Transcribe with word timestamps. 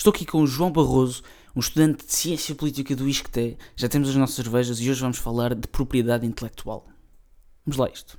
Estou 0.00 0.14
aqui 0.14 0.24
com 0.24 0.40
o 0.40 0.46
João 0.46 0.72
Barroso, 0.72 1.22
um 1.54 1.60
estudante 1.60 2.06
de 2.06 2.14
Ciência 2.14 2.54
Política 2.54 2.96
do 2.96 3.06
ISCTE. 3.06 3.58
Já 3.76 3.86
temos 3.86 4.08
as 4.08 4.16
nossas 4.16 4.34
cervejas 4.34 4.80
e 4.80 4.90
hoje 4.90 4.98
vamos 4.98 5.18
falar 5.18 5.54
de 5.54 5.68
propriedade 5.68 6.24
intelectual. 6.24 6.86
Vamos 7.66 7.76
lá 7.76 7.86
isto. 7.92 8.18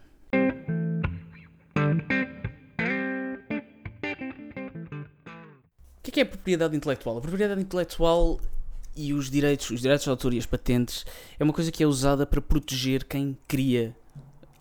O 5.97 6.01
que 6.03 6.11
é, 6.11 6.11
que 6.11 6.19
é 6.19 6.23
a 6.23 6.25
propriedade 6.27 6.77
intelectual? 6.77 7.17
A 7.17 7.21
propriedade 7.21 7.59
intelectual 7.59 8.39
e 8.95 9.11
os 9.11 9.31
direitos, 9.31 9.71
os 9.71 9.81
direitos 9.81 10.03
de 10.03 10.09
autor 10.11 10.35
e 10.35 10.37
as 10.37 10.45
patentes 10.45 11.03
é 11.39 11.43
uma 11.43 11.51
coisa 11.51 11.71
que 11.71 11.81
é 11.81 11.87
usada 11.87 12.27
para 12.27 12.39
proteger 12.39 13.05
quem 13.05 13.35
cria 13.47 13.95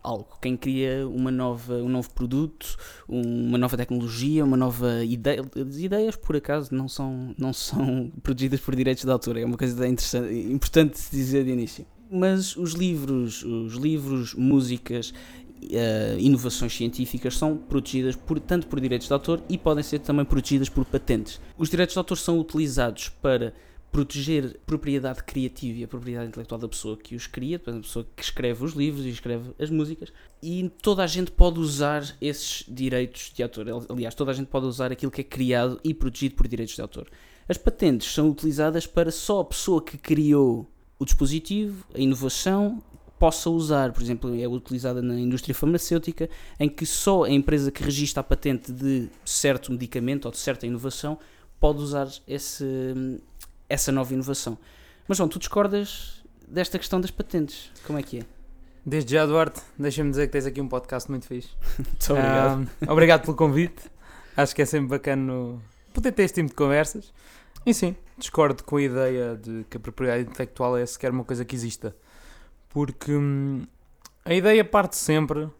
algo, 0.02 0.38
quem 0.40 0.56
cria 0.56 1.06
uma 1.06 1.30
nova, 1.30 1.74
um 1.74 1.88
novo 1.88 2.10
produto, 2.10 2.76
uma 3.08 3.58
nova 3.58 3.76
tecnologia, 3.76 4.44
uma 4.44 4.56
nova 4.56 5.04
ideia. 5.04 5.42
As 5.42 5.76
ideias, 5.76 6.16
por 6.16 6.36
acaso, 6.36 6.74
não 6.74 6.88
são, 6.88 7.34
não 7.38 7.52
são 7.52 8.10
protegidas 8.22 8.60
por 8.60 8.74
direitos 8.74 9.04
de 9.04 9.10
autor, 9.10 9.36
é 9.36 9.44
uma 9.44 9.56
coisa 9.56 9.86
interessante, 9.86 10.34
importante 10.34 11.00
dizer 11.10 11.44
de 11.44 11.50
início. 11.50 11.86
Mas 12.10 12.56
os 12.56 12.72
livros, 12.72 13.44
os 13.44 13.74
livros, 13.74 14.34
músicas, 14.34 15.12
uh, 15.62 16.18
inovações 16.18 16.76
científicas 16.76 17.36
são 17.36 17.56
protegidas 17.56 18.16
por, 18.16 18.40
tanto 18.40 18.66
por 18.66 18.80
direitos 18.80 19.06
de 19.06 19.12
autor 19.12 19.42
e 19.48 19.58
podem 19.58 19.84
ser 19.84 20.00
também 20.00 20.24
protegidas 20.24 20.68
por 20.68 20.84
patentes. 20.84 21.40
Os 21.56 21.68
direitos 21.68 21.94
de 21.94 21.98
autor 21.98 22.16
são 22.16 22.38
utilizados 22.38 23.08
para 23.08 23.54
proteger 23.90 24.56
a 24.56 24.66
propriedade 24.66 25.22
criativa 25.24 25.78
e 25.78 25.84
a 25.84 25.88
propriedade 25.88 26.28
intelectual 26.28 26.60
da 26.60 26.68
pessoa 26.68 26.96
que 26.96 27.14
os 27.14 27.26
cria, 27.26 27.58
da 27.58 27.72
pessoa 27.72 28.06
que 28.14 28.22
escreve 28.22 28.64
os 28.64 28.72
livros 28.72 29.04
e 29.04 29.08
escreve 29.08 29.50
as 29.58 29.68
músicas, 29.68 30.12
e 30.42 30.70
toda 30.80 31.02
a 31.02 31.06
gente 31.06 31.30
pode 31.32 31.58
usar 31.58 32.04
esses 32.20 32.64
direitos 32.68 33.32
de 33.34 33.42
autor. 33.42 33.66
Aliás, 33.88 34.14
toda 34.14 34.30
a 34.30 34.34
gente 34.34 34.46
pode 34.46 34.66
usar 34.66 34.92
aquilo 34.92 35.10
que 35.10 35.20
é 35.20 35.24
criado 35.24 35.80
e 35.82 35.92
protegido 35.92 36.36
por 36.36 36.46
direitos 36.46 36.74
de 36.74 36.80
autor. 36.80 37.10
As 37.48 37.58
patentes 37.58 38.12
são 38.12 38.30
utilizadas 38.30 38.86
para 38.86 39.10
só 39.10 39.40
a 39.40 39.44
pessoa 39.44 39.82
que 39.82 39.98
criou 39.98 40.70
o 40.98 41.04
dispositivo, 41.04 41.84
a 41.92 41.98
inovação, 41.98 42.80
possa 43.18 43.50
usar. 43.50 43.92
Por 43.92 44.02
exemplo, 44.02 44.40
é 44.40 44.48
utilizada 44.48 45.02
na 45.02 45.18
indústria 45.18 45.54
farmacêutica, 45.54 46.30
em 46.58 46.68
que 46.68 46.86
só 46.86 47.24
a 47.24 47.30
empresa 47.30 47.70
que 47.70 47.82
registra 47.82 48.20
a 48.20 48.24
patente 48.24 48.72
de 48.72 49.08
certo 49.24 49.72
medicamento 49.72 50.24
ou 50.24 50.30
de 50.30 50.38
certa 50.38 50.66
inovação 50.66 51.18
pode 51.60 51.80
usar 51.80 52.08
esse, 52.26 52.64
essa 53.70 53.90
nova 53.90 54.12
inovação. 54.12 54.58
Mas 55.08 55.16
João, 55.16 55.28
tu 55.28 55.38
discordas 55.38 56.22
desta 56.46 56.78
questão 56.78 57.00
das 57.00 57.10
patentes? 57.10 57.70
Como 57.86 57.98
é 57.98 58.02
que 58.02 58.18
é? 58.18 58.22
Desde 58.84 59.14
já, 59.14 59.24
Duarte, 59.24 59.60
deixa-me 59.78 60.10
dizer 60.10 60.26
que 60.26 60.32
tens 60.32 60.46
aqui 60.46 60.60
um 60.60 60.68
podcast 60.68 61.08
muito 61.10 61.26
fixe. 61.26 61.50
muito 61.78 62.12
obrigado. 62.12 62.58
Um, 62.60 62.92
obrigado 62.92 63.20
pelo 63.22 63.36
convite. 63.36 63.90
Acho 64.36 64.54
que 64.54 64.62
é 64.62 64.64
sempre 64.64 64.88
bacana 64.88 65.58
poder 65.94 66.12
ter 66.12 66.24
este 66.24 66.36
tipo 66.36 66.48
de 66.48 66.54
conversas. 66.54 67.12
E 67.64 67.72
sim, 67.74 67.94
discordo 68.18 68.64
com 68.64 68.76
a 68.76 68.82
ideia 68.82 69.36
de 69.36 69.64
que 69.68 69.76
a 69.76 69.80
propriedade 69.80 70.22
intelectual 70.22 70.76
é 70.76 70.84
sequer 70.86 71.10
uma 71.10 71.24
coisa 71.24 71.44
que 71.44 71.54
exista. 71.54 71.94
Porque 72.70 73.12
hum, 73.12 73.66
a 74.24 74.32
ideia 74.32 74.64
parte 74.64 74.96
sempre, 74.96 75.40
uh, 75.40 75.52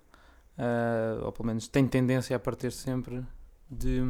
ou 1.22 1.32
pelo 1.32 1.46
menos 1.46 1.68
tem 1.68 1.86
tendência 1.86 2.34
a 2.34 2.38
partir 2.38 2.72
sempre, 2.72 3.22
de, 3.70 4.00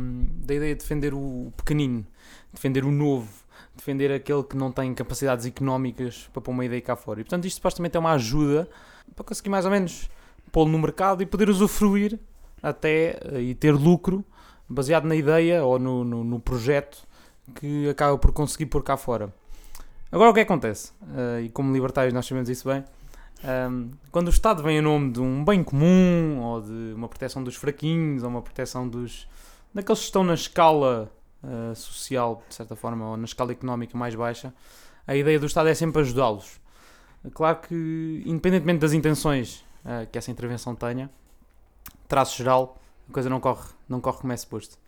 da 0.44 0.54
ideia 0.54 0.74
de 0.74 0.80
defender 0.80 1.12
o 1.12 1.52
pequenino, 1.56 2.06
defender 2.52 2.84
o 2.84 2.90
novo, 2.90 3.28
defender 3.76 4.10
aquele 4.12 4.42
que 4.42 4.56
não 4.56 4.72
tem 4.72 4.92
capacidades 4.94 5.44
económicas 5.46 6.28
para 6.32 6.40
pôr 6.40 6.52
uma 6.52 6.64
ideia 6.64 6.80
cá 6.80 6.96
fora. 6.96 7.20
E 7.20 7.24
portanto 7.24 7.46
isto 7.46 7.56
supostamente 7.56 7.96
é 7.96 8.00
uma 8.00 8.12
ajuda 8.12 8.68
para 9.14 9.24
conseguir 9.24 9.50
mais 9.50 9.64
ou 9.64 9.70
menos 9.70 10.08
pô-lo 10.50 10.70
no 10.70 10.78
mercado 10.78 11.22
e 11.22 11.26
poder 11.26 11.48
usufruir 11.48 12.18
até 12.62 13.18
eh, 13.22 13.40
e 13.40 13.54
ter 13.54 13.72
lucro 13.72 14.24
baseado 14.68 15.04
na 15.04 15.14
ideia 15.14 15.64
ou 15.64 15.78
no, 15.78 16.04
no, 16.04 16.24
no 16.24 16.40
projeto 16.40 17.06
que 17.54 17.88
acaba 17.88 18.16
por 18.16 18.32
conseguir 18.32 18.66
pôr 18.66 18.82
cá 18.82 18.96
fora. 18.96 19.32
Agora 20.12 20.30
o 20.30 20.34
que 20.34 20.40
acontece? 20.40 20.92
Uh, 21.02 21.40
e 21.44 21.48
como 21.50 21.72
libertários 21.72 22.12
nós 22.12 22.26
sabemos 22.26 22.48
isso 22.48 22.68
bem, 22.68 22.84
um, 23.42 23.48
ehm, 23.48 23.90
quando 24.10 24.26
o 24.26 24.30
Estado 24.30 24.62
vem 24.62 24.78
em 24.78 24.80
nome 24.80 25.12
de 25.12 25.20
um 25.20 25.44
bem 25.44 25.62
comum 25.62 26.40
ou 26.40 26.60
de 26.60 26.94
uma 26.94 27.08
proteção 27.08 27.42
dos 27.42 27.56
fraquinhos 27.56 28.22
ou 28.22 28.28
uma 28.28 28.42
proteção 28.42 28.88
dos 28.88 29.28
daqueles 29.74 30.00
que 30.00 30.06
estão 30.06 30.24
na 30.24 30.34
escala 30.34 31.10
uh, 31.42 31.74
social, 31.74 32.42
de 32.48 32.54
certa 32.54 32.76
forma, 32.76 33.10
ou 33.10 33.16
na 33.16 33.24
escala 33.24 33.52
económica 33.52 33.96
mais 33.96 34.14
baixa, 34.14 34.52
a 35.06 35.16
ideia 35.16 35.38
do 35.38 35.46
Estado 35.46 35.68
é 35.68 35.74
sempre 35.74 36.00
ajudá-los. 36.02 36.60
Claro 37.32 37.60
que, 37.60 38.22
independentemente 38.24 38.80
das 38.80 38.92
intenções 38.92 39.64
uh, 39.84 40.06
que 40.10 40.18
essa 40.18 40.30
intervenção 40.30 40.74
tenha, 40.74 41.10
traço 42.08 42.36
geral, 42.36 42.80
a 43.08 43.12
coisa 43.12 43.28
não 43.28 43.40
corre, 43.40 43.68
não 43.88 44.00
corre 44.00 44.18
como 44.18 44.32
é 44.32 44.36
suposto. 44.36 44.78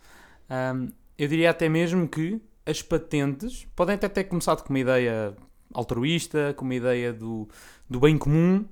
Um, 0.49 0.89
eu 1.17 1.27
diria 1.27 1.51
até 1.51 1.69
mesmo 1.69 2.07
que 2.07 2.41
as 2.65 2.81
patentes 2.81 3.67
podem 3.75 3.95
até 3.95 4.07
ter 4.07 4.23
começado 4.25 4.63
com 4.63 4.69
uma 4.69 4.79
ideia 4.79 5.35
altruísta, 5.73 6.53
com 6.55 6.65
uma 6.65 6.75
ideia 6.75 7.13
do, 7.13 7.47
do 7.89 7.99
bem 7.99 8.17
comum, 8.17 8.65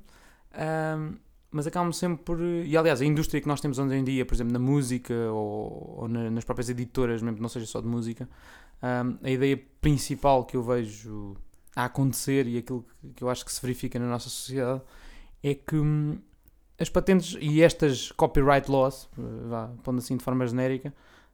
um, 0.53 1.13
mas 1.51 1.67
acabam 1.67 1.91
sempre 1.91 2.23
por. 2.23 2.39
E 2.39 2.75
aliás, 2.77 3.01
a 3.01 3.05
indústria 3.05 3.41
que 3.41 3.47
nós 3.47 3.59
temos 3.59 3.77
hoje 3.77 3.93
em 3.93 4.03
dia, 4.03 4.25
por 4.25 4.33
exemplo, 4.33 4.53
na 4.53 4.59
música 4.59 5.13
ou, 5.31 5.99
ou 5.99 6.07
na, 6.07 6.31
nas 6.31 6.45
próprias 6.45 6.69
editoras, 6.69 7.21
mesmo 7.21 7.35
que 7.35 7.41
não 7.41 7.49
seja 7.49 7.65
só 7.65 7.81
de 7.81 7.87
música, 7.87 8.27
um, 8.81 9.17
a 9.21 9.29
ideia 9.29 9.61
principal 9.81 10.45
que 10.45 10.55
eu 10.55 10.63
vejo 10.63 11.35
a 11.75 11.85
acontecer 11.85 12.47
e 12.47 12.57
aquilo 12.57 12.85
que 13.15 13.23
eu 13.23 13.29
acho 13.29 13.45
que 13.45 13.51
se 13.51 13.61
verifica 13.61 13.99
na 13.99 14.07
nossa 14.07 14.29
sociedade 14.29 14.81
é 15.43 15.53
que 15.53 15.75
hum, 15.75 16.17
as 16.79 16.89
patentes 16.89 17.37
e 17.39 17.61
estas 17.61 18.11
copyright 18.11 18.69
laws, 18.69 19.09
vá, 19.49 19.69
pondo 19.83 19.99
assim 19.99 20.17
de 20.17 20.23
forma 20.23 20.47
genérica, 20.47 20.93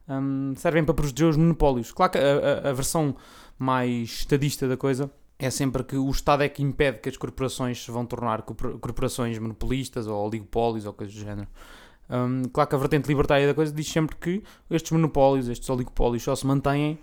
um, 0.09 0.53
servem 0.55 0.83
para 0.83 0.93
proteger 0.93 1.27
os 1.27 1.37
monopólios. 1.37 1.91
Claro 1.91 2.11
que 2.11 2.17
a, 2.17 2.67
a, 2.67 2.69
a 2.69 2.73
versão 2.73 3.15
mais 3.57 4.09
estadista 4.09 4.67
da 4.67 4.77
coisa 4.77 5.11
é 5.39 5.49
sempre 5.49 5.83
que 5.83 5.95
o 5.95 6.09
Estado 6.09 6.43
é 6.43 6.49
que 6.49 6.63
impede 6.63 6.99
que 6.99 7.09
as 7.09 7.17
corporações 7.17 7.83
se 7.83 7.91
vão 7.91 8.05
tornar 8.05 8.41
corporações 8.41 9.37
monopolistas 9.37 10.07
ou 10.07 10.25
oligopólios 10.25 10.85
ou 10.85 10.93
coisas 10.93 11.13
do 11.15 11.21
género. 11.21 11.47
Um, 12.09 12.43
claro 12.45 12.69
que 12.69 12.75
a 12.75 12.79
vertente 12.79 13.07
libertária 13.07 13.45
da 13.45 13.53
coisa 13.53 13.71
diz 13.71 13.87
sempre 13.87 14.15
que 14.15 14.41
estes 14.69 14.91
monopólios, 14.91 15.47
estes 15.49 15.69
oligopólios 15.69 16.23
só 16.23 16.35
se 16.35 16.47
mantêm 16.47 16.97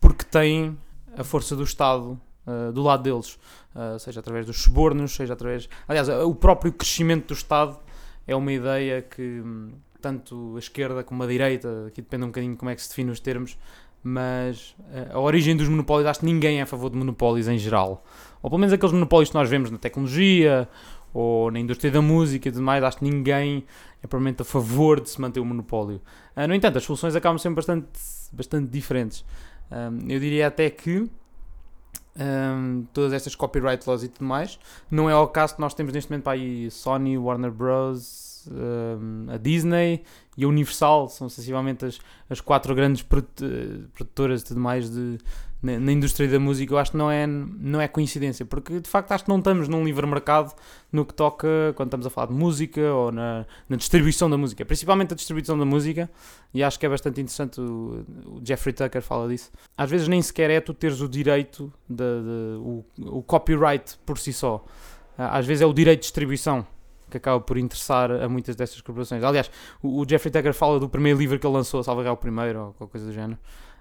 porque 0.00 0.24
têm 0.24 0.78
a 1.16 1.24
força 1.24 1.56
do 1.56 1.64
Estado 1.64 2.18
uh, 2.46 2.72
do 2.72 2.82
lado 2.82 3.02
deles, 3.02 3.38
uh, 3.74 3.98
seja 3.98 4.20
através 4.20 4.46
dos 4.46 4.62
subornos, 4.62 5.14
seja 5.14 5.34
através. 5.34 5.68
Aliás, 5.88 6.08
o 6.08 6.34
próprio 6.34 6.72
crescimento 6.72 7.28
do 7.28 7.34
Estado 7.34 7.78
é 8.26 8.34
uma 8.34 8.52
ideia 8.52 9.02
que 9.02 9.40
hum, 9.40 9.72
tanto 10.00 10.54
a 10.56 10.58
esquerda 10.58 11.02
como 11.02 11.22
a 11.22 11.26
direita, 11.26 11.86
aqui 11.88 12.00
depende 12.00 12.24
um 12.24 12.28
bocadinho 12.28 12.52
de 12.52 12.58
como 12.58 12.70
é 12.70 12.74
que 12.74 12.82
se 12.82 12.88
define 12.88 13.10
os 13.10 13.20
termos, 13.20 13.58
mas 14.06 14.76
eh, 14.92 15.08
a 15.10 15.18
origem 15.18 15.56
dos 15.56 15.68
monopólios, 15.68 16.08
acho 16.08 16.20
que 16.20 16.26
ninguém 16.26 16.60
é 16.60 16.62
a 16.62 16.66
favor 16.66 16.88
de 16.88 16.96
monopólios 16.96 17.48
em 17.48 17.58
geral. 17.58 18.04
Ou 18.40 18.48
pelo 18.48 18.60
menos 18.60 18.72
aqueles 18.72 18.92
monopólios 18.92 19.30
que 19.30 19.34
nós 19.34 19.50
vemos 19.50 19.68
na 19.68 19.78
tecnologia 19.78 20.68
ou 21.12 21.50
na 21.50 21.58
indústria 21.58 21.90
da 21.90 22.00
música 22.00 22.48
e 22.48 22.52
tudo 22.52 22.62
mais, 22.62 22.84
acho 22.84 22.98
que 22.98 23.04
ninguém 23.04 23.64
é 24.00 24.06
provavelmente 24.06 24.42
a 24.42 24.44
favor 24.44 25.00
de 25.00 25.10
se 25.10 25.20
manter 25.20 25.40
o 25.40 25.44
monopólio. 25.44 26.00
Uh, 26.36 26.46
no 26.46 26.54
entanto, 26.54 26.78
as 26.78 26.84
soluções 26.84 27.16
acabam 27.16 27.36
sendo 27.36 27.56
bastante, 27.56 27.88
bastante 28.32 28.70
diferentes. 28.70 29.24
Um, 29.72 30.08
eu 30.08 30.20
diria 30.20 30.46
até 30.46 30.70
que 30.70 31.10
um, 32.16 32.86
todas 32.92 33.12
estas 33.12 33.34
copyright 33.34 33.84
laws 33.88 34.04
e 34.04 34.08
tudo 34.08 34.24
mais, 34.24 34.56
não 34.88 35.10
é 35.10 35.16
o 35.16 35.26
caso 35.26 35.56
que 35.56 35.60
nós 35.60 35.74
temos 35.74 35.92
neste 35.92 36.08
momento 36.08 36.22
para 36.22 36.34
aí 36.34 36.70
Sony, 36.70 37.18
Warner 37.18 37.50
Bros 37.50 38.25
a 39.28 39.36
Disney 39.36 40.02
e 40.36 40.44
a 40.44 40.48
Universal, 40.48 41.08
são 41.08 41.28
sensivelmente 41.28 41.84
as, 41.84 41.98
as 42.28 42.40
quatro 42.40 42.74
grandes 42.74 43.02
produtoras 43.02 44.42
e 44.42 44.44
tudo 44.44 44.60
mais 44.60 44.90
de, 44.90 45.18
na, 45.62 45.80
na, 45.80 45.92
indústria 45.92 46.28
da 46.28 46.38
música. 46.38 46.74
Eu 46.74 46.78
acho 46.78 46.90
que 46.90 46.96
não 46.96 47.10
é, 47.10 47.26
não 47.26 47.80
é 47.80 47.88
coincidência, 47.88 48.44
porque 48.44 48.80
de 48.80 48.88
facto 48.88 49.12
acho 49.12 49.24
que 49.24 49.30
não 49.30 49.38
estamos 49.38 49.66
num 49.68 49.84
livre 49.84 50.06
mercado 50.06 50.54
no 50.92 51.04
que 51.04 51.14
toca 51.14 51.48
quando 51.74 51.88
estamos 51.88 52.06
a 52.06 52.10
falar 52.10 52.28
de 52.28 52.34
música 52.34 52.80
ou 52.92 53.10
na, 53.10 53.46
na 53.68 53.76
distribuição 53.76 54.28
da 54.28 54.36
música, 54.36 54.64
principalmente 54.64 55.12
a 55.12 55.16
distribuição 55.16 55.58
da 55.58 55.64
música. 55.64 56.10
E 56.52 56.62
acho 56.62 56.78
que 56.78 56.86
é 56.86 56.88
bastante 56.88 57.20
interessante. 57.20 57.60
O, 57.60 58.04
o 58.26 58.40
Jeffrey 58.44 58.72
Tucker 58.72 59.02
fala 59.02 59.28
disso. 59.28 59.50
Às 59.76 59.90
vezes 59.90 60.06
nem 60.06 60.20
sequer 60.20 60.50
é 60.50 60.60
tu 60.60 60.74
teres 60.74 61.00
o 61.00 61.08
direito, 61.08 61.72
de, 61.88 61.96
de 61.96 62.58
o, 62.58 62.84
o 63.18 63.22
copyright 63.22 63.98
por 64.04 64.18
si 64.18 64.32
só. 64.32 64.64
Às 65.16 65.46
vezes 65.46 65.62
é 65.62 65.66
o 65.66 65.72
direito 65.72 66.00
de 66.00 66.04
distribuição 66.04 66.66
que 67.16 67.28
acaba 67.28 67.40
por 67.40 67.58
interessar 67.58 68.10
a 68.10 68.28
muitas 68.28 68.54
destas 68.56 68.80
corporações. 68.80 69.24
Aliás, 69.24 69.50
o, 69.82 70.00
o 70.00 70.08
Jeffrey 70.08 70.30
Tucker 70.30 70.52
fala 70.54 70.78
do 70.78 70.88
primeiro 70.88 71.18
livro 71.18 71.38
que 71.38 71.46
ele 71.46 71.54
lançou, 71.54 71.82
salvo 71.82 72.08
o 72.08 72.16
primeiro, 72.16 72.60
ou 72.60 72.72
qualquer 72.74 72.92
coisa 72.92 73.06
do 73.06 73.12
género, 73.12 73.38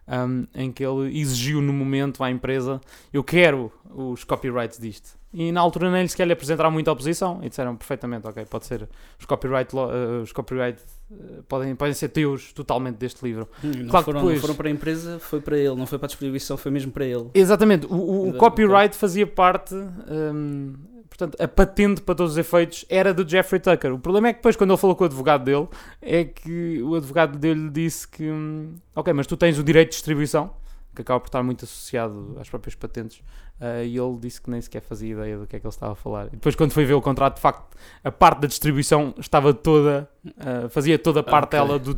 um, 0.07 0.45
em 0.53 0.71
que 0.71 0.85
ele 0.85 1.19
exigiu 1.19 1.61
no 1.61 1.73
momento 1.73 2.23
à 2.23 2.29
empresa: 2.29 2.79
Eu 3.11 3.23
quero 3.23 3.71
os 3.93 4.23
copyrights 4.23 4.79
disto. 4.79 5.17
E 5.33 5.51
na 5.51 5.59
altura 5.59 5.91
nem 5.91 6.07
sequer 6.07 6.25
lhe 6.25 6.31
apresentaram 6.31 6.71
muita 6.71 6.91
oposição 6.91 7.39
e 7.43 7.49
disseram 7.49 7.75
perfeitamente: 7.75 8.27
Ok, 8.27 8.45
pode 8.45 8.65
ser, 8.65 8.87
os 9.19 9.25
copyright, 9.25 9.75
uh, 9.75 10.21
os 10.21 10.31
copyright 10.31 10.79
uh, 11.11 11.43
podem, 11.43 11.75
podem 11.75 11.93
ser 11.93 12.09
teus 12.09 12.53
totalmente 12.53 12.97
deste 12.97 13.23
livro. 13.25 13.49
Hum, 13.63 13.71
não, 13.75 13.89
claro 13.89 14.05
foram, 14.05 14.19
depois... 14.21 14.35
não 14.35 14.41
foram 14.41 14.55
para 14.55 14.67
a 14.67 14.71
empresa, 14.71 15.19
foi 15.19 15.41
para 15.41 15.57
ele, 15.57 15.75
não 15.75 15.85
foi 15.85 15.97
para 15.97 16.05
a 16.05 16.09
distribuição, 16.09 16.55
foi 16.55 16.71
mesmo 16.71 16.91
para 16.91 17.05
ele. 17.05 17.29
Exatamente, 17.33 17.85
o, 17.87 17.95
o, 17.95 18.29
o 18.29 18.33
copyright 18.37 18.95
fazia 18.95 19.27
parte. 19.27 19.75
Um, 19.75 20.73
Portanto, 21.17 21.41
a 21.41 21.47
patente 21.47 22.01
para 22.01 22.13
todos 22.13 22.33
os 22.33 22.37
efeitos 22.37 22.85
era 22.89 23.13
do 23.13 23.27
Jeffrey 23.27 23.59
Tucker. 23.59 23.93
O 23.93 23.99
problema 23.99 24.27
é 24.27 24.33
que 24.33 24.39
depois, 24.39 24.57
quando 24.57 24.71
ele 24.71 24.77
falou 24.77 24.97
com 24.97 25.05
o 25.05 25.07
advogado 25.07 25.45
dele, 25.45 25.67
é 26.01 26.25
que 26.25 26.81
o 26.83 26.93
advogado 26.95 27.37
dele 27.39 27.69
disse 27.69 28.05
que, 28.05 28.29
hum, 28.29 28.75
ok, 28.93 29.13
mas 29.13 29.25
tu 29.25 29.37
tens 29.37 29.57
o 29.57 29.63
direito 29.63 29.91
de 29.91 29.95
distribuição, 29.95 30.51
que 30.93 31.01
acaba 31.01 31.21
por 31.21 31.27
estar 31.27 31.41
muito 31.41 31.63
associado 31.63 32.35
às 32.39 32.49
próprias 32.49 32.75
patentes. 32.75 33.19
Uh, 33.61 33.85
e 33.85 33.97
ele 33.97 34.17
disse 34.19 34.41
que 34.41 34.49
nem 34.49 34.59
sequer 34.59 34.81
fazia 34.81 35.13
ideia 35.13 35.37
do 35.37 35.47
que 35.47 35.55
é 35.55 35.59
que 35.59 35.65
ele 35.65 35.73
estava 35.73 35.93
a 35.93 35.95
falar. 35.95 36.27
E 36.27 36.31
depois, 36.31 36.53
quando 36.53 36.73
foi 36.73 36.83
ver 36.83 36.95
o 36.95 37.01
contrato, 37.01 37.35
de 37.35 37.41
facto, 37.41 37.77
a 38.03 38.11
parte 38.11 38.41
da 38.41 38.47
distribuição 38.49 39.13
estava 39.17 39.53
toda, 39.53 40.09
uh, 40.25 40.67
fazia 40.67 40.99
toda 40.99 41.21
a 41.21 41.23
parte 41.23 41.55
Ok. 41.55 41.59
dela 41.59 41.79
do, 41.79 41.97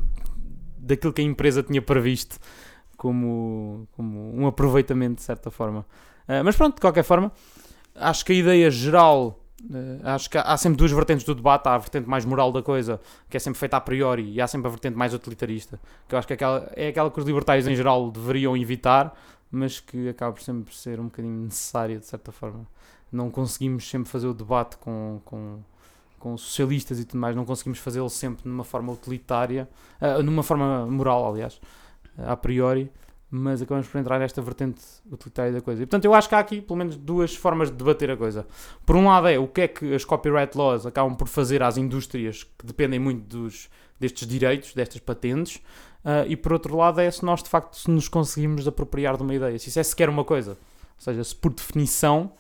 daquilo 0.78 1.12
que 1.12 1.22
a 1.22 1.24
empresa 1.24 1.64
tinha 1.64 1.82
previsto 1.82 2.38
como, 2.96 3.88
como 3.94 4.40
um 4.40 4.46
aproveitamento, 4.46 5.16
de 5.16 5.24
certa 5.24 5.50
forma. 5.50 5.80
Uh, 6.28 6.44
mas 6.46 6.56
pronto, 6.56 6.76
de 6.76 6.82
qualquer 6.82 7.04
forma, 7.04 7.32
acho 7.98 8.26
que 8.26 8.32
a 8.34 8.36
ideia 8.36 8.72
geral. 8.72 9.40
uh, 9.70 10.00
acho 10.04 10.30
que 10.30 10.38
há, 10.38 10.58
sempre 10.58 10.78
duas 10.78 10.92
vertentes 10.92 11.26
do 11.26 11.36
debate. 11.36 11.68
Há 11.68 11.76
a 11.76 11.78
vertente 11.78 12.08
mais 12.08 12.26
moral 12.26 12.52
da 12.52 12.62
coisa, 12.62 13.00
que 13.30 13.38
é 13.38 13.40
sempre 13.40 13.60
feita 13.60 13.78
a 13.78 13.82
priori, 13.82 14.32
e 14.32 14.42
há 14.42 14.48
sempre 14.48 14.68
a 14.68 14.70
vertente 14.70 14.96
mais 14.96 15.14
utilitarista, 15.14 15.80
que 16.08 16.16
eu 16.16 16.20
acho 16.20 16.28
que 16.28 16.34
é 16.34 16.36
aquela, 16.36 16.72
é 16.76 16.88
aquela 16.90 17.12
que 17.12 17.20
os 17.20 17.26
libertários 17.26 17.68
em 17.68 17.76
geral 17.76 18.10
deveriam 18.12 18.56
evitar, 18.56 19.18
mas 19.52 19.80
que 19.80 20.10
acaba 20.10 20.34
por 20.34 20.42
sempre 20.42 20.74
ser 20.76 21.00
um 21.00 21.06
bocadinho 21.06 21.46
necessária, 21.46 22.00
de 22.00 22.06
certa 22.06 22.32
forma. 22.32 22.68
Não 23.12 23.30
conseguimos 23.30 23.90
sempre 23.90 24.10
fazer 24.10 24.28
o 24.28 24.34
debate 24.34 24.78
com, 24.78 25.22
com, 25.24 25.60
com 26.20 26.38
socialistas 26.38 27.00
e 27.00 27.06
tudo 27.06 27.20
mais, 27.20 27.36
não 27.36 27.46
conseguimos 27.46 27.80
fazê-lo 27.80 28.10
sempre 28.10 28.48
numa 28.48 28.66
forma 28.66 28.92
utilitária, 28.92 29.70
ah, 30.02 30.22
numa 30.22 30.44
forma 30.44 30.86
moral, 30.86 31.32
aliás, 31.32 31.62
a 32.18 32.36
priori, 32.36 32.92
mas 33.30 33.62
acabamos 33.62 33.88
por 33.88 34.00
entrar 34.00 34.20
nesta 34.20 34.42
vertente 34.42 34.82
utilitária 35.12 35.52
da 35.52 35.62
coisa. 35.62 35.84
E 35.84 35.86
portanto, 35.86 36.06
eu 36.06 36.14
acho 36.14 36.30
que 36.30 36.36
há 36.36 36.40
aqui 36.40 36.62
pelo 36.62 36.78
menos 36.78 36.96
duas 36.96 37.36
formas 37.36 37.70
de 37.70 37.76
debater 37.76 38.10
a 38.10 38.18
coisa. 38.18 38.48
Por 38.86 38.96
um 38.96 39.08
lado, 39.08 39.28
é 39.28 39.38
o 39.38 39.48
que 39.48 39.62
é 39.62 39.68
que 39.68 39.94
as 39.94 40.06
copyright 40.06 40.58
laws 40.58 40.86
acabam 40.86 41.16
por 41.16 41.28
fazer 41.28 41.62
às 41.62 41.78
indústrias 41.78 42.44
que 42.44 42.66
dependem 42.66 43.00
muito 43.00 43.24
dos, 43.28 43.70
destes 44.00 44.28
direitos, 44.28 44.74
destas 44.74 45.02
patentes, 45.02 45.62
ah, 46.06 46.26
e 46.26 46.38
por 46.38 46.54
outro 46.54 46.78
lado, 46.78 47.02
é 47.02 47.12
se 47.12 47.26
nós 47.26 47.44
de 47.44 47.50
facto 47.50 47.76
se 47.76 47.92
nos 47.92 48.08
conseguimos 48.08 48.66
apropriar 48.68 49.18
de 49.18 49.24
uma 49.24 49.36
ideia, 49.36 49.60
se 49.60 49.68
isso 49.68 49.80
é 49.80 49.84
sequer 49.84 50.10
uma 50.10 50.24
coisa. 50.24 50.52
Ou 50.52 50.58
seja, 51.00 51.24
se 51.24 51.36
por 51.36 51.54
definição 51.54 52.32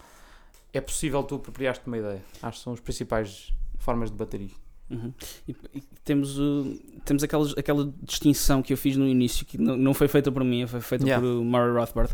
é 0.74 0.80
possível 0.80 1.22
tu 1.24 1.36
apropriar-te 1.36 1.82
de 1.82 1.88
uma 1.88 1.98
ideia. 1.98 2.24
Acho 2.42 2.60
que 2.60 2.64
são 2.64 2.74
as 2.74 2.80
principais 2.80 3.54
formas 3.78 4.10
de 4.10 4.18
debater 4.18 4.42
isto. 4.42 4.67
Uhum. 4.90 5.14
E, 5.48 5.56
e 5.76 5.84
temos, 6.04 6.40
uh, 6.40 6.80
temos 7.04 7.24
aquela, 7.24 7.48
aquela 7.58 7.94
distinção 8.04 8.62
que 8.62 8.72
eu 8.72 8.78
fiz 8.78 8.96
no 8.96 9.08
início, 9.08 9.46
que 9.46 9.58
não, 9.58 9.76
não 9.78 9.94
foi 9.94 10.08
feita 10.08 10.32
por 10.32 10.44
mim, 10.44 10.66
foi 10.68 10.82
feita 10.82 11.06
Yeah. 11.06 11.26
por 11.26 11.44
Murray 11.44 11.74
Rothbard. 11.74 12.14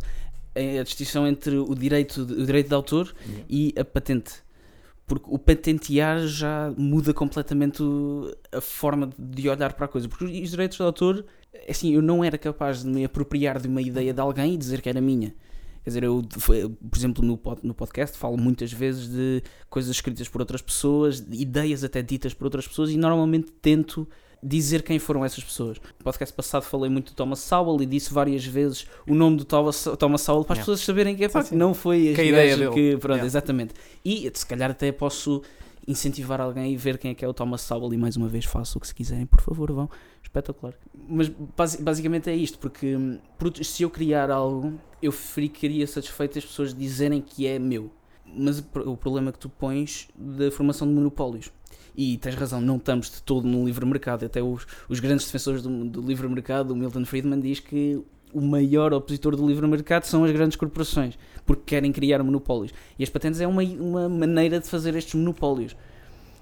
É 0.55 0.79
a 0.79 0.83
distinção 0.83 1.27
entre 1.27 1.57
o 1.57 1.73
direito 1.73 2.25
de, 2.25 2.33
o 2.33 2.45
direito 2.45 2.67
de 2.67 2.73
autor 2.75 3.13
e 3.49 3.73
a 3.77 3.83
patente. 3.83 4.33
Porque 5.05 5.25
o 5.27 5.37
patentear 5.37 6.27
já 6.27 6.73
muda 6.77 7.13
completamente 7.13 7.83
a 8.51 8.61
forma 8.61 9.09
de 9.17 9.49
olhar 9.49 9.73
para 9.73 9.85
a 9.85 9.87
coisa. 9.87 10.07
Porque 10.07 10.25
os 10.25 10.51
direitos 10.51 10.77
de 10.77 10.83
autor, 10.83 11.25
assim, 11.67 11.93
eu 11.93 12.01
não 12.01 12.23
era 12.23 12.37
capaz 12.37 12.83
de 12.83 12.87
me 12.87 13.03
apropriar 13.03 13.59
de 13.59 13.67
uma 13.67 13.81
ideia 13.81 14.13
de 14.13 14.21
alguém 14.21 14.53
e 14.53 14.57
dizer 14.57 14.81
que 14.81 14.89
era 14.89 15.01
minha. 15.01 15.35
Quer 15.83 15.89
dizer, 15.89 16.03
eu, 16.03 16.21
por 16.23 16.97
exemplo, 16.97 17.23
no, 17.25 17.39
no 17.61 17.73
podcast 17.73 18.17
falo 18.17 18.37
muitas 18.37 18.71
vezes 18.71 19.09
de 19.09 19.43
coisas 19.69 19.91
escritas 19.91 20.29
por 20.29 20.39
outras 20.41 20.61
pessoas, 20.61 21.19
de 21.19 21.41
ideias 21.41 21.83
até 21.83 22.01
ditas 22.01 22.33
por 22.33 22.45
outras 22.45 22.67
pessoas 22.67 22.89
e 22.91 22.97
normalmente 22.97 23.51
tento 23.61 24.07
dizer 24.41 24.81
quem 24.83 24.99
foram 24.99 25.23
essas 25.23 25.43
pessoas. 25.43 25.77
No 25.79 26.03
podcast 26.03 26.33
passado 26.35 26.63
falei 26.63 26.89
muito 26.89 27.13
do 27.13 27.15
Thomas 27.15 27.39
Sowell 27.39 27.81
e 27.81 27.85
disse 27.85 28.13
várias 28.13 28.45
vezes 28.45 28.85
o 29.07 29.13
nome 29.15 29.37
do 29.37 29.45
Thomas, 29.45 29.87
Thomas 29.97 30.21
Sowell 30.21 30.43
para 30.43 30.53
as 30.53 30.57
Yeah. 30.59 30.65
pessoas 30.71 30.85
saberem 30.85 31.15
que, 31.15 31.23
é, 31.23 31.29
pá, 31.29 31.41
Sim, 31.41 31.49
que 31.49 31.49
sim. 31.55 31.59
não 31.59 31.73
foi 31.73 32.13
Que 32.15 32.21
a 32.21 32.25
ideia 32.25 32.57
gajo 32.57 32.71
dele. 32.71 32.91
que... 32.91 32.97
Pronto, 32.97 33.15
Yeah. 33.17 33.25
exatamente. 33.25 33.73
E 34.03 34.29
se 34.33 34.45
calhar 34.45 34.71
até 34.71 34.91
posso 34.91 35.41
incentivar 35.87 36.39
alguém 36.39 36.73
e 36.73 36.77
ver 36.77 36.97
quem 36.97 37.11
é 37.11 37.13
que 37.13 37.23
é 37.23 37.27
o 37.27 37.33
Thomas 37.33 37.61
Sowell 37.61 37.93
e 37.93 37.97
mais 37.97 38.15
uma 38.15 38.27
vez 38.27 38.45
faço 38.45 38.77
o 38.77 38.81
que 38.81 38.87
se 38.87 38.95
quiserem, 38.95 39.25
por 39.25 39.41
favor, 39.41 39.71
vão. 39.71 39.89
Espetacular. 40.21 40.73
Mas 41.07 41.29
basi- 41.55 41.81
basicamente 41.81 42.29
é 42.29 42.35
isto, 42.35 42.57
porque 42.57 42.95
hum, 42.95 43.19
se 43.61 43.83
eu 43.83 43.89
criar 43.89 44.31
algo, 44.31 44.73
eu 45.01 45.11
ficaria 45.11 45.85
satisfeito 45.85 46.37
as 46.39 46.45
pessoas 46.45 46.73
dizerem 46.73 47.21
que 47.21 47.45
é 47.45 47.59
meu. 47.59 47.91
Mas 48.25 48.59
o 48.85 48.97
problema 48.97 49.31
que 49.31 49.37
tu 49.37 49.49
pões 49.49 50.07
da 50.15 50.49
formação 50.49 50.87
de 50.87 50.93
monopólios. 50.93 51.51
E 51.95 52.17
tens 52.17 52.33
razão, 52.35 52.59
não 52.59 52.77
estamos 52.77 53.11
de 53.11 53.21
todo 53.21 53.47
no 53.47 53.65
livre 53.65 53.85
mercado. 53.85 54.25
Até 54.25 54.41
os, 54.41 54.65
os 54.89 54.99
grandes 54.99 55.25
defensores 55.25 55.61
do, 55.61 55.85
do 55.85 56.01
livre 56.01 56.27
mercado, 56.27 56.71
o 56.71 56.75
Milton 56.75 57.05
Friedman, 57.05 57.39
diz 57.39 57.59
que 57.59 58.01
o 58.33 58.41
maior 58.41 58.93
opositor 58.93 59.35
do 59.35 59.47
livre 59.47 59.67
mercado 59.67 60.05
são 60.05 60.23
as 60.23 60.31
grandes 60.31 60.55
corporações, 60.55 61.17
porque 61.45 61.63
querem 61.65 61.91
criar 61.91 62.23
monopólios. 62.23 62.73
E 62.97 63.03
as 63.03 63.09
patentes 63.09 63.39
é 63.39 63.47
uma, 63.47 63.63
uma 63.63 64.09
maneira 64.09 64.59
de 64.59 64.67
fazer 64.67 64.95
estes 64.95 65.13
monopólios. 65.13 65.75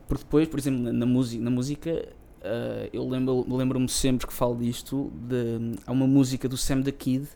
Porque 0.08 0.24
depois, 0.24 0.48
por 0.48 0.60
exemplo, 0.60 0.82
na, 0.82 0.92
na, 0.92 1.06
música, 1.06 1.44
na 1.44 1.50
música 1.50 2.10
ah, 2.44 2.90
eu 2.92 3.08
lembro- 3.08 3.46
lembro-me 3.48 3.88
sempre 3.88 4.26
que 4.28 4.34
falo 4.34 4.56
disto, 4.56 5.12
de, 5.28 5.78
há 5.86 5.92
uma 5.92 6.08
música 6.08 6.50
do 6.50 6.58
Sam 6.58 6.82
the 6.82 6.92
Kid 6.92 7.28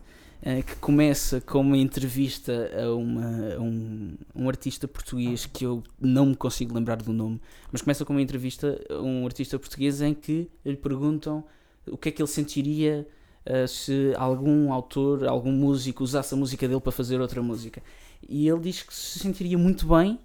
ah, 0.43 0.61
que 0.61 0.75
começa 0.77 1.39
com 1.39 1.61
uma 1.61 1.77
entrevista 1.77 2.71
a, 2.75 2.93
uma, 2.93 3.55
a 3.55 3.61
um, 3.61 4.15
um 4.35 4.49
artista 4.49 4.87
português 4.87 5.45
que 5.45 5.65
eu 5.65 5.83
não 5.99 6.27
me 6.27 6.35
consigo 6.35 6.73
lembrar 6.73 6.97
do 6.97 7.13
nome, 7.13 7.39
mas 7.71 7.81
começa 7.81 8.03
com 8.03 8.13
uma 8.13 8.21
entrevista 8.21 8.81
a 8.89 8.99
um 9.01 9.25
artista 9.25 9.59
português 9.59 10.01
em 10.01 10.13
que 10.13 10.49
lhe 10.65 10.75
perguntam 10.75 11.43
o 11.87 11.97
que 11.97 12.09
é 12.09 12.11
que 12.11 12.21
ele 12.21 12.29
sentiria 12.29 13.07
ah, 13.45 13.67
se 13.67 14.13
algum 14.17 14.71
autor, 14.73 15.27
algum 15.27 15.51
músico 15.51 16.03
usasse 16.03 16.33
a 16.33 16.37
música 16.37 16.67
dele 16.67 16.81
para 16.81 16.91
fazer 16.91 17.19
outra 17.21 17.41
música. 17.41 17.81
E 18.27 18.47
ele 18.47 18.59
diz 18.59 18.81
que 18.83 18.93
se 18.93 19.19
sentiria 19.19 19.57
muito 19.57 19.87
bem 19.87 20.19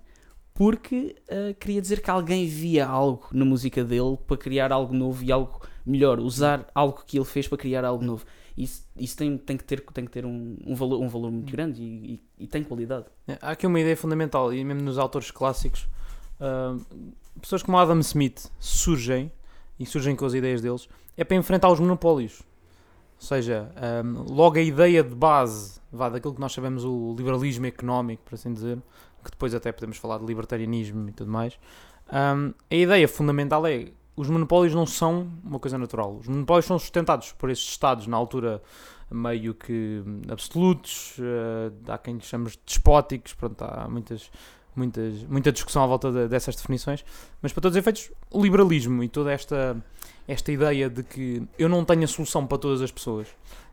porque 0.54 1.16
ah, 1.30 1.54
queria 1.58 1.80
dizer 1.80 2.02
que 2.02 2.10
alguém 2.10 2.46
via 2.46 2.86
algo 2.86 3.28
na 3.32 3.44
música 3.44 3.84
dele 3.84 4.18
para 4.26 4.36
criar 4.36 4.72
algo 4.72 4.94
novo 4.94 5.22
e 5.24 5.32
algo 5.32 5.60
melhor, 5.86 6.20
usar 6.20 6.68
algo 6.74 7.02
que 7.06 7.18
ele 7.18 7.24
fez 7.24 7.48
para 7.48 7.58
criar 7.58 7.84
algo 7.84 8.04
novo. 8.04 8.24
Isso, 8.56 8.84
isso 8.96 9.16
tem, 9.16 9.38
tem 9.38 9.56
que 9.56 9.64
ter, 9.64 9.80
tem 9.80 10.04
que 10.04 10.10
ter 10.10 10.26
um, 10.26 10.56
um, 10.66 10.74
valor, 10.74 11.00
um 11.00 11.08
valor 11.08 11.30
muito 11.30 11.50
grande 11.50 11.82
e, 11.82 12.14
e- 12.38 12.44
e 12.44 12.46
tem 12.46 12.62
qualidade. 12.62 13.06
É, 13.26 13.38
Há 13.40 13.52
aqui 13.52 13.66
uma 13.66 13.80
ideia 13.80 13.96
fundamental, 13.96 14.52
e 14.52 14.62
mesmo 14.62 14.82
nos 14.82 14.98
autores 14.98 15.30
clássicos, 15.30 15.88
ah, 16.38 16.76
pessoas 17.40 17.62
como 17.62 17.78
Adam 17.78 17.98
Smith 18.00 18.50
surgem, 18.58 19.32
e 19.78 19.86
surgem 19.86 20.14
com 20.14 20.26
as 20.26 20.34
ideias 20.34 20.60
deles, 20.60 20.88
é 21.16 21.24
para 21.24 21.36
enfrentar 21.38 21.70
os 21.70 21.80
monopólios. 21.80 22.42
Ou 23.20 23.26
seja, 23.26 23.70
ah, 23.76 24.02
logo 24.30 24.56
a 24.58 24.62
ideia 24.62 25.02
de 25.04 25.14
base, 25.14 25.78
vá, 25.92 26.08
daquilo 26.08 26.34
que 26.34 26.40
nós 26.40 26.52
sabemos 26.52 26.84
o 26.84 27.14
liberalismo 27.16 27.66
económico, 27.66 28.22
por 28.24 28.34
assim 28.34 28.52
dizer, 28.52 28.78
que 29.22 29.30
depois 29.30 29.54
até 29.54 29.70
podemos 29.70 29.98
falar 29.98 30.18
de 30.18 30.24
libertarianismo 30.24 31.08
e 31.08 31.12
tudo 31.12 31.30
mais, 31.30 31.58
ah, 32.08 32.34
a 32.70 32.74
ideia 32.74 33.06
fundamental 33.06 33.66
é 33.66 33.88
os 34.16 34.28
monopólios 34.28 34.74
não 34.74 34.84
são 34.86 35.28
uma 35.44 35.58
coisa 35.58 35.78
natural. 35.78 36.16
Os 36.16 36.28
monopólios 36.28 36.66
são 36.66 36.78
sustentados 36.78 37.32
por 37.32 37.48
esses 37.48 37.64
estados 37.64 38.06
na 38.06 38.16
altura 38.16 38.60
meio 39.10 39.54
que 39.54 40.02
absolutos, 40.28 41.16
eh, 41.18 41.72
há 41.88 41.96
quem 41.98 42.14
lhes 42.14 42.24
chame 42.26 42.48
de 42.50 42.58
despóticos, 42.66 43.32
pronto, 43.32 43.62
há 43.62 43.88
muitas, 43.88 44.30
muitas, 44.76 45.24
muita 45.24 45.50
discussão 45.50 45.82
à 45.82 45.86
volta 45.86 46.12
de- 46.12 46.28
dessas 46.28 46.54
definições, 46.54 47.04
mas 47.40 47.52
para 47.52 47.62
todos 47.62 47.76
os 47.76 47.78
efeitos, 47.80 48.10
o 48.30 48.42
liberalismo 48.42 49.02
e 49.02 49.08
toda 49.08 49.32
esta, 49.32 49.76
esta 50.30 50.52
ideia 50.52 50.88
de 50.88 51.02
que 51.02 51.42
eu 51.58 51.68
não 51.68 51.84
tenho 51.84 52.04
a 52.04 52.06
solução 52.06 52.46
para 52.46 52.58
todas 52.58 52.80
as 52.80 52.90
pessoas 52.90 53.26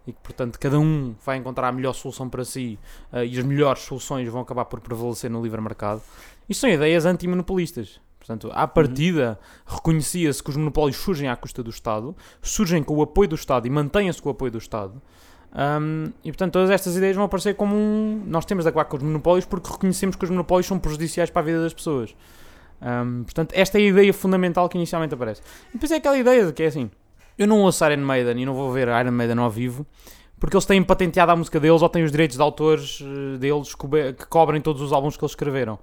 e 0.07 0.11
que, 0.11 0.19
portanto, 0.21 0.57
cada 0.59 0.79
um 0.79 1.15
vai 1.23 1.37
encontrar 1.37 1.67
a 1.67 1.71
melhor 1.71 1.93
solução 1.93 2.27
para 2.29 2.43
si 2.43 2.79
eh, 3.11 3.25
e 3.25 3.37
as 3.37 3.45
melhores 3.45 3.83
soluções 3.83 4.27
vão 4.29 4.41
acabar 4.41 4.65
por 4.65 4.79
prevalecer 4.79 5.29
no 5.29 5.41
livre 5.43 5.61
mercado, 5.61 6.01
isto 6.49 6.61
são 6.61 6.69
ideias 6.69 7.05
antimonopolistas. 7.05 7.99
Portanto, 8.17 8.49
à 8.53 8.67
partida, 8.67 9.39
reconhecia-se 9.65 10.43
que 10.43 10.49
os 10.49 10.57
monopólios 10.57 10.97
surgem 10.97 11.29
à 11.29 11.35
custa 11.35 11.61
do 11.61 11.69
Estado, 11.69 12.15
surgem 12.41 12.83
com 12.83 12.95
o 12.95 13.01
apoio 13.01 13.29
do 13.29 13.35
Estado 13.35 13.67
e 13.67 13.69
mantêm-se 13.69 14.21
com 14.21 14.29
o 14.29 14.31
apoio 14.31 14.51
do 14.51 14.57
Estado. 14.57 15.01
Um, 15.53 16.11
e 16.23 16.31
portanto, 16.31 16.53
todas 16.53 16.69
estas 16.69 16.97
ideias 16.97 17.15
vão 17.15 17.25
aparecer 17.25 17.55
como 17.55 17.75
um. 17.75 18.23
Nós 18.25 18.45
temos 18.45 18.65
de 18.65 18.69
acabar 18.69 18.85
com 18.85 18.97
os 18.97 19.03
monopólios 19.03 19.45
porque 19.45 19.71
reconhecemos 19.71 20.15
que 20.15 20.25
os 20.25 20.29
monopólios 20.29 20.67
são 20.67 20.77
prejudiciais 20.77 21.29
para 21.29 21.41
a 21.41 21.45
vida 21.45 21.61
das 21.61 21.73
pessoas. 21.73 22.15
Um, 22.81 23.23
portanto, 23.23 23.53
esta 23.53 23.79
é 23.79 23.81
a 23.81 23.85
ideia 23.85 24.13
fundamental 24.13 24.69
que 24.69 24.77
inicialmente 24.77 25.13
aparece. 25.13 25.41
E 25.69 25.73
depois 25.73 25.91
é 25.91 25.95
aquela 25.95 26.17
ideia 26.17 26.45
de 26.45 26.53
que 26.53 26.63
é 26.63 26.67
assim: 26.67 26.89
eu 27.37 27.47
não 27.47 27.61
ouço 27.61 27.85
Iron 27.85 28.03
Maiden 28.03 28.41
e 28.41 28.45
não 28.45 28.53
vou 28.53 28.71
ver 28.71 28.87
Iron 28.87 29.11
Maiden 29.11 29.39
ao 29.39 29.49
vivo 29.49 29.85
porque 30.39 30.55
eles 30.55 30.65
têm 30.65 30.83
patenteado 30.83 31.31
a 31.31 31.35
música 31.35 31.59
deles 31.59 31.81
ou 31.81 31.89
têm 31.89 32.03
os 32.03 32.11
direitos 32.11 32.37
de 32.37 32.43
autores 32.43 33.01
eh, 33.01 33.37
deles 33.37 33.73
que 33.73 34.25
cobrem 34.29 34.61
todos 34.61 34.81
os 34.81 34.93
álbuns 34.93 35.17
que 35.17 35.23
eles 35.23 35.31
escreveram. 35.31 35.79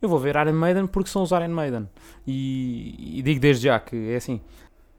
Eu 0.00 0.08
vou 0.08 0.18
ver 0.18 0.36
Iron 0.36 0.52
Maiden 0.52 0.86
porque 0.86 1.08
são 1.08 1.22
os 1.22 1.30
Iron 1.30 1.48
Maiden. 1.48 1.88
E, 2.26 3.18
e 3.18 3.22
digo 3.22 3.40
desde 3.40 3.64
já 3.64 3.80
que 3.80 4.10
é 4.10 4.16
assim: 4.16 4.40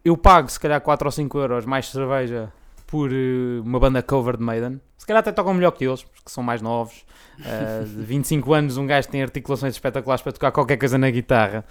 eu 0.03 0.17
pago 0.17 0.49
se 0.49 0.59
calhar 0.59 0.81
4 0.81 1.07
ou 1.07 1.11
5 1.11 1.37
euros 1.37 1.65
mais 1.65 1.87
cerveja 1.89 2.51
por 2.87 3.11
eh, 3.11 3.59
uma 3.63 3.79
banda 3.79 4.01
cover 4.01 4.37
de 4.37 4.43
Maiden. 4.43 4.81
Se 4.97 5.05
calhar 5.05 5.19
até 5.19 5.31
tocam 5.31 5.53
melhor 5.53 5.71
que 5.71 5.85
eles, 5.85 6.03
porque 6.03 6.29
são 6.29 6.41
mais 6.41 6.61
novos. 6.61 7.05
Eh, 7.43 7.83
de 7.83 8.01
25 8.03 8.53
anos, 8.53 8.77
um 8.77 8.87
gajo 8.87 9.09
tem 9.09 9.21
articulações 9.21 9.75
espetaculares 9.75 10.23
para 10.23 10.31
tocar 10.31 10.51
qualquer 10.51 10.77
coisa 10.77 10.97
na 10.97 11.09
guitarra. 11.09 11.65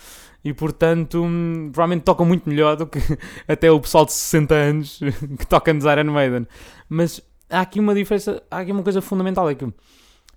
E 0.45 0.53
portanto, 0.53 1.25
hum, 1.25 1.71
provavelmente 1.73 2.05
tocam 2.05 2.25
muito 2.25 2.49
melhor 2.49 2.77
do 2.77 2.87
que 2.87 3.01
até 3.49 3.71
o 3.71 3.81
pessoal 3.81 4.05
de 4.05 4.13
60 4.13 4.55
anos 4.55 5.01
que 5.39 5.47
toca 5.47 5.73
nos 5.73 5.85
Iron 5.85 6.13
Maiden. 6.13 6.47
Mas 6.89 7.21
há 7.51 7.63
aqui 7.63 7.81
uma 7.81 7.95
diferença, 7.95 8.43
há 8.51 8.59
aqui 8.59 8.71
uma 8.71 8.83
coisa 8.83 9.01
fundamental: 9.01 9.49
é 9.49 9.55
que 9.55 9.67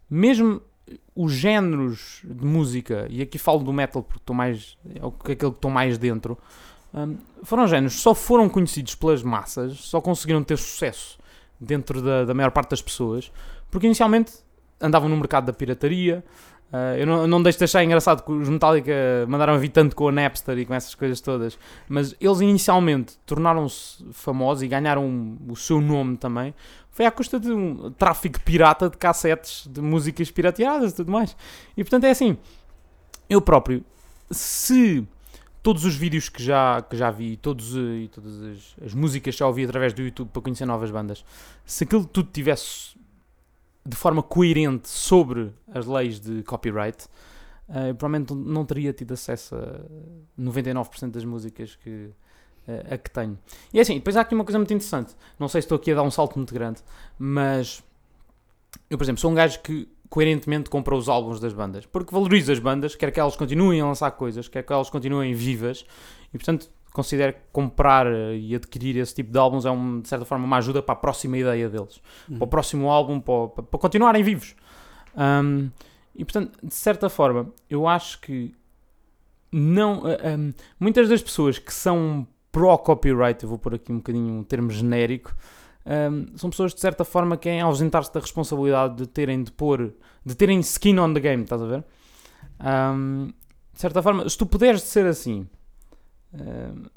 mesmo 0.09 0.61
os 1.15 1.33
géneros 1.33 2.21
de 2.23 2.45
música, 2.45 3.05
e 3.09 3.21
aqui 3.21 3.37
falo 3.37 3.59
do 3.59 3.73
metal 3.73 4.01
porque 4.01 4.19
estou 4.21 4.35
mais, 4.35 4.77
é 4.95 5.05
aquele 5.05 5.35
que 5.35 5.45
estou 5.45 5.69
mais 5.69 5.97
dentro, 5.97 6.37
hum, 6.93 7.17
foram 7.43 7.67
géneros 7.67 8.01
só 8.01 8.13
foram 8.13 8.49
conhecidos 8.49 8.95
pelas 8.95 9.23
massas, 9.23 9.77
só 9.77 10.01
conseguiram 10.01 10.43
ter 10.43 10.57
sucesso 10.57 11.17
dentro 11.59 12.01
da, 12.01 12.25
da 12.25 12.33
maior 12.33 12.51
parte 12.51 12.71
das 12.71 12.81
pessoas, 12.81 13.31
porque 13.69 13.85
inicialmente 13.85 14.33
andavam 14.79 15.09
no 15.09 15.17
mercado 15.17 15.45
da 15.45 15.53
pirataria. 15.53 16.23
Uh, 16.71 16.97
eu 16.99 17.07
não, 17.07 17.27
não 17.27 17.41
deixo 17.41 17.57
de 17.57 17.63
achar 17.63 17.83
engraçado 17.83 18.23
que 18.23 18.31
os 18.31 18.47
Metallica 18.47 18.93
mandaram 19.27 19.55
a 19.55 19.57
vir 19.57 19.69
tanto 19.69 19.95
com 19.95 20.07
a 20.07 20.11
Napster 20.11 20.55
e 20.59 20.65
com 20.67 20.73
essas 20.75 20.93
coisas 20.93 21.19
todas, 21.19 21.57
mas 21.87 22.15
eles 22.21 22.41
inicialmente 22.41 23.17
tornaram-se 23.25 24.05
famosos 24.11 24.61
e 24.61 24.67
ganharam 24.67 25.35
o 25.47 25.55
seu 25.55 25.81
nome 25.81 26.15
também. 26.15 26.53
Foi 26.91 27.07
à 27.07 27.11
custa 27.11 27.39
de 27.39 27.51
um 27.51 27.91
tráfico 27.91 28.39
pirata 28.41 28.87
de 28.87 28.97
cassetes, 28.97 29.65
de 29.67 29.81
músicas 29.81 30.29
pirateadas 30.29 30.91
e 30.91 30.95
tudo 30.97 31.11
mais. 31.11 31.35
E 31.75 31.83
portanto 31.83 32.03
é 32.03 32.11
assim, 32.11 32.37
eu 33.27 33.41
próprio, 33.41 33.83
se 34.29 35.07
todos 35.69 35.85
os 35.85 35.95
vídeos 35.95 36.29
que 36.29 36.41
já, 36.41 36.81
que 36.81 36.97
já 36.97 37.11
vi 37.11 37.37
todos, 37.37 37.75
e 37.75 38.09
todas 38.11 38.41
as, 38.41 38.75
as 38.87 38.93
músicas 38.95 39.35
que 39.35 39.39
já 39.39 39.45
ouvi 39.45 39.63
através 39.63 39.93
do 39.93 40.01
YouTube 40.01 40.29
para 40.29 40.41
conhecer 40.41 40.65
novas 40.65 40.89
bandas, 40.89 41.23
se 41.63 41.83
aquilo 41.83 42.05
tudo 42.05 42.27
tivesse 42.31 42.97
de 43.85 43.95
forma 43.95 44.23
coerente 44.23 44.89
sobre 44.89 45.51
as 45.71 45.85
leis 45.85 46.19
de 46.19 46.41
copyright, 46.41 47.05
uh, 47.67 47.93
provavelmente 47.93 48.33
não 48.33 48.65
teria 48.65 48.91
tido 48.91 49.13
acesso 49.13 49.55
a 49.57 50.41
99% 50.41 51.11
das 51.11 51.23
músicas 51.23 51.75
que, 51.75 52.09
uh, 52.67 52.93
a 52.95 52.97
que 52.97 53.11
tenho. 53.11 53.37
E 53.71 53.77
é 53.77 53.83
assim, 53.83 53.93
depois 53.93 54.17
há 54.17 54.21
aqui 54.21 54.33
uma 54.33 54.43
coisa 54.43 54.57
muito 54.57 54.73
interessante. 54.73 55.15
Não 55.37 55.47
sei 55.47 55.61
se 55.61 55.65
estou 55.65 55.75
aqui 55.75 55.91
a 55.91 55.95
dar 55.95 56.01
um 56.01 56.09
salto 56.09 56.35
muito 56.35 56.51
grande, 56.51 56.81
mas 57.19 57.83
eu, 58.89 58.97
por 58.97 59.03
exemplo, 59.03 59.21
sou 59.21 59.29
um 59.29 59.35
gajo 59.35 59.59
que 59.59 59.87
coerentemente 60.09 60.69
compra 60.69 60.95
os 60.95 61.07
álbuns 61.07 61.39
das 61.39 61.53
bandas, 61.53 61.85
porque 61.85 62.13
valorizo 62.13 62.51
as 62.51 62.59
bandas, 62.59 62.95
quer 62.95 63.11
que 63.11 63.19
elas 63.19 63.35
continuem 63.35 63.79
a 63.79 63.85
lançar 63.85 64.11
coisas, 64.11 64.47
quer 64.47 64.63
que 64.63 64.73
elas 64.73 64.89
continuem 64.89 65.33
vivas, 65.33 65.85
e 66.33 66.37
portanto 66.37 66.69
considero 66.91 67.33
que 67.33 67.39
comprar 67.51 68.07
eh, 68.07 68.37
e 68.37 68.55
adquirir 68.55 68.97
esse 68.97 69.13
tipo 69.13 69.31
de 69.31 69.37
álbuns 69.37 69.65
é, 69.65 69.71
um, 69.71 70.01
de 70.01 70.07
certa 70.09 70.25
forma, 70.25 70.45
uma 70.45 70.57
ajuda 70.57 70.81
para 70.81 70.93
a 70.93 70.97
próxima 70.97 71.37
ideia 71.37 71.69
deles, 71.69 72.01
uhum. 72.27 72.37
para 72.37 72.45
o 72.45 72.47
próximo 72.47 72.89
álbum, 72.89 73.19
para, 73.19 73.47
para, 73.49 73.63
para 73.63 73.79
continuarem 73.79 74.23
vivos. 74.23 74.55
Um, 75.15 75.69
e 76.15 76.25
portanto, 76.25 76.57
de 76.63 76.73
certa 76.73 77.09
forma, 77.09 77.51
eu 77.69 77.87
acho 77.87 78.19
que 78.21 78.53
não. 79.51 80.01
Uh, 80.01 80.07
eh, 80.09 80.37
um, 80.37 80.53
muitas 80.79 81.07
das 81.07 81.21
pessoas 81.21 81.59
que 81.59 81.73
são 81.73 82.27
pró-copyright, 82.51 83.43
eu 83.43 83.49
vou 83.49 83.59
pôr 83.59 83.75
aqui 83.75 83.91
um 83.91 83.97
bocadinho 83.97 84.33
um 84.33 84.43
termo 84.43 84.71
genérico, 84.71 85.35
um, 86.11 86.37
são 86.37 86.49
pessoas 86.49 86.71
que 86.71 86.75
de 86.75 86.81
certa 86.81 87.03
forma 87.03 87.35
querem 87.35 87.61
ausentar-se 87.61 88.13
da 88.13 88.19
responsabilidade 88.19 88.95
de 88.95 89.07
terem 89.07 89.43
de 89.43 89.51
pôr, 89.51 89.93
de 90.23 90.35
terem 90.35 90.59
skin 90.59 90.99
on 90.99 91.13
the 91.13 91.19
game, 91.19 91.43
estás 91.43 91.61
a 91.61 91.65
ver? 91.65 91.85
Um, 92.59 93.33
de 93.73 93.79
certa 93.79 94.01
forma, 94.01 94.27
se 94.29 94.37
tu 94.37 94.45
puderes 94.45 94.83
ser 94.83 95.05
assim, 95.05 95.47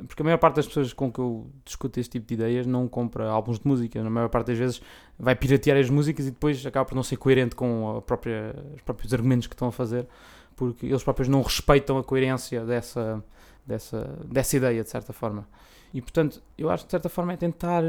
porque 0.07 0.21
a 0.21 0.25
maior 0.25 0.37
parte 0.37 0.57
das 0.57 0.67
pessoas 0.67 0.93
com 0.93 1.11
que 1.11 1.19
eu 1.19 1.51
discuto 1.65 1.99
este 1.99 2.13
tipo 2.13 2.27
de 2.27 2.35
ideias 2.35 2.67
não 2.67 2.87
compra 2.87 3.31
álbuns 3.31 3.59
de 3.59 3.67
música, 3.67 4.03
na 4.03 4.11
maior 4.11 4.29
parte 4.29 4.49
das 4.49 4.59
vezes 4.59 4.83
vai 5.19 5.35
piratear 5.35 5.79
as 5.79 5.89
músicas 5.89 6.27
e 6.27 6.31
depois 6.31 6.65
acaba 6.67 6.85
por 6.85 6.95
não 6.95 7.03
ser 7.03 7.17
coerente 7.17 7.57
com 7.57 7.97
a 7.97 8.03
própria, 8.03 8.55
os 8.75 8.83
próprios 8.83 9.15
argumentos 9.15 9.47
que 9.47 9.55
estão 9.55 9.69
a 9.69 9.73
fazer, 9.73 10.07
porque 10.55 10.85
eles 10.85 11.03
próprios 11.03 11.29
não 11.29 11.41
respeitam 11.41 11.97
a 11.97 12.05
coerência 12.05 12.63
dessa, 12.67 13.25
dessa, 13.67 14.19
dessa 14.27 14.57
ideia, 14.57 14.83
de 14.83 14.91
certa 14.91 15.15
forma. 15.15 15.49
E 15.95 16.03
portanto, 16.03 16.43
eu 16.59 16.69
acho 16.69 16.85
que 16.85 16.89
de 16.89 16.93
certa 16.93 17.09
forma 17.09 17.33
é 17.33 17.37
tentar, 17.37 17.83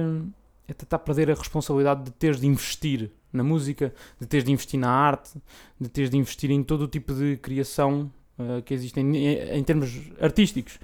é 0.67 0.73
tentar 0.73 0.99
perder 0.99 1.31
a 1.31 1.35
responsabilidade 1.35 2.03
de 2.03 2.11
teres 2.11 2.39
de 2.39 2.47
investir 2.47 3.11
na 3.31 3.43
música, 3.43 3.93
de 4.19 4.27
teres 4.27 4.45
de 4.45 4.51
investir 4.51 4.79
na 4.79 4.89
arte, 4.89 5.41
de 5.79 5.89
teres 5.89 6.09
de 6.09 6.17
investir 6.17 6.51
em 6.51 6.63
todo 6.63 6.81
o 6.83 6.87
tipo 6.87 7.13
de 7.13 7.37
criação 7.37 8.11
uh, 8.37 8.61
que 8.61 8.73
existe 8.73 8.99
em, 8.99 9.15
em 9.15 9.63
termos 9.63 10.11
artísticos. 10.21 10.79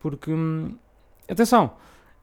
Porque, 0.00 0.32
hum, 0.32 0.76
atenção, 1.28 1.74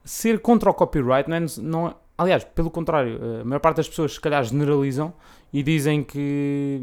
ser 0.04 0.40
contra 0.40 0.70
o 0.70 0.74
copyright 0.74 1.28
não 1.28 1.36
é, 1.36 1.40
não, 1.60 1.96
aliás, 2.22 2.44
pelo 2.44 2.70
contrário, 2.70 3.20
a 3.40 3.44
maior 3.44 3.60
parte 3.60 3.76
das 3.76 3.88
pessoas 3.88 4.14
se 4.14 4.20
calhar 4.20 4.42
generalizam 4.44 5.12
e 5.52 5.62
dizem 5.62 6.02
que 6.02 6.80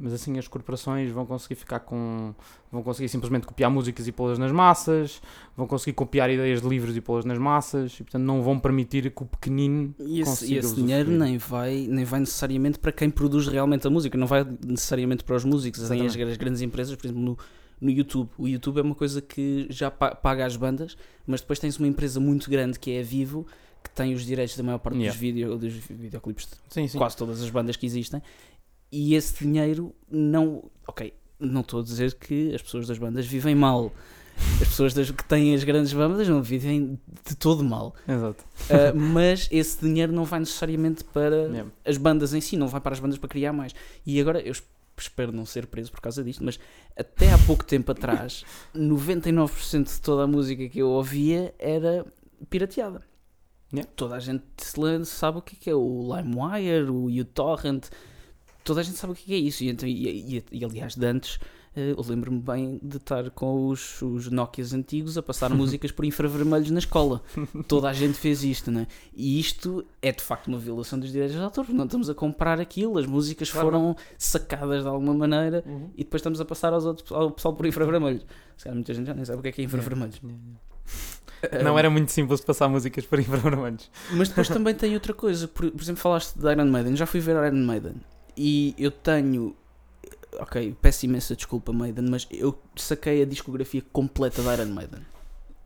mas 0.00 0.12
assim 0.12 0.36
as 0.36 0.48
corporações 0.48 1.12
vão 1.12 1.24
conseguir 1.24 1.54
ficar 1.54 1.80
com 1.80 2.34
vão 2.72 2.82
conseguir 2.82 3.08
simplesmente 3.08 3.46
copiar 3.46 3.70
músicas 3.70 4.08
e 4.08 4.12
pô-las 4.12 4.38
nas 4.38 4.50
massas, 4.50 5.22
vão 5.56 5.66
conseguir 5.66 5.92
copiar 5.92 6.28
ideias 6.28 6.60
de 6.60 6.68
livros 6.68 6.96
e 6.96 7.00
pô-las 7.00 7.24
nas 7.24 7.38
massas 7.38 7.92
e 7.94 8.02
portanto 8.02 8.22
não 8.22 8.42
vão 8.42 8.58
permitir 8.58 9.10
que 9.10 9.22
o 9.22 9.26
pequenino 9.26 9.94
e 10.00 10.20
esse, 10.20 10.52
e 10.52 10.56
esse 10.56 10.74
dinheiro 10.74 11.10
nem 11.10 11.38
vai, 11.38 11.86
nem 11.88 12.04
vai 12.04 12.20
necessariamente 12.20 12.78
para 12.78 12.90
quem 12.90 13.08
produz 13.08 13.46
realmente 13.46 13.86
a 13.86 13.90
música, 13.90 14.18
não 14.18 14.26
vai 14.26 14.44
necessariamente 14.66 15.22
para 15.22 15.36
os 15.36 15.44
músicos, 15.44 15.88
tem 15.88 16.04
as, 16.04 16.16
as 16.16 16.36
grandes 16.36 16.62
empresas, 16.62 16.96
por 16.96 17.06
exemplo, 17.06 17.22
no 17.22 17.38
no 17.80 17.90
YouTube. 17.90 18.28
O 18.36 18.46
YouTube 18.46 18.78
é 18.78 18.82
uma 18.82 18.94
coisa 18.94 19.22
que 19.22 19.66
já 19.70 19.90
paga 19.90 20.44
as 20.44 20.54
bandas, 20.54 20.96
mas 21.26 21.40
depois 21.40 21.58
tens 21.58 21.78
uma 21.78 21.88
empresa 21.88 22.20
muito 22.20 22.50
grande 22.50 22.78
que 22.78 22.90
é 22.90 23.00
a 23.00 23.02
Vivo, 23.02 23.46
que 23.90 23.96
tem 23.96 24.14
os 24.14 24.24
direitos 24.24 24.56
da 24.56 24.62
maior 24.62 24.78
parte 24.78 24.96
yeah. 24.96 25.12
dos, 25.12 25.20
video, 25.20 25.58
dos 25.58 25.72
videoclipes 25.72 26.46
de 26.46 26.52
sim, 26.72 26.86
sim. 26.86 26.96
quase 26.96 27.16
todas 27.16 27.42
as 27.42 27.50
bandas 27.50 27.76
que 27.76 27.86
existem. 27.86 28.22
E 28.90 29.14
esse 29.14 29.44
dinheiro 29.44 29.94
não. 30.10 30.64
Ok, 30.86 31.12
não 31.38 31.60
estou 31.60 31.80
a 31.80 31.82
dizer 31.82 32.14
que 32.14 32.54
as 32.54 32.62
pessoas 32.62 32.86
das 32.86 32.98
bandas 32.98 33.26
vivem 33.26 33.54
mal. 33.54 33.92
As 34.60 34.68
pessoas 34.68 34.94
das, 34.94 35.10
que 35.10 35.22
têm 35.24 35.54
as 35.54 35.64
grandes 35.64 35.92
bandas 35.92 36.26
não 36.26 36.42
vivem 36.42 36.98
de 37.28 37.36
todo 37.36 37.62
mal. 37.62 37.94
Exato. 38.08 38.42
Uh, 38.70 38.96
mas 38.96 39.48
esse 39.50 39.78
dinheiro 39.84 40.12
não 40.12 40.24
vai 40.24 40.40
necessariamente 40.40 41.04
para 41.04 41.36
yeah. 41.36 41.70
as 41.84 41.98
bandas 41.98 42.32
em 42.32 42.40
si, 42.40 42.56
não 42.56 42.68
vai 42.68 42.80
para 42.80 42.94
as 42.94 43.00
bandas 43.00 43.18
para 43.18 43.28
criar 43.28 43.52
mais. 43.52 43.74
E 44.06 44.18
agora 44.18 44.40
eu 44.40 44.54
espero 44.96 45.30
não 45.30 45.44
ser 45.44 45.66
preso 45.66 45.90
por 45.90 46.00
causa 46.00 46.24
disto, 46.24 46.42
mas 46.42 46.58
até 46.96 47.32
há 47.32 47.38
pouco 47.38 47.64
tempo 47.64 47.92
atrás, 47.92 48.44
99% 48.74 49.94
de 49.94 50.00
toda 50.00 50.24
a 50.24 50.26
música 50.26 50.68
que 50.68 50.78
eu 50.78 50.88
ouvia 50.88 51.54
era 51.58 52.06
pirateada. 52.48 53.09
Yeah. 53.72 53.90
Toda 53.94 54.16
a 54.16 54.20
gente 54.20 54.44
sabe 55.04 55.38
o 55.38 55.42
que 55.42 55.70
é 55.70 55.74
o 55.74 56.14
LimeWire, 56.14 56.90
o 56.90 57.06
uTorrent, 57.06 57.88
toda 58.64 58.80
a 58.80 58.82
gente 58.82 58.96
sabe 58.98 59.12
o 59.12 59.16
que 59.16 59.32
é 59.32 59.36
isso. 59.36 59.62
E, 59.62 59.70
então, 59.70 59.88
e, 59.88 60.36
e, 60.36 60.44
e 60.50 60.64
aliás, 60.64 60.96
de 60.96 61.06
antes 61.06 61.38
eh, 61.74 61.94
eu 61.96 62.04
lembro-me 62.08 62.40
bem 62.40 62.80
de 62.82 62.96
estar 62.96 63.30
com 63.30 63.68
os, 63.68 64.02
os 64.02 64.28
Nokias 64.28 64.72
antigos 64.72 65.16
a 65.16 65.22
passar 65.22 65.50
músicas 65.54 65.92
por 65.92 66.04
infravermelhos 66.04 66.70
na 66.70 66.80
escola. 66.80 67.22
Toda 67.68 67.88
a 67.88 67.92
gente 67.92 68.14
fez 68.14 68.42
isto, 68.42 68.70
né? 68.70 68.86
E 69.14 69.38
isto 69.38 69.84
é 70.02 70.10
de 70.10 70.22
facto 70.22 70.48
uma 70.48 70.58
violação 70.58 70.98
dos 70.98 71.12
direitos 71.12 71.36
de 71.36 71.42
autor, 71.42 71.68
não 71.68 71.84
estamos 71.84 72.10
a 72.10 72.14
comprar 72.14 72.60
aquilo, 72.60 72.98
as 72.98 73.06
músicas 73.06 73.50
claro. 73.50 73.68
foram 73.68 73.96
sacadas 74.18 74.82
de 74.82 74.88
alguma 74.88 75.14
maneira 75.14 75.62
uhum. 75.66 75.90
e 75.94 76.04
depois 76.04 76.20
estamos 76.20 76.40
a 76.40 76.44
passar 76.44 76.72
aos 76.72 76.84
outros, 76.84 77.10
ao 77.12 77.30
pessoal 77.30 77.54
por 77.54 77.66
infravermelhos. 77.66 78.26
Se 78.56 78.64
calhar 78.64 78.74
muita 78.74 78.92
gente 78.92 79.06
já 79.06 79.14
nem 79.14 79.24
sabe 79.24 79.38
o 79.38 79.42
que 79.42 79.48
é 79.48 79.52
que 79.52 79.60
é 79.62 79.64
infravermelhos. 79.64 80.20
Não 81.64 81.78
era 81.78 81.88
muito 81.88 82.12
simples 82.12 82.40
passar 82.40 82.68
músicas 82.68 83.06
por 83.06 83.18
infravermelhos. 83.18 83.90
Mas 84.12 84.28
depois 84.28 84.48
também 84.48 84.74
tem 84.74 84.94
outra 84.94 85.14
coisa. 85.14 85.48
Por, 85.48 85.70
por 85.70 85.80
exemplo, 85.80 86.00
falaste 86.00 86.38
de 86.38 86.50
Iron 86.50 86.66
Maiden. 86.66 86.96
Já 86.96 87.06
fui 87.06 87.20
ver 87.20 87.36
Iron 87.36 87.64
Maiden. 87.64 87.94
E 88.36 88.74
eu 88.78 88.90
tenho 88.90 89.56
ok, 90.38 90.76
peço 90.80 91.06
imensa 91.06 91.34
desculpa, 91.34 91.72
Maiden, 91.72 92.06
mas 92.08 92.26
eu 92.30 92.60
saquei 92.76 93.22
a 93.22 93.26
discografia 93.26 93.82
completa 93.92 94.42
da 94.42 94.54
Iron 94.54 94.72
Maiden. 94.72 95.00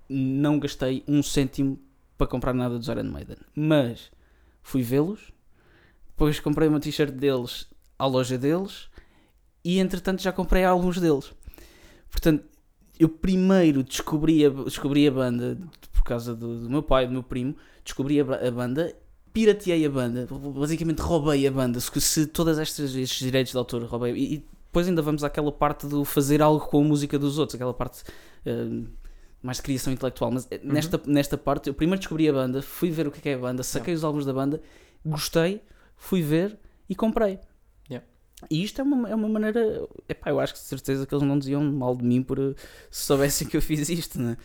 Não 0.09 0.59
gastei 0.59 1.03
um 1.07 1.23
cêntimo 1.23 1.79
para 2.17 2.27
comprar 2.27 2.55
nada 2.55 2.79
dos 2.79 2.89
Iron 2.89 3.05
Maiden, 3.05 3.37
mas 3.55 4.11
fui 4.63 4.83
vê-los, 4.83 5.33
depois 6.09 6.41
comprei 6.41 6.69
uma 6.69 6.81
t-shirt 6.81 7.13
deles 7.13 7.67
à 7.99 8.07
loja 8.07 8.39
deles 8.39 8.89
e 9.65 9.79
entretanto 9.79 10.23
já 10.23 10.33
comprei 10.33 10.65
álbuns 10.65 11.01
deles. 11.01 11.33
Portanto, 12.11 12.45
eu 12.99 13.09
primeiro 13.09 13.83
descobri 13.83 14.45
a, 14.45 14.51
descobri 14.51 15.07
a 15.07 15.11
banda 15.11 15.59
por 15.93 16.05
causa 16.05 16.35
do, 16.35 16.61
do 16.61 16.71
meu 16.71 16.83
pai, 16.83 17.07
do 17.07 17.13
meu 17.13 17.23
primo, 17.23 17.57
descobri 17.85 18.21
a, 18.21 18.25
a 18.25 18.51
banda 18.51 18.95
pirateei 19.33 19.85
a 19.85 19.91
banda, 19.91 20.29
basicamente 20.55 21.01
roubei 21.01 21.45
a 21.45 21.51
banda, 21.51 21.81
se, 21.81 22.01
se 22.01 22.27
todas 22.27 22.57
estas 22.57 22.95
estes 22.95 23.19
direitos 23.19 23.51
de 23.51 23.59
autor 23.59 23.83
roubei 23.83 24.15
e, 24.15 24.35
e, 24.35 24.49
depois 24.67 24.89
ainda 24.89 25.03
vamos 25.03 25.23
àquela 25.25 25.51
parte 25.53 25.87
do 25.87 26.05
fazer 26.05 26.41
algo 26.41 26.67
com 26.67 26.81
a 26.81 26.85
música 26.85 27.19
dos 27.19 27.39
outros, 27.39 27.55
aquela 27.55 27.75
parte 27.75 28.03
uh, 28.47 28.89
mais 29.43 29.59
de 29.59 29.63
criação 29.63 29.93
intelectual. 29.93 30.33
Mas 30.33 30.49
eh, 30.51 30.61
uhum. 30.65 30.73
nesta, 30.73 31.01
nesta 31.07 31.39
parte, 31.39 31.69
eu 31.69 31.75
primeiro 31.75 32.01
descobri 32.01 32.29
a 32.29 32.33
banda, 32.33 32.63
fui 32.63 32.91
ver 32.91 33.07
o 33.07 33.11
que 33.11 33.29
é, 33.29 33.33
é 33.33 33.35
a 33.37 33.39
banda, 33.39 33.63
saquei 33.63 33.93
yeah. 33.93 33.99
os 33.99 34.05
álbuns 34.05 34.25
da 34.25 34.33
banda, 34.33 34.61
gostei, 35.05 35.61
fui 35.97 36.23
ver 36.23 36.59
e 36.89 36.95
comprei. 36.95 37.39
E 38.51 38.63
isto 38.63 38.81
é 38.81 38.85
uma, 38.85 39.09
é 39.09 39.15
uma 39.15 39.29
maneira. 39.29 39.87
Epá, 40.09 40.31
eu 40.31 40.41
acho 40.41 40.55
que 40.55 40.61
de 40.61 40.67
certeza 40.67 41.07
que 41.07 41.15
eles 41.15 41.27
não 41.27 41.39
diziam 41.39 41.63
mal 41.73 41.97
de 41.97 42.05
mim 42.05 42.23
por 42.23 42.39
eh, 42.39 42.55
se 42.91 43.05
soubessem 43.05 43.49
que 43.49 43.57
eu 43.57 43.63
fiz 43.63 43.89
isto, 43.89 44.21
né? 44.21 44.37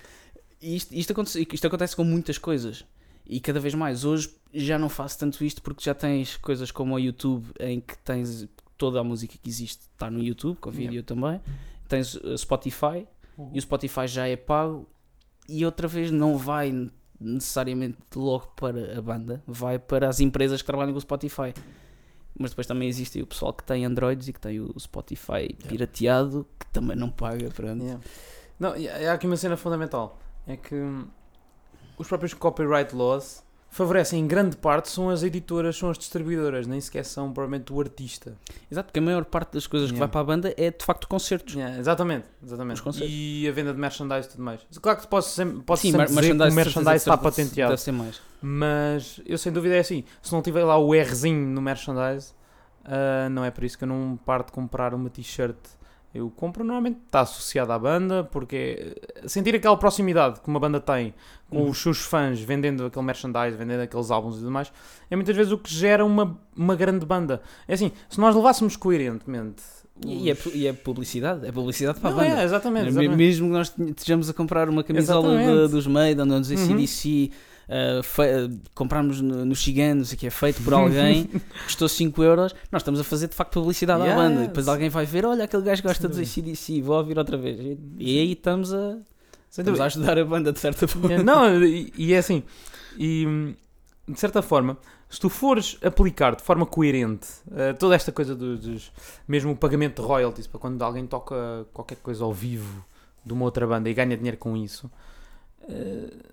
E 0.62 0.76
isto, 0.76 0.94
isto, 0.94 1.12
acontece, 1.12 1.48
isto 1.52 1.68
acontece 1.68 1.96
com 1.96 2.04
muitas 2.04 2.38
coisas. 2.38 2.86
E 3.26 3.40
cada 3.40 3.60
vez 3.60 3.74
mais. 3.74 4.06
Hoje 4.06 4.30
já 4.54 4.80
não 4.80 4.90
faço 4.90 5.20
tanto 5.20 5.44
isto 5.44 5.62
porque 5.62 5.84
já 5.84 5.94
tens 5.94 6.38
coisas 6.38 6.72
como 6.72 6.96
o 6.96 7.00
YouTube 7.00 7.48
em 7.60 7.80
que 7.80 7.98
tens 8.00 8.48
toda 8.78 9.00
a 9.00 9.04
música 9.04 9.38
que 9.42 9.50
existe 9.50 9.84
está 9.92 10.10
no 10.10 10.24
YouTube, 10.24 10.58
com 10.58 10.72
vídeo 10.72 10.94
yeah. 10.94 11.06
também. 11.06 11.42
Tens 11.88 12.16
uh, 12.16 12.38
Spotify 12.38 13.06
uhum. 13.38 13.52
e 13.54 13.60
o 13.60 13.62
Spotify 13.62 14.08
já 14.08 14.28
é 14.28 14.36
pago 14.36 14.88
e 15.48 15.66
outra 15.66 15.88
vez 15.88 16.12
não 16.12 16.38
vai 16.38 16.90
necessariamente 17.20 17.98
logo 18.16 18.48
para 18.56 18.98
a 18.98 19.02
banda, 19.02 19.44
vai 19.46 19.78
para 19.78 20.08
as 20.08 20.20
empresas 20.20 20.62
que 20.62 20.66
trabalham 20.66 20.94
com 20.94 20.98
o 20.98 21.02
Spotify. 21.02 21.54
Mas 22.40 22.52
depois 22.52 22.66
também 22.66 22.88
existe 22.88 23.22
o 23.22 23.28
pessoal 23.28 23.54
que 23.54 23.64
tem 23.66 23.84
Androids 23.84 24.30
e 24.30 24.34
que 24.34 24.40
tem 24.40 24.62
o 24.62 24.74
Spotify 24.80 25.54
pirateado 25.68 26.48
que 26.58 26.66
também 26.68 26.96
não 26.96 27.12
paga. 27.12 27.50
Pronto. 27.50 27.84
Yeah. 27.84 28.02
Não, 28.58 28.74
há 29.10 29.14
aqui 29.14 29.28
uma 29.28 29.36
cena 29.36 29.58
fundamental: 29.58 30.18
é 30.48 30.56
que 30.56 30.74
os 31.98 32.08
próprios 32.08 32.34
copyright 32.34 32.96
laws 32.96 33.44
favorecem 33.72 34.20
em 34.20 34.28
grande 34.28 34.58
parte 34.58 34.90
são 34.90 35.10
as 35.10 35.24
editoras, 35.24 35.78
são 35.78 35.90
as 35.90 35.98
distribuidoras, 35.98 36.66
nem 36.68 36.82
sequer 36.82 37.06
são 37.06 37.32
provavelmente 37.32 37.72
o 37.72 37.80
artista. 37.80 38.34
Exato, 38.72 38.88
porque 38.88 39.00
a 39.00 39.02
maior 39.02 39.24
parte 39.26 39.54
das 39.54 39.68
coisas 39.68 39.90
que 39.90 39.96
Yeah. 39.96 40.06
vai 40.08 40.12
para 40.12 40.22
a 40.22 40.24
banda 40.24 40.54
é 40.58 40.72
de 40.72 40.84
facto 40.84 41.08
concertos. 41.08 41.54
Yeah, 41.56 41.78
exatamente, 41.80 42.26
exatamente. 42.44 42.82
concertos. 42.82 43.10
E 43.12 43.48
a 43.48 43.52
venda 43.52 43.74
de 43.74 43.80
merchandise 43.80 44.28
e 44.28 44.32
tudo 44.32 44.44
mais. 44.44 44.62
Claro 44.82 45.00
que 45.00 45.08
pode 45.08 45.26
sempre, 45.28 45.64
pode 45.64 45.80
Sim, 45.82 45.92
sempre 45.92 46.12
mar- 46.14 46.22
dizer 46.22 46.36
que 46.36 46.44
o 46.44 46.54
merchandise 46.54 46.96
está 46.98 47.18
patenteado. 47.18 47.72
Deve 47.72 47.82
ser 47.82 47.92
mais. 47.92 48.22
Mas 48.42 49.22
eu 49.26 49.38
sem 49.38 49.52
dúvida 49.52 49.76
é 49.76 49.80
assim. 49.80 50.04
Se 50.22 50.32
não 50.34 50.42
tiver 50.42 50.64
lá 50.64 50.78
o 50.78 50.92
Rzinho 50.92 51.48
no 51.48 51.62
merchandise, 51.62 52.34
ah, 52.86 53.30
não 53.30 53.44
é 53.46 53.52
por 53.52 53.64
isso 53.64 53.78
que 53.78 53.84
eu 53.84 53.88
não 53.88 54.18
paro 54.26 54.44
de 54.46 54.52
comprar 54.52 54.94
uma 54.94 55.10
t-shirt. 55.10 55.56
Eu 56.14 56.30
compro 56.32 56.64
normalmente, 56.64 56.98
está 57.06 57.22
associado 57.22 57.72
à 57.72 57.78
banda, 57.78 58.24
porque 58.24 58.96
eh, 59.16 59.28
sentir 59.28 59.54
aquela 59.54 59.78
proximidade 59.78 60.40
que 60.42 60.48
uma 60.48 60.60
banda 60.60 60.80
tem 60.80 61.14
com 61.50 61.58
Uhum. 61.64 61.70
os 61.70 61.78
seus 61.78 62.00
fãs 62.00 62.40
vendendo 62.42 62.86
aquele 62.86 63.06
merchandise, 63.06 63.56
vendendo 63.56 63.82
aqueles 63.82 64.10
álbuns 64.10 64.36
e 64.38 64.40
tudo 64.40 64.50
mais, 64.52 64.72
é 65.10 65.16
muitas 65.16 65.36
vezes 65.36 65.52
o 65.52 65.58
que 65.58 65.72
gera 65.72 66.04
uma, 66.04 66.36
uma 66.56 66.76
grande 66.76 67.06
banda. 67.06 67.42
É 67.68 67.74
assim, 67.76 67.92
se 68.10 68.20
nós 68.20 68.36
levássemos 68.36 68.76
coerentemente. 68.76 69.62
E, 70.06 70.30
é, 70.30 70.34
os- 70.34 70.46
e 70.56 70.66
é 70.66 70.74
publicidade, 70.74 71.46
é 71.46 71.52
publicidade 71.52 72.00
para 72.00 72.10
Não, 72.12 72.20
a 72.20 72.24
banda. 72.24 72.42
é, 72.42 72.44
exatamente, 72.46 72.84
Me- 72.84 72.90
exatamente. 72.90 73.16
Mesmo 73.18 73.48
que 73.48 73.54
nós 73.54 73.74
estejamos 73.78 74.30
a 74.30 74.34
comprar 74.34 74.70
uma 74.70 74.84
camisola 74.84 75.38
de- 75.38 75.68
dos 75.72 75.86
Maiden 75.88 76.32
ou 76.32 76.40
dos 76.40 76.50
Uhum. 76.50 76.64
ACDC, 76.64 77.32
uh, 77.32 77.32
fe- 77.32 77.34
uh, 77.70 78.60
comprarmos 78.74 79.22
no, 79.22 79.46
no 79.46 79.56
Chiganos, 79.56 80.14
que 80.14 80.28
é 80.28 80.30
feito 80.30 80.62
por 80.64 80.74
alguém, 80.74 81.30
custou 81.66 81.88
5 81.88 82.24
euros, 82.24 82.56
nós 82.72 82.82
estamos 82.82 83.00
a 83.00 83.04
fazer 83.04 83.28
de 83.28 83.36
facto 83.36 83.54
publicidade 83.54 84.02
à 84.02 84.06
Yes. 84.08 84.16
banda. 84.16 84.44
E 84.44 84.48
depois 84.48 84.68
alguém 84.68 84.90
vai 84.90 85.06
ver, 85.06 85.26
olha, 85.26 85.44
aquele 85.46 85.64
gajo 85.64 85.84
gosta 85.84 86.08
dos. 86.08 86.18
ACDC, 86.20 86.82
vou 86.82 86.98
ouvir 86.98 87.18
outra 87.18 87.38
vez. 87.38 87.60
E, 87.60 87.78
e 87.98 88.20
aí 88.20 88.32
estamos 88.34 88.74
a, 88.74 88.98
estamos 89.50 89.80
a 89.80 89.86
ajudar 89.86 90.18
a 90.18 90.26
banda 90.26 90.52
de 90.52 90.60
certa 90.60 90.88
forma. 90.88 91.14
É, 91.14 91.24
Não, 91.24 91.64
e, 91.64 91.94
e 91.98 92.14
é 92.14 92.18
assim. 92.18 92.44
E 92.98 93.56
de 94.08 94.20
certa 94.20 94.42
forma, 94.42 94.78
se 95.10 95.20
tu 95.20 95.30
fores 95.30 95.78
aplicar 95.84 96.36
de 96.36 96.42
forma 96.44 96.66
coerente 96.66 97.28
eh, 97.56 97.74
toda 97.74 97.96
esta 97.96 98.12
coisa 98.12 98.36
dos, 98.36 98.60
dos- 98.60 98.92
mesmo 99.28 99.52
o 99.52 99.56
pagamento 99.56 100.02
de 100.02 100.08
royalties 100.08 100.48
para 100.48 100.60
quando 100.60 100.82
alguém 100.82 101.06
toca 101.06 101.66
qualquer 101.74 101.98
coisa 101.98 102.24
ao 102.24 102.34
vivo 102.34 102.84
de 103.26 103.34
uma 103.34 103.46
outra 103.46 103.66
banda 103.68 103.90
e 103.90 103.94
ganha 103.94 104.16
dinheiro 104.18 104.38
com 104.38 104.56
isso, 104.58 104.90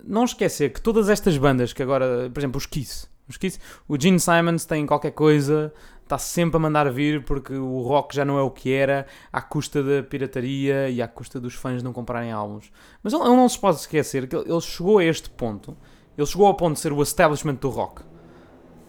não 0.03 0.23
esquecer 0.23 0.71
que 0.71 0.81
todas 0.81 1.09
estas 1.09 1.37
bandas 1.37 1.73
que 1.73 1.83
agora, 1.83 2.29
por 2.33 2.39
exemplo, 2.39 2.57
os 2.57 2.65
Kiss, 2.65 3.07
os 3.27 3.37
Kiss, 3.37 3.59
o 3.87 3.99
Gene 3.99 4.19
Simons 4.19 4.65
tem 4.65 4.85
qualquer 4.85 5.11
coisa, 5.11 5.73
está 6.03 6.17
sempre 6.17 6.55
a 6.55 6.59
mandar 6.59 6.89
vir 6.91 7.23
porque 7.23 7.53
o 7.53 7.81
rock 7.81 8.15
já 8.15 8.23
não 8.23 8.37
é 8.37 8.41
o 8.41 8.49
que 8.49 8.71
era, 8.71 9.05
à 9.31 9.41
custa 9.41 9.83
da 9.83 10.01
pirataria 10.01 10.89
e 10.89 11.01
à 11.01 11.07
custa 11.07 11.39
dos 11.39 11.53
fãs 11.53 11.83
não 11.83 11.91
comprarem 11.91 12.31
álbuns. 12.31 12.71
Mas 13.03 13.13
ele, 13.13 13.23
não 13.23 13.47
se 13.49 13.59
pode 13.59 13.77
esquecer 13.77 14.27
que 14.27 14.35
ele 14.35 14.61
chegou 14.61 14.99
a 14.99 15.03
este 15.03 15.29
ponto, 15.29 15.77
ele 16.17 16.27
chegou 16.27 16.47
ao 16.47 16.55
ponto 16.55 16.75
de 16.75 16.79
ser 16.79 16.93
o 16.93 17.01
establishment 17.01 17.55
do 17.55 17.69
rock, 17.69 18.01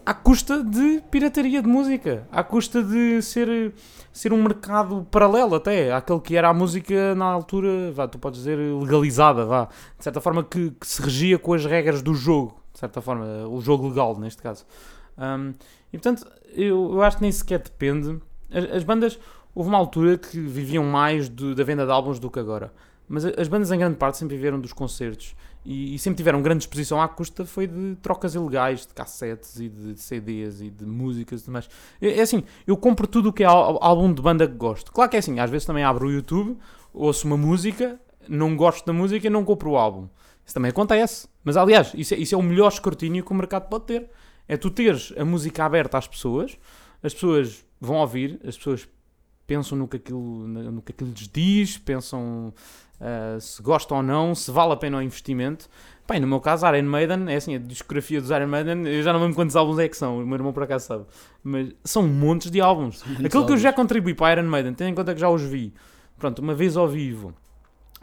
à 0.05 0.13
custa 0.13 0.63
de 0.63 1.01
pirataria 1.11 1.61
de 1.61 1.67
música, 1.67 2.27
à 2.31 2.43
custa 2.43 2.81
de 2.83 3.21
ser, 3.21 3.73
ser 4.11 4.33
um 4.33 4.41
mercado 4.41 5.05
paralelo 5.11 5.55
até, 5.55 5.91
àquele 5.93 6.19
que 6.19 6.35
era 6.35 6.49
a 6.49 6.53
música 6.53 7.13
na 7.15 7.25
altura, 7.25 7.91
vá, 7.91 8.07
tu 8.07 8.17
podes 8.17 8.39
dizer 8.39 8.57
legalizada, 8.57 9.45
vá, 9.45 9.65
de 9.97 10.03
certa 10.03 10.19
forma 10.19 10.43
que, 10.43 10.71
que 10.71 10.87
se 10.87 11.01
regia 11.01 11.37
com 11.37 11.53
as 11.53 11.65
regras 11.65 12.01
do 12.01 12.13
jogo, 12.13 12.59
de 12.73 12.79
certa 12.79 13.01
forma, 13.01 13.25
o 13.47 13.61
jogo 13.61 13.87
legal 13.87 14.17
neste 14.17 14.41
caso. 14.41 14.65
Um, 15.17 15.53
e 15.91 15.97
portanto, 15.97 16.25
eu, 16.53 16.93
eu 16.93 17.01
acho 17.03 17.17
que 17.17 17.23
nem 17.23 17.31
sequer 17.31 17.59
depende. 17.59 18.19
As, 18.51 18.77
as 18.77 18.83
bandas, 18.83 19.19
houve 19.53 19.69
uma 19.69 19.77
altura 19.77 20.17
que 20.17 20.39
viviam 20.39 20.83
mais 20.83 21.27
do- 21.29 21.53
da 21.53 21.63
venda 21.63 21.85
de 21.85 21.91
álbuns 21.91 22.19
do 22.19 22.29
que 22.31 22.39
agora. 22.39 22.71
Mas 23.07 23.25
as 23.25 23.47
bandas, 23.47 23.71
em 23.71 23.77
grande 23.79 23.97
parte, 23.97 24.17
sempre 24.17 24.35
viveram 24.37 24.59
dos 24.59 24.71
concertos 24.71 25.35
e, 25.65 25.95
e 25.95 25.99
sempre 25.99 26.17
tiveram 26.17 26.41
grande 26.41 26.63
exposição 26.63 27.01
à 27.01 27.07
custa 27.07 27.45
foi 27.45 27.67
de 27.67 27.95
trocas 28.01 28.35
ilegais 28.35 28.85
de 28.85 28.93
cassetes 28.93 29.59
e 29.59 29.69
de 29.69 29.99
CDs 29.99 30.61
e 30.61 30.69
de 30.69 30.85
músicas 30.85 31.41
e. 31.47 31.69
É, 32.01 32.19
é 32.19 32.21
assim, 32.21 32.43
eu 32.65 32.77
compro 32.77 33.05
tudo 33.07 33.29
o 33.29 33.33
que 33.33 33.43
é 33.43 33.47
ál- 33.47 33.77
álbum 33.81 34.13
de 34.13 34.21
banda 34.21 34.47
que 34.47 34.55
gosto. 34.55 34.91
Claro 34.91 35.09
que 35.09 35.17
é 35.17 35.19
assim, 35.19 35.39
às 35.39 35.49
vezes 35.49 35.65
também 35.65 35.83
abro 35.83 36.07
o 36.07 36.11
YouTube, 36.11 36.57
ouço 36.93 37.27
uma 37.27 37.37
música, 37.37 37.99
não 38.27 38.55
gosto 38.55 38.85
da 38.85 38.93
música 38.93 39.27
e 39.27 39.29
não 39.29 39.43
compro 39.43 39.71
o 39.71 39.77
álbum. 39.77 40.07
Isso 40.45 40.53
também 40.53 40.69
acontece. 40.71 41.27
Mas 41.43 41.57
aliás, 41.57 41.91
isso 41.93 42.13
é, 42.13 42.17
isso 42.17 42.33
é 42.33 42.37
o 42.37 42.43
melhor 42.43 42.69
escrutínio 42.69 43.23
que 43.23 43.31
o 43.31 43.35
mercado 43.35 43.69
pode 43.69 43.85
ter. 43.85 44.09
É 44.47 44.57
tu 44.57 44.71
teres 44.71 45.13
a 45.17 45.23
música 45.23 45.63
aberta 45.63 45.97
às 45.97 46.07
pessoas, 46.07 46.57
as 47.03 47.13
pessoas 47.13 47.63
vão 47.79 47.97
ouvir, 47.97 48.39
as 48.43 48.57
pessoas 48.57 48.87
pensam 49.49 49.75
no 49.75 49.87
que 49.87 49.97
aquilo, 49.97 50.47
no 50.47 50.79
que 50.79 50.91
aquilo 50.91 51.09
lhes 51.09 51.27
diz, 51.27 51.75
pensam 51.79 52.53
ah, 53.01 53.39
se 53.39 53.61
gostam 53.63 53.97
ou 53.97 54.03
não, 54.03 54.35
se 54.35 54.51
vale 54.51 54.73
a 54.73 54.75
pena 54.75 54.99
o 54.99 55.01
investimento. 55.01 55.67
Bem, 56.07 56.19
no 56.19 56.27
meu 56.27 56.39
caso, 56.39 56.67
Iron 56.67 56.87
Maiden, 56.87 57.31
é 57.31 57.35
assim, 57.35 57.55
a 57.55 57.57
discografia 57.57 58.21
dos 58.21 58.29
Iron 58.29 58.47
Maiden, 58.47 58.87
eu 58.87 59.01
já 59.01 59.11
não 59.11 59.19
lembro 59.19 59.35
quantos 59.35 59.55
álbuns 59.55 59.79
é 59.79 59.87
que 59.87 59.97
são, 59.97 60.19
o 60.19 60.25
meu 60.25 60.35
irmão 60.35 60.53
por 60.53 60.63
acaso 60.63 60.85
sabe, 60.85 61.05
mas 61.43 61.73
são 61.83 62.07
montes 62.07 62.51
de 62.51 62.61
álbuns. 62.61 63.01
Aquilo 63.03 63.29
que 63.29 63.35
eu 63.35 63.41
álbuns. 63.41 63.61
já 63.61 63.73
contribuí 63.73 64.13
para 64.13 64.39
Iron 64.39 64.49
Maiden, 64.49 64.73
tendo 64.75 64.89
em 64.89 64.95
conta 64.95 65.15
que 65.15 65.19
já 65.19 65.29
os 65.29 65.41
vi, 65.41 65.73
pronto, 66.17 66.39
uma 66.39 66.53
vez 66.53 66.77
ao 66.77 66.87
vivo, 66.87 67.33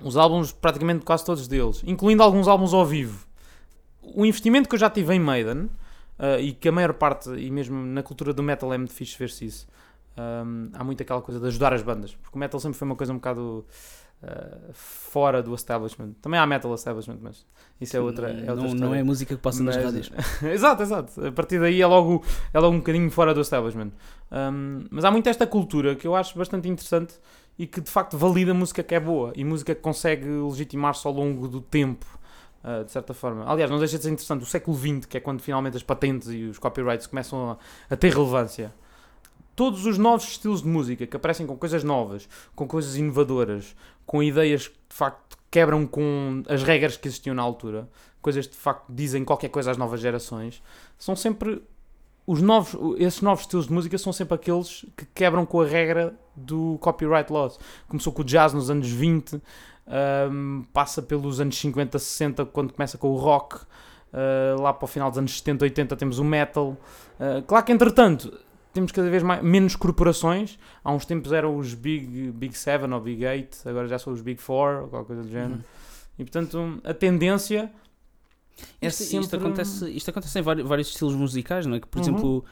os 0.03 0.17
álbuns, 0.17 0.51
praticamente 0.51 1.05
quase 1.05 1.25
todos 1.25 1.47
deles, 1.47 1.83
incluindo 1.87 2.23
alguns 2.23 2.49
álbuns 2.49 2.75
ao 2.75 2.85
vivo, 2.85 3.25
o 4.03 4.27
investimento 4.27 4.69
que 4.69 4.75
eu 4.75 4.81
já 4.81 4.91
tive 4.91 5.15
em 5.15 5.21
Maiden, 5.21 5.69
ah, 6.19 6.39
e 6.39 6.53
que 6.53 6.69
a 6.69 6.73
maior 6.73 6.95
parte, 6.95 7.31
e 7.31 7.51
mesmo 7.51 7.77
na 7.85 8.03
cultura 8.03 8.33
do 8.33 8.43
metal 8.43 8.73
é 8.73 8.79
muito 8.79 8.93
fixe 8.93 9.19
ver-se 9.19 9.45
isso, 9.45 9.67
Ahm, 10.17 10.71
há 10.73 10.83
muito 10.83 11.03
aquela 11.03 11.21
coisa 11.21 11.39
de 11.41 11.47
ajudar 11.47 11.73
as 11.75 11.83
bandas, 11.83 12.15
porque 12.15 12.37
o 12.37 12.39
metal 12.39 12.59
sempre 12.59 12.79
foi 12.79 12.87
uma 12.87 12.97
coisa 12.97 13.13
um 13.13 13.17
bocado 13.17 13.67
ah, 14.23 14.57
fora 14.73 15.43
do 15.43 15.55
establishment. 15.55 16.13
Também 16.23 16.41
há 16.41 16.47
metal 16.47 16.75
establishment, 16.75 17.19
mas 17.21 17.45
isso 17.81 17.97
é 17.97 18.01
outra, 18.01 18.31
é 18.31 18.51
outra 18.51 18.67
não, 18.69 18.75
não 18.75 18.95
é 18.95 19.03
música 19.03 19.35
que 19.37 19.43
passa 19.43 19.63
nas 19.63 19.77
Mas- 19.77 19.85
rádios. 19.85 20.11
exato, 20.43 20.83
exato. 20.83 21.27
A 21.27 21.33
partir 21.33 21.61
daí 21.61 21.83
é 21.83 21.87
logo, 21.87 22.25
é 22.53 22.59
logo 22.59 22.75
um 22.75 22.79
bocadinho 22.79 23.11
fora 23.11 23.35
do 23.35 23.41
establishment. 23.43 23.91
Um, 24.33 24.87
mas 24.91 25.05
há 25.05 25.11
muito 25.11 25.29
esta 25.29 25.47
cultura 25.47 25.95
que 25.95 26.07
eu 26.07 26.17
acho 26.17 26.37
bastante 26.39 26.67
interessante 26.69 27.15
e 27.59 27.67
que 27.67 27.81
de 27.81 27.91
facto 27.91 28.17
valida 28.17 28.53
música 28.55 28.83
que 28.83 28.95
é 28.95 29.01
boa 29.01 29.33
e 29.37 29.45
música 29.45 29.75
que 29.75 29.81
consegue 29.81 30.27
legitimar-se 30.27 31.07
ao 31.07 31.13
longo 31.13 31.47
do 31.47 31.61
tempo. 31.61 32.07
uh, 32.65 32.85
de 32.85 32.91
certa 32.91 33.13
forma. 33.15 33.45
Aliás, 33.47 33.71
não 33.71 33.79
deixa 33.79 33.97
de 33.99 34.03
ser 34.05 34.11
interessante 34.11 34.43
o 34.43 34.47
século 34.47 34.77
XX, 34.77 35.05
que 35.07 35.19
é 35.19 35.21
quando 35.21 35.41
finalmente 35.41 35.77
as 35.77 35.83
patentes 35.83 36.29
e 36.31 36.45
os 36.45 36.59
copyrights 36.59 37.07
começam 37.07 37.51
a, 37.51 37.59
a 37.91 37.97
ter 37.97 38.13
relevância. 38.15 38.73
Todos 39.57 39.87
os 39.87 39.97
novos 39.97 40.29
estilos 40.29 40.63
de 40.63 40.69
música 40.69 41.07
que 41.07 41.17
aparecem 41.17 41.47
com 41.47 41.57
coisas 41.57 41.83
novas, 41.83 42.29
com 42.55 42.69
coisas 42.69 42.95
inovadoras, 42.97 43.75
com 44.05 44.23
ideias 44.23 44.69
que 44.69 44.75
de 44.75 44.95
facto 44.95 45.39
quebram 45.51 45.87
com 45.87 46.43
as 46.47 46.63
regras 46.63 46.99
que 46.99 47.09
existiam 47.09 47.35
na 47.35 47.43
altura, 47.43 47.89
coisas 48.21 48.47
que 48.47 48.53
de 48.53 48.59
facto 48.59 48.85
dizem 48.91 49.25
qualquer 49.25 49.49
coisa 49.49 49.71
às 49.71 49.79
novas 49.79 50.01
gerações, 50.01 50.63
são 50.99 51.17
sempre 51.17 51.63
os 52.27 52.43
novos, 52.43 52.77
esses 52.99 53.23
novos 53.23 53.45
estilos 53.45 53.67
de 53.67 53.73
música 53.73 53.97
são 53.97 54.13
sempre 54.13 54.35
aqueles 54.35 54.85
que 54.95 55.07
quebram 55.15 55.47
com 55.47 55.63
a 55.63 55.67
regra 55.67 56.15
do 56.35 56.77
copyright 56.81 57.33
laws. 57.33 57.59
Começou 57.89 58.13
com 58.13 58.21
o 58.21 58.25
jazz 58.25 58.53
nos 58.53 58.69
anos 58.69 58.91
20, 58.91 59.41
ahm, 59.87 60.65
passa 60.73 61.01
pelos 61.01 61.41
anos 61.41 61.57
50, 61.57 61.99
60, 61.99 62.45
quando 62.45 62.75
começa 62.75 62.99
com 62.99 63.09
o 63.09 63.17
rock, 63.17 63.61
ah, 64.13 64.57
lá 64.61 64.73
para 64.73 64.85
o 64.85 64.89
final 64.89 65.09
dos 65.09 65.19
anos 65.19 65.39
70, 65.39 65.65
80 65.65 65.97
temos 65.97 66.19
o 66.19 66.25
metal. 66.25 66.77
Ah, 67.19 67.43
claro 67.47 67.65
que 67.65 67.73
entretanto 67.73 68.46
temos 68.77 68.93
cada 68.93 69.11
vez 69.11 69.23
mais, 69.23 69.43
menos 69.43 69.75
corporações. 69.75 70.59
Há 70.85 70.93
uns 70.93 71.05
tempos 71.05 71.33
eram 71.33 71.57
os 71.57 71.75
Big, 71.75 72.31
Big 72.33 72.57
Seven 72.57 72.93
ou 72.93 73.01
Big 73.01 73.25
Eight, 73.25 73.57
agora 73.69 73.89
já 73.89 73.99
são 73.99 74.13
os 74.13 74.21
Big 74.21 74.41
Four 74.41 74.83
ou 74.83 74.89
qualquer 74.89 75.07
coisa 75.09 75.23
do 75.25 75.29
género. 75.29 75.55
Uhum. 75.55 75.61
E 76.19 76.25
portanto 76.25 76.81
a 76.85 76.95
tendência 76.95 77.71
é 78.81 78.87
Isto, 78.87 79.03
isto 79.03 79.23
sempre- 79.25 79.37
acontece, 79.39 79.91
isto 79.91 80.09
acontece 80.11 80.39
em 80.39 80.43
vários, 80.43 80.67
vários 80.69 80.89
estilos 80.89 81.15
musicais, 81.15 81.67
não 81.67 81.77
é? 81.77 81.81
Que, 81.81 81.87
por 81.87 81.99
Uhum. 81.99 82.05
exemplo, 82.05 82.45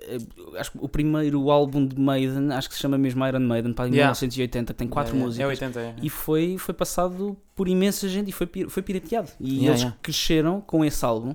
eh, 0.00 0.18
acho 0.58 0.72
que 0.72 0.78
o 0.80 0.88
primeiro 0.88 1.50
álbum 1.50 1.86
de 1.86 1.98
Maiden, 2.00 2.52
acho 2.52 2.68
que 2.68 2.74
se 2.74 2.80
chama 2.80 2.96
mesmo 2.96 3.26
Iron 3.26 3.40
Maiden, 3.40 3.72
para 3.74 3.84
Yeah. 3.86 4.06
1980, 4.12 4.72
que 4.72 4.78
tem 4.78 4.88
quatro 4.88 5.14
é, 5.14 5.18
músicas. 5.18 5.44
É 5.44 5.46
80, 5.46 5.80
é. 5.80 5.94
E 6.02 6.08
foi, 6.08 6.56
foi 6.58 6.72
passado 6.74 7.36
por 7.54 7.68
imensa 7.68 8.08
gente 8.08 8.28
e 8.30 8.32
foi, 8.32 8.48
foi 8.68 8.82
pirateado. 8.82 9.28
E 9.38 9.48
Yeah, 9.48 9.66
eles 9.68 9.80
yeah. 9.80 9.98
cresceram 10.00 10.60
com 10.60 10.84
esse 10.84 11.04
álbum, 11.04 11.34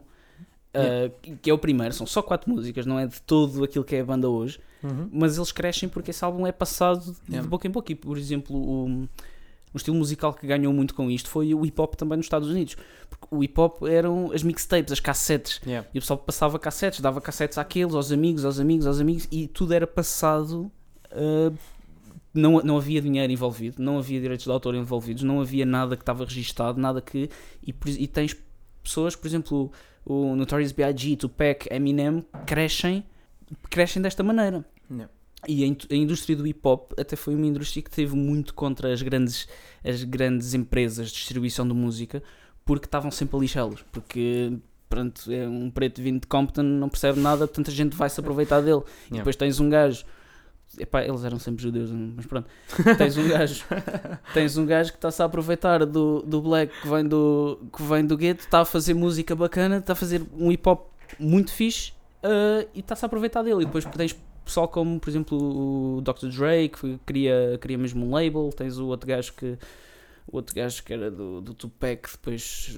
Yeah. 0.78 1.14
uh, 1.14 1.38
que 1.42 1.50
é 1.50 1.54
o 1.54 1.58
primeiro, 1.58 1.94
são 1.94 2.06
só 2.08 2.22
quatro 2.22 2.50
músicas, 2.50 2.86
não 2.86 3.00
é 3.00 3.08
de 3.08 3.22
todo 3.22 3.64
aquilo 3.64 3.84
que 3.84 3.96
é 3.96 4.02
a 4.02 4.06
banda 4.06 4.30
hoje, 4.30 4.60
Uhum. 4.84 5.10
mas 5.12 5.38
eles 5.38 5.52
crescem 5.52 5.90
porque 5.90 6.12
esse 6.12 6.24
álbum 6.24 6.46
é 6.46 6.52
passado 6.52 7.02
de 7.04 7.18
Yeah. 7.32 7.50
boca 7.50 7.68
em 7.68 7.72
boca. 7.72 7.92
E, 7.92 7.96
por 7.96 8.18
exemplo, 8.18 8.56
o, 8.56 8.86
um 8.86 9.08
estilo 9.76 9.98
musical 9.98 10.34
que 10.34 10.46
ganhou 10.48 10.72
muito 10.72 10.94
com 10.94 11.10
isto 11.12 11.30
foi 11.30 11.54
o 11.54 11.66
hip 11.66 11.80
hop 11.82 11.96
também 11.96 12.16
nos 12.18 12.26
Estados 12.28 12.48
Unidos. 12.50 12.78
Porque 13.10 13.28
o 13.32 13.44
hip 13.44 13.60
hop 13.60 13.84
eram 13.84 14.32
as 14.32 14.44
mixtapes, 14.44 14.92
as 14.94 15.00
cassetes. 15.00 15.60
Yeah. 15.66 15.88
E 15.94 15.98
o 15.98 16.02
pessoal 16.02 16.18
passava 16.20 16.58
cassetes, 16.60 17.00
dava 17.02 17.20
cassetes 17.20 17.58
àqueles, 17.58 17.94
aos 17.96 18.12
amigos, 18.12 18.46
aos 18.46 18.60
amigos, 18.60 18.86
aos 18.88 19.00
amigos, 19.00 19.28
e 19.32 19.48
tudo 19.48 19.74
era 19.74 19.88
passado. 19.88 20.72
uh, 21.12 21.54
não, 22.34 22.62
não 22.62 22.78
havia 22.78 23.02
dinheiro 23.02 23.34
envolvido, 23.34 23.82
não 23.82 23.98
havia 23.98 24.22
direitos 24.22 24.46
de 24.46 24.52
autor 24.52 24.76
envolvidos, 24.76 25.24
não 25.24 25.42
havia 25.42 25.66
nada 25.66 25.96
que 25.96 26.04
estava 26.04 26.24
registado, 26.24 26.80
nada 26.80 27.02
que. 27.02 27.30
E, 27.66 27.74
e 27.98 28.08
tens 28.08 28.36
pessoas, 28.84 29.16
por 29.16 29.28
exemplo, 29.28 29.72
o 30.08 30.36
Notorious 30.36 30.72
B.I.G., 30.72 31.18
Tupac, 31.18 31.68
Eminem, 31.72 32.26
crescem, 32.46 33.04
crescem 33.70 34.02
desta 34.02 34.24
maneira. 34.24 34.66
Yeah. 34.90 35.12
E 35.48 35.64
a, 35.64 35.68
in- 35.68 35.78
a 35.92 35.96
indústria 35.96 36.36
do 36.36 36.48
hip 36.48 36.60
hop 36.64 36.94
até 37.00 37.16
foi 37.16 37.36
uma 37.36 37.46
indústria 37.46 37.84
que 37.84 37.92
teve 37.92 38.16
muito 38.16 38.54
contra 38.54 38.92
as 38.92 39.02
grandes, 39.02 39.48
as 39.84 40.04
grandes 40.04 40.54
empresas 40.54 41.10
de 41.10 41.16
distribuição 41.16 41.68
de 41.68 41.74
música 41.74 42.24
porque 42.66 42.86
estavam 42.86 43.12
sempre 43.12 43.38
a 43.38 43.40
lixá-los. 43.40 43.84
Porque 43.92 44.54
pronto, 44.90 45.32
é 45.32 45.48
um 45.48 45.70
preto 45.70 46.02
vindo 46.02 46.22
de 46.22 46.28
Compton, 46.28 46.64
não 46.64 46.90
percebe 46.90 47.20
nada, 47.20 47.48
tanta 47.48 47.72
gente 47.72 47.96
vai 47.96 48.10
se 48.10 48.20
aproveitar 48.20 48.62
dele. 48.62 48.82
E 48.82 49.14
Yeah. 49.14 49.18
depois 49.20 49.36
tens 49.36 49.60
um 49.60 49.70
gajo. 49.70 50.06
Epá, 50.80 51.04
eles 51.04 51.24
eram 51.24 51.40
sempre 51.40 51.64
judeus, 51.64 51.92
mas 51.92 52.26
pronto. 52.26 52.48
Tens 52.98 53.18
um 53.18 53.28
gajo, 53.28 53.66
tens 54.34 54.58
um 54.58 54.66
gajo 54.66 54.92
que 54.92 54.98
está-se 54.98 55.22
a 55.22 55.26
aproveitar 55.26 55.86
do, 55.86 56.22
do 56.22 56.42
black 56.42 56.82
que 56.82 56.88
vem 56.88 57.06
do, 57.08 57.60
que 57.76 57.84
vem 57.84 58.06
do 58.06 58.16
gueto, 58.16 58.42
está 58.42 58.62
a 58.62 58.66
fazer 58.66 58.94
música 58.94 59.36
bacana, 59.36 59.78
está 59.78 59.94
a 59.94 59.96
fazer 59.96 60.22
um 60.38 60.52
hip 60.52 60.68
hop 60.68 60.90
muito 61.20 61.52
fixe 61.52 61.92
uh, 62.24 62.68
e 62.74 62.80
está-se 62.80 63.04
a 63.04 63.08
aproveitar 63.08 63.42
dele. 63.44 63.64
E 63.64 63.66
depois 63.66 63.86
tens 63.86 64.16
pessoal 64.48 64.68
como, 64.68 65.00
por 65.00 65.10
exemplo, 65.10 65.38
o 65.98 66.02
Dr. 66.02 66.30
Dre, 66.30 66.70
que 66.70 66.98
cria, 67.06 67.58
cria 67.60 67.78
mesmo 67.78 68.06
um 68.06 68.14
label, 68.14 68.50
tens 68.56 68.78
o 68.78 68.88
outro 68.88 69.08
gajo 69.08 69.34
que 69.34 69.58
o 70.26 70.38
outro 70.38 70.56
gajo 70.56 70.84
que 70.84 70.94
era 70.94 71.10
do, 71.10 71.42
do 71.42 71.54
Tupac, 71.54 72.10
depois 72.12 72.78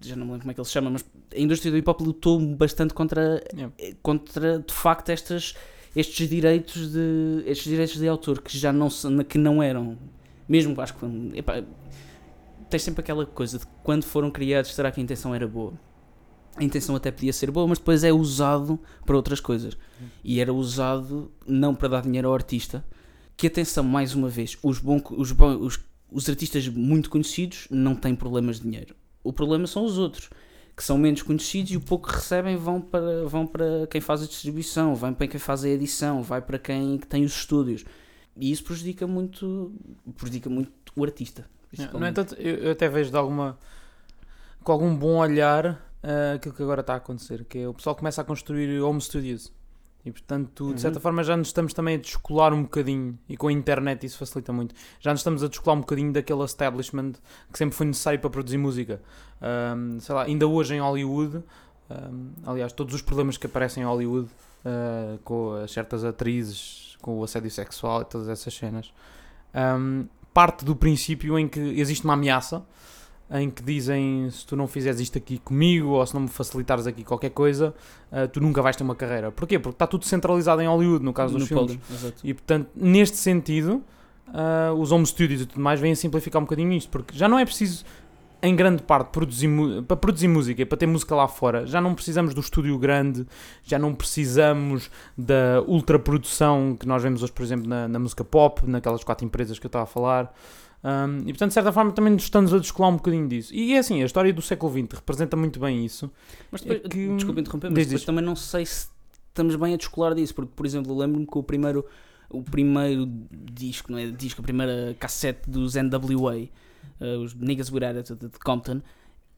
já 0.00 0.14
não 0.14 0.26
me 0.26 0.32
lembro 0.32 0.42
como 0.42 0.50
é 0.50 0.54
que 0.54 0.60
ele 0.60 0.66
se 0.66 0.72
chama, 0.72 0.90
mas 0.90 1.04
a 1.34 1.38
indústria 1.38 1.70
do 1.72 1.78
hip 1.78 1.88
hop 1.88 2.00
lutou 2.00 2.40
bastante 2.40 2.94
contra 2.94 3.42
Yeah. 3.54 3.74
contra 4.02 4.58
de 4.60 4.72
facto 4.72 5.10
estas, 5.10 5.54
estes 5.94 6.28
direitos 6.28 6.92
de 6.92 7.42
estes 7.46 7.66
direitos 7.66 7.98
de 7.98 8.08
autor 8.08 8.40
que 8.42 8.56
já 8.56 8.72
não 8.72 8.88
que 9.28 9.38
não 9.38 9.62
eram 9.62 9.98
mesmo 10.48 10.80
acho 10.80 10.94
que 10.94 11.06
epá, 11.34 11.62
tens 12.68 12.82
sempre 12.82 13.00
aquela 13.00 13.26
coisa 13.26 13.58
de 13.58 13.66
quando 13.82 14.04
foram 14.04 14.30
criados 14.30 14.74
será 14.74 14.90
que 14.90 15.00
a 15.00 15.02
intenção 15.02 15.34
era 15.34 15.46
boa? 15.46 15.72
A 16.56 16.64
intenção 16.64 16.96
até 16.96 17.10
podia 17.10 17.32
ser 17.32 17.50
boa 17.50 17.66
mas 17.66 17.78
depois 17.78 18.04
é 18.04 18.12
usado 18.12 18.78
para 19.06 19.16
outras 19.16 19.38
coisas. 19.40 19.76
E 20.24 20.40
era 20.40 20.52
usado 20.52 21.30
não 21.46 21.74
para 21.74 21.88
dar 21.88 22.02
dinheiro 22.02 22.28
ao 22.28 22.34
artista 22.34 22.84
que 23.36 23.46
atenção 23.46 23.84
mais 23.84 24.14
uma 24.14 24.28
vez 24.28 24.58
os 24.62 24.80
bons 24.80 25.02
os, 25.10 25.32
bons, 25.32 25.56
os, 25.60 25.80
os 26.10 26.28
artistas 26.28 26.66
muito 26.68 27.08
conhecidos 27.08 27.68
não 27.70 27.94
têm 27.94 28.14
problemas 28.14 28.56
de 28.56 28.62
dinheiro. 28.64 28.94
O 29.22 29.32
problema 29.32 29.66
são 29.66 29.84
os 29.84 29.98
outros 29.98 30.28
que 30.78 30.84
são 30.84 30.96
menos 30.96 31.22
conhecidos 31.22 31.72
e 31.72 31.76
o 31.76 31.80
pouco 31.80 32.06
que 32.08 32.14
recebem 32.14 32.56
vão 32.56 32.80
para, 32.80 33.24
vão 33.24 33.44
para 33.44 33.88
quem 33.90 34.00
faz 34.00 34.22
a 34.22 34.26
distribuição, 34.26 34.94
vai 34.94 35.10
para 35.10 35.26
quem 35.26 35.40
faz 35.40 35.64
a 35.64 35.68
edição, 35.68 36.22
vai 36.22 36.40
para 36.40 36.56
quem 36.56 36.98
que 36.98 37.06
tem 37.08 37.24
os 37.24 37.32
estúdios. 37.32 37.84
E 38.36 38.52
isso 38.52 38.62
prejudica 38.62 39.04
muito, 39.04 39.72
prejudica 40.16 40.48
muito 40.48 40.70
o 40.94 41.02
artista. 41.02 41.44
No 41.98 42.06
entanto, 42.06 42.36
eu, 42.36 42.70
até 42.70 42.88
vejo 42.88 43.10
de 43.10 43.16
alguma 43.16 43.58
com 44.62 44.70
algum 44.70 44.94
bom 44.94 45.16
olhar 45.16 45.84
ah, 46.00 46.34
aquilo 46.36 46.54
que 46.54 46.62
agora 46.62 46.82
está 46.82 46.94
a 46.94 46.98
acontecer, 46.98 47.44
que 47.44 47.58
é 47.58 47.68
o 47.68 47.74
pessoal 47.74 47.96
começa 47.96 48.22
a 48.22 48.24
construir 48.24 48.80
home 48.80 49.00
studios. 49.00 49.52
E 50.04 50.12
portanto, 50.12 50.64
Uhum. 50.66 50.74
de 50.74 50.80
certa 50.80 51.00
forma, 51.00 51.22
já 51.24 51.36
nos 51.36 51.48
estamos 51.48 51.74
também 51.74 51.96
a 51.96 51.98
descolar 51.98 52.52
um 52.54 52.62
bocadinho, 52.62 53.18
e 53.28 53.36
com 53.36 53.48
a 53.48 53.52
internet 53.52 54.06
isso 54.06 54.16
facilita 54.16 54.52
muito, 54.52 54.74
já 55.00 55.10
nos 55.10 55.20
estamos 55.20 55.42
a 55.42 55.48
descolar 55.48 55.76
um 55.76 55.80
bocadinho 55.80 56.12
daquele 56.12 56.42
establishment 56.44 57.12
que 57.52 57.58
sempre 57.58 57.76
foi 57.76 57.86
necessário 57.86 58.18
para 58.20 58.30
produzir 58.30 58.58
música. 58.58 59.02
Ahm, 59.42 59.98
sei 60.00 60.14
lá, 60.14 60.22
ainda 60.22 60.46
hoje 60.46 60.74
em 60.74 60.80
Hollywood, 60.80 61.42
ahm, 61.90 62.30
aliás, 62.46 62.72
todos 62.72 62.94
os 62.94 63.02
problemas 63.02 63.36
que 63.36 63.46
aparecem 63.46 63.82
em 63.82 63.86
Hollywood 63.86 64.28
ah, 64.64 65.18
com 65.24 65.52
as 65.62 65.70
certas 65.72 66.04
atrizes, 66.04 66.96
com 67.02 67.18
o 67.18 67.24
assédio 67.24 67.50
sexual 67.50 68.02
e 68.02 68.04
todas 68.06 68.28
essas 68.28 68.54
cenas, 68.54 68.92
ahm, 69.54 70.04
parte 70.32 70.64
do 70.64 70.74
princípio 70.76 71.38
em 71.38 71.48
que 71.48 71.60
existe 71.60 72.04
uma 72.04 72.14
ameaça 72.14 72.64
em 73.30 73.50
que 73.50 73.62
dizem 73.62 74.30
se 74.30 74.46
tu 74.46 74.56
não 74.56 74.66
fizeres 74.66 75.00
isto 75.00 75.18
aqui 75.18 75.38
comigo 75.38 75.88
ou 75.88 76.06
se 76.06 76.14
não 76.14 76.22
me 76.22 76.28
facilitares 76.28 76.86
aqui 76.86 77.04
qualquer 77.04 77.30
coisa, 77.30 77.74
ah, 78.10 78.26
tu 78.26 78.40
nunca 78.40 78.62
vais 78.62 78.74
ter 78.74 78.82
uma 78.82 78.94
carreira. 78.94 79.30
Porquê? 79.30 79.58
Porque 79.58 79.74
está 79.74 79.86
tudo 79.86 80.04
centralizado 80.04 80.62
em 80.62 80.66
Hollywood, 80.66 81.04
no 81.04 81.12
caso 81.12 81.36
dos 81.36 81.46
filmes. 81.46 81.78
Exato. 81.90 82.20
E 82.24 82.32
portanto, 82.32 82.70
neste 82.74 83.16
sentido, 83.18 83.82
ah, 84.28 84.72
os 84.76 84.90
home 84.90 85.06
studios 85.06 85.42
e 85.42 85.46
tudo 85.46 85.60
mais 85.60 85.78
vêm 85.78 85.92
a 85.92 85.96
simplificar 85.96 86.40
um 86.40 86.44
bocadinho 86.44 86.72
isto, 86.72 86.88
porque 86.90 87.16
já 87.16 87.28
não 87.28 87.38
é 87.38 87.44
preciso, 87.44 87.84
em 88.42 88.56
grande 88.56 88.82
parte, 88.82 89.10
produzir 89.10 89.50
para 89.86 89.96
produzir 89.96 90.28
música 90.28 90.62
e 90.62 90.64
para 90.64 90.78
ter 90.78 90.86
música 90.86 91.14
lá 91.14 91.28
fora, 91.28 91.66
já 91.66 91.82
não 91.82 91.94
precisamos 91.94 92.32
do 92.32 92.40
estúdio 92.40 92.78
grande, 92.78 93.26
já 93.62 93.78
não 93.78 93.94
precisamos 93.94 94.90
da 95.16 95.62
ultraprodução 95.66 96.76
que 96.80 96.86
nós 96.86 97.02
vemos 97.02 97.22
hoje, 97.22 97.32
por 97.32 97.42
exemplo, 97.42 97.68
na, 97.68 97.86
na 97.88 97.98
música 97.98 98.24
pop, 98.24 98.62
naquelas 98.66 99.04
quatro 99.04 99.26
empresas 99.26 99.58
que 99.58 99.66
eu 99.66 99.68
estava 99.68 99.84
a 99.84 99.86
falar. 99.86 100.32
Um, 100.84 101.18
e 101.22 101.32
portanto, 101.32 101.48
de 101.48 101.54
certa 101.54 101.72
forma, 101.72 101.90
também 101.92 102.12
nos 102.12 102.22
estamos 102.22 102.54
a 102.54 102.58
descolar 102.58 102.88
um 102.90 102.96
bocadinho 102.96 103.26
disso. 103.28 103.52
E 103.54 103.74
é 103.74 103.78
assim, 103.78 104.00
a 104.02 104.06
história 104.06 104.32
do 104.32 104.40
século 104.40 104.72
XX 104.72 104.94
representa 104.94 105.36
muito 105.36 105.58
bem 105.58 105.84
isso. 105.84 106.10
Mas 106.52 106.60
depois, 106.60 106.80
É 106.84 106.88
que- 106.88 107.08
desculpa 107.16 107.40
interromper, 107.40 107.70
mas 107.70 107.86
depois 107.86 108.04
também 108.04 108.24
não 108.24 108.36
sei 108.36 108.64
se 108.64 108.88
estamos 109.28 109.56
bem 109.56 109.74
a 109.74 109.76
descolar 109.76 110.14
disso, 110.14 110.34
porque, 110.34 110.52
por 110.54 110.64
exemplo, 110.64 110.96
lembro-me 110.96 111.26
que 111.26 111.36
o 111.38 111.42
primeiro, 111.42 111.84
o 112.30 112.42
primeiro 112.42 113.06
disco, 113.52 113.90
não 113.90 113.98
é 113.98 114.06
disco, 114.06 114.40
a 114.40 114.44
primeira 114.44 114.96
cassete 115.00 115.50
dos 115.50 115.74
NWA, 115.74 116.48
eh, 117.00 117.16
os 117.16 117.34
Niggas 117.34 117.70
With 117.72 117.84
Attitude 117.84 118.28
de 118.32 118.38
Compton, 118.38 118.80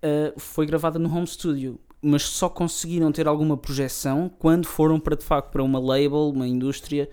eh, 0.03 0.35
foi 0.37 0.67
gravada 0.67 0.99
no 0.99 1.15
home 1.15 1.27
studio, 1.27 1.79
mas 2.03 2.23
só 2.23 2.49
conseguiram 2.51 3.11
ter 3.13 3.27
alguma 3.27 3.57
projeção 3.57 4.31
quando 4.39 4.67
foram 4.67 4.99
para, 5.01 5.17
de 5.17 5.25
facto, 5.25 5.51
para 5.51 5.63
uma 5.63 5.79
label, 5.79 6.31
uma 6.35 6.47
indústria, 6.47 7.09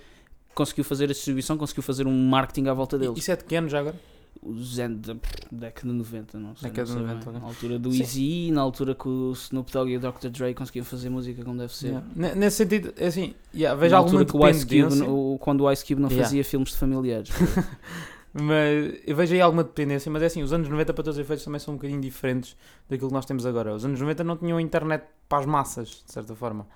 conseguiu 0.53 0.83
fazer 0.83 1.05
a 1.05 1.07
distribuição, 1.07 1.57
conseguiu 1.57 1.83
fazer 1.83 2.07
um 2.07 2.27
marketing 2.27 2.67
à 2.67 2.73
volta 2.73 2.97
deles. 2.97 3.17
Isso 3.17 3.31
é 3.31 3.35
de 3.35 3.43
que 3.45 3.55
ano 3.55 3.67
já 3.69 3.79
agora? 3.79 3.95
Os 4.41 4.77
N 4.77 4.95
da 4.95 5.15
década 5.51 5.87
de 5.89 5.93
90, 5.97 6.39
não 6.39 6.55
sei. 6.55 6.69
Década 6.69 6.89
não 6.89 6.97
sei 6.97 7.05
90, 7.07 7.19
bem. 7.25 7.29
ok. 7.29 7.41
Na 7.41 7.47
altura 7.47 7.79
do. 7.79 7.89
Easy, 7.93 8.51
na 8.51 8.61
altura 8.61 8.95
que 8.95 9.07
o 9.07 9.31
Snoop 9.33 9.71
Dogg 9.71 9.91
e 9.91 9.97
o 9.97 9.99
Dr. 9.99 10.29
Dre 10.29 10.53
conseguiam 10.53 10.85
fazer 10.85 11.09
música 11.09 11.43
como 11.43 11.57
deve 11.57 11.73
ser. 11.75 11.87
Yeah. 11.87 12.07
Ne- 12.15 12.35
Nesse 12.35 12.57
sentido, 12.57 12.93
é 12.97 13.07
assim, 13.07 13.33
yeah, 13.53 13.77
vejo 13.79 13.91
na 13.91 13.97
alguma 13.97 14.19
altura 14.21 14.39
que 14.39 14.45
o 14.45 14.49
Ice 14.49 14.65
Cube, 14.65 15.03
o- 15.09 15.37
quando 15.39 15.61
o 15.63 15.71
Ice 15.71 15.85
Cube 15.85 16.01
não 16.01 16.09
Yeah. 16.09 16.25
fazia 16.25 16.43
filmes 16.43 16.69
de 16.71 16.77
familiares. 16.77 17.29
mas 18.33 18.99
eu 19.05 19.15
vejo 19.15 19.33
aí 19.33 19.41
alguma 19.41 19.63
dependência, 19.63 20.11
mas 20.11 20.21
é 20.21 20.25
assim, 20.27 20.43
os 20.43 20.53
anos 20.53 20.69
90 20.69 20.93
para 20.93 21.03
todos 21.03 21.17
os 21.17 21.21
efeitos 21.23 21.43
também 21.43 21.59
são 21.59 21.73
um 21.73 21.77
bocadinho 21.77 21.99
diferentes 22.01 22.55
daquilo 22.89 23.09
que 23.09 23.13
nós 23.13 23.25
temos 23.25 23.45
agora. 23.45 23.73
Os 23.73 23.83
anos 23.85 23.99
90 23.99 24.23
não 24.23 24.37
tinham 24.37 24.59
internet 24.59 25.03
para 25.27 25.39
as 25.39 25.45
massas, 25.45 26.03
de 26.05 26.11
certa 26.11 26.35
forma. 26.35 26.67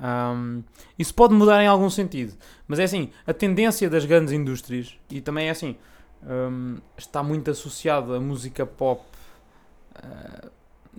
Um, 0.00 0.62
isso 0.98 1.14
pode 1.14 1.34
mudar 1.34 1.62
em 1.62 1.66
algum 1.68 1.88
sentido, 1.88 2.32
mas 2.66 2.78
é 2.80 2.84
assim, 2.84 3.10
a 3.26 3.32
tendência 3.32 3.88
das 3.88 4.04
grandes 4.04 4.32
indústrias, 4.32 4.96
e 5.08 5.20
também 5.20 5.46
é 5.46 5.50
assim, 5.50 5.76
um, 6.24 6.76
está 6.96 7.22
muito 7.22 7.50
associado 7.50 8.14
à 8.14 8.20
música 8.20 8.64
pop. 8.66 9.02
uh, 9.96 10.50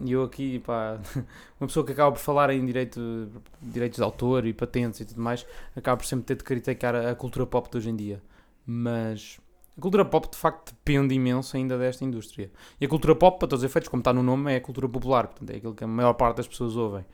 E 0.04 0.12
eu 0.12 0.24
aqui, 0.24 0.60
pá, 0.60 1.00
uma 1.60 1.68
pessoa 1.68 1.86
que 1.86 1.92
acaba 1.94 2.12
por 2.12 2.20
falar 2.20 2.50
em 2.50 2.66
direito, 2.66 3.30
direitos 3.62 3.98
de 3.98 4.04
autor 4.04 4.46
e 4.46 4.54
patentes 4.54 5.00
e 5.00 5.06
tudo 5.06 5.22
mais, 5.22 5.46
acaba 5.76 5.98
por 5.98 6.06
sempre 6.06 6.26
ter 6.26 6.36
de 6.36 6.44
criticar 6.44 6.96
a, 6.96 7.12
a 7.12 7.16
cultura 7.16 7.46
pop 7.46 7.70
de 7.70 7.78
hoje 7.78 7.90
em 7.90 7.96
dia. 7.96 8.22
Mas 8.66 9.40
a 9.78 9.82
cultura 9.82 10.06
pop 10.06 10.30
de 10.30 10.38
facto 10.38 10.74
depende 10.74 11.14
imenso 11.14 11.56
ainda 11.58 11.78
desta 11.78 12.04
indústria. 12.06 12.52
E 12.80 12.86
a 12.86 12.90
cultura 12.90 13.16
pop, 13.16 13.40
para 13.40 13.48
todos 13.48 13.64
os 13.64 13.70
efeitos, 13.70 13.90
como 13.90 14.02
está 14.02 14.14
no 14.14 14.24
nome, 14.24 14.54
é 14.54 14.58
a 14.58 14.62
cultura 14.62 14.88
popular, 14.88 15.28
portanto 15.28 15.50
é 15.50 15.58
aquilo 15.58 15.74
que 15.74 15.84
a 15.84 15.88
maior 15.88 16.14
parte 16.14 16.38
das 16.38 16.48
pessoas 16.48 16.76
ouvem. 16.76 17.06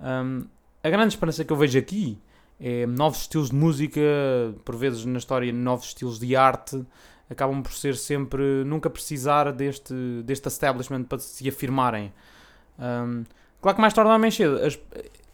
Um, 0.00 0.46
a 0.82 0.90
grande 0.90 1.14
esperança 1.14 1.44
que 1.44 1.52
eu 1.52 1.56
vejo 1.56 1.78
aqui 1.78 2.18
é 2.60 2.86
novos 2.86 3.22
estilos 3.22 3.50
de 3.50 3.56
música, 3.56 4.00
por 4.64 4.76
vezes 4.76 5.04
na 5.04 5.18
história, 5.18 5.52
novos 5.52 5.86
estilos 5.86 6.18
de 6.18 6.36
arte, 6.36 6.84
acabam 7.34 7.62
por 7.62 7.72
ser 7.72 7.96
sempre, 7.96 8.64
nunca 8.64 8.88
precisar 8.88 9.52
deste, 9.52 9.94
deste 10.24 10.48
establishment 10.48 11.04
para 11.04 11.18
se 11.18 11.46
afirmarem. 11.48 12.12
Um, 12.78 13.24
claro 13.60 13.76
que 13.76 13.80
mais 13.80 13.92
tarde 13.92 14.10
ou 14.10 14.18
mais 14.18 14.34
cedo, 14.34 14.58
as- 14.64 14.78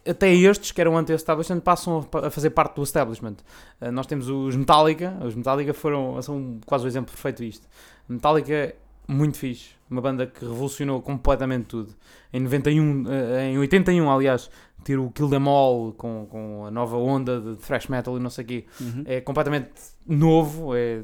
até 0.05 0.33
estes 0.33 0.71
que 0.71 0.81
eram 0.81 0.97
anti-establishment 0.97 1.59
passam 1.59 2.07
a, 2.23 2.29
fazer 2.29 2.49
parte 2.51 2.75
do 2.75 2.83
establishment. 2.83 3.35
Uh, 3.79 3.91
nós 3.91 4.05
temos 4.07 4.27
os 4.29 4.55
Metallica, 4.55 5.15
os 5.23 5.35
Metallica 5.35 5.73
foram, 5.73 6.21
são 6.21 6.59
quase 6.65 6.85
o 6.85 6.87
exemplo 6.87 7.11
perfeito 7.11 7.43
disto. 7.43 7.67
Metallica, 8.09 8.75
muito 9.07 9.37
fixe, 9.37 9.69
uma 9.89 10.01
banda 10.01 10.25
que 10.25 10.41
revolucionou 10.43 11.01
completamente 11.01 11.65
tudo. 11.65 11.93
Em 12.33 12.39
91, 12.39 13.03
uh, 13.03 13.39
em 13.51 13.57
81, 13.59 14.09
aliás, 14.09 14.49
ter 14.83 14.97
o 14.97 15.11
Kill 15.11 15.29
Them 15.29 15.47
All 15.47 15.93
com, 15.93 16.25
com 16.29 16.65
a 16.65 16.71
nova 16.71 16.97
onda 16.97 17.39
de 17.39 17.55
thrash 17.57 17.87
metal 17.87 18.17
e 18.17 18.19
não 18.19 18.29
sei 18.31 18.43
o 18.43 18.47
quê, 18.47 18.65
Uhum. 18.79 19.03
é 19.05 19.21
completamente 19.21 19.69
novo, 20.07 20.75
é, 20.75 21.01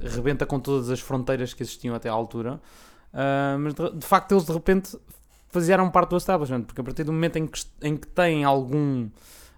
rebenta 0.00 0.46
com 0.46 0.58
todas 0.60 0.90
as 0.90 1.00
fronteiras 1.00 1.54
que 1.54 1.62
existiam 1.62 1.94
até 1.94 2.08
à 2.08 2.12
altura. 2.12 2.60
Ah, 3.12 3.56
mas 3.58 3.74
de, 3.74 3.90
de 3.90 4.06
facto 4.06 4.32
eles 4.32 4.44
de 4.44 4.52
repente 4.52 4.98
fizeram 5.50 5.88
parte 5.90 6.10
do 6.10 6.16
establishment, 6.16 6.62
porque 6.62 6.80
a 6.80 6.84
partir 6.84 7.04
do 7.04 7.12
momento 7.12 7.36
em 7.36 7.46
que, 7.46 7.60
em 7.82 7.96
que 7.96 8.06
têm 8.08 8.44
algum. 8.44 9.08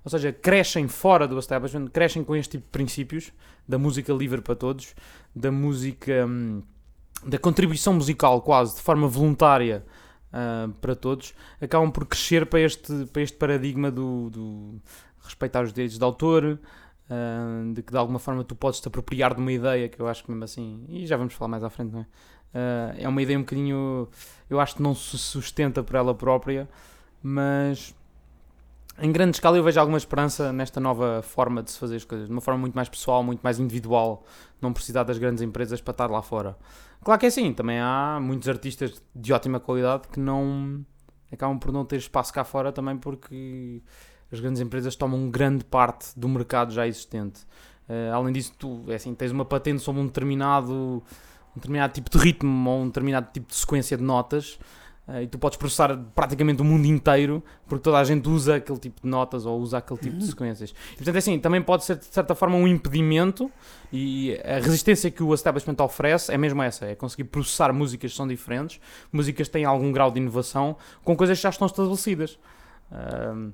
Ou 0.05 0.11
seja, 0.11 0.33
crescem 0.33 0.87
fora 0.87 1.27
do 1.27 1.37
establishment, 1.39 1.89
crescem 1.89 2.23
com 2.23 2.37
este 2.37 2.53
tipo 2.53 2.65
de 2.65 2.71
princípios 2.71 3.33
da 3.67 3.77
música 3.77 4.13
livre 4.13 4.41
para 4.41 4.55
todos, 4.55 4.95
da 5.35 5.51
música. 5.51 6.27
hum, 6.27 6.63
da 7.25 7.39
contribuição 7.39 7.95
musical 7.95 8.43
quase 8.43 8.77
de 8.77 8.83
forma 8.83 9.09
voluntária 9.09 9.85
ah, 10.33 10.69
para 10.81 10.95
todos, 10.95 11.35
acabam 11.61 11.91
por 11.91 12.07
crescer 12.07 12.47
para 12.47 12.61
este, 12.61 13.07
para 13.07 13.23
este 13.23 13.37
paradigma 13.37 13.91
do, 13.91 14.31
do 14.31 14.81
respeitar 15.25 15.65
os 15.65 15.73
direitos 15.73 15.99
de 15.99 16.05
autor, 16.05 16.59
ah, 17.11 17.73
de 17.73 17.83
que 17.83 17.93
de 17.93 17.99
alguma 17.99 18.19
forma 18.19 18.45
tu 18.45 18.55
podes 18.55 18.81
te 18.81 18.89
apropriar 18.89 19.35
de 19.35 19.41
uma 19.41 19.53
ideia 19.53 19.89
que 19.89 20.01
eu 20.01 20.09
acho 20.09 20.25
que 20.25 20.31
mesmo 20.31 20.45
assim, 20.45 20.85
e 20.89 21.07
já 21.07 21.17
vamos 21.17 21.35
falar 21.35 21.49
mais 21.49 21.65
à 21.65 21.71
frente, 21.71 21.93
não 21.93 22.01
é? 22.01 22.07
Ah, 22.55 22.95
é 22.99 23.09
uma 23.09 23.23
ideia 23.23 23.39
um 23.39 23.43
bocadinho, 23.43 24.09
eu 24.49 24.61
acho 24.61 24.77
que 24.77 24.83
não 24.83 24.95
se 24.95 25.19
sustenta 25.19 25.83
por 25.83 25.97
ela 25.97 26.15
própria, 26.15 26.69
mas 27.23 27.95
em 28.99 29.13
grande 29.13 29.37
escala 29.37 29.59
eu 29.59 29.63
vejo 29.63 29.79
alguma 29.79 29.99
esperança 29.99 30.53
nesta 30.53 30.81
nova 30.81 31.21
forma 31.23 31.63
de 31.63 31.71
se 31.71 31.79
fazer 31.79 31.97
as 31.97 32.05
coisas, 32.05 32.29
de 32.29 32.33
uma 32.33 32.41
forma 32.41 32.61
muito 32.61 32.75
mais 32.75 32.89
pessoal, 32.89 33.23
muito 33.23 33.41
mais 33.43 33.59
individual, 33.59 34.25
não 34.61 34.73
precisar 34.73 35.03
das 35.03 35.19
grandes 35.19 35.43
empresas 35.43 35.81
para 35.81 35.93
estar 35.93 36.11
lá 36.11 36.23
fora. 36.23 36.57
Claro 37.05 37.21
que 37.21 37.27
é 37.27 37.29
assim, 37.29 37.53
também 37.53 37.79
há 37.79 38.19
muitos 38.21 38.49
artistas 38.49 39.03
de 39.15 39.33
ótima 39.33 39.61
qualidade 39.61 40.09
que 40.09 40.19
não, 40.19 40.85
acabam 41.31 41.59
por 41.59 41.73
não 41.73 41.85
ter 41.85 41.97
espaço 41.97 42.33
cá 42.33 42.43
fora 42.43 42.73
também 42.73 42.97
porque 42.97 43.83
as 44.33 44.41
grandes 44.41 44.61
empresas 44.61 44.97
tomam 44.97 45.31
grande 45.31 45.65
parte 45.65 46.09
do 46.19 46.29
mercado 46.29 46.73
já 46.73 46.87
existente. 46.87 47.41
Uh, 47.89 48.13
além 48.13 48.33
disso, 48.33 48.53
tu 48.59 48.85
é 48.89 48.97
assim, 48.97 49.15
tens 49.15 49.31
uma 49.31 49.45
patente 49.45 49.81
sobre 49.81 50.03
um 50.03 50.07
determinado, 50.07 50.75
um 50.75 51.55
determinado 51.55 51.93
tipo 51.93 52.11
de 52.11 52.19
ritmo 52.19 52.69
ou 52.69 52.83
um 52.83 52.87
determinado 52.87 53.29
tipo 53.33 53.47
de 53.47 53.55
sequência 53.55 53.97
de 53.97 54.03
notas 54.03 54.59
uh, 55.07 55.23
e 55.23 55.29
tu 55.29 55.39
podes 55.39 55.57
processar 55.57 55.97
praticamente 56.13 56.61
o 56.61 56.65
mundo 56.65 56.85
inteiro 56.87 57.45
porque 57.69 57.85
toda 57.85 57.99
a 57.99 58.05
gente 58.05 58.29
usa 58.29 58.57
aquele 58.57 58.81
tipo 58.81 59.03
de 59.03 59.09
notas 59.09 59.47
ou 59.47 59.61
usa 59.61 59.79
aquele 59.79 60.01
tipo 60.01 60.17
de 60.17 60.27
sequências. 60.27 60.71
E, 60.71 60.97
portanto, 60.97 61.15
é 61.15 61.19
assim, 61.19 61.39
também 61.39 61.63
pode 61.63 61.85
ser 61.85 61.97
de 61.97 62.07
certa 62.07 62.35
forma 62.35 62.57
um 62.57 62.67
impedimento 62.67 63.49
e 63.93 64.37
a 64.45 64.59
resistência 64.59 65.09
que 65.09 65.23
o 65.23 65.33
establishment 65.33 65.77
oferece 65.79 66.33
é 66.33 66.37
mesmo 66.37 66.61
essa, 66.65 66.87
é 66.87 66.97
conseguir 66.97 67.25
processar 67.25 67.73
músicas 67.73 68.11
que 68.11 68.17
são 68.17 68.27
diferentes, 68.27 68.81
músicas 69.13 69.47
que 69.47 69.53
têm 69.53 69.65
algum 69.65 69.93
grau 69.93 70.11
de 70.11 70.19
inovação 70.19 70.77
com 71.05 71.17
coisas 71.17 71.39
que 71.39 71.43
já 71.45 71.51
estão 71.51 71.69
estabelecidas. 71.69 72.37
Uh, 72.91 73.53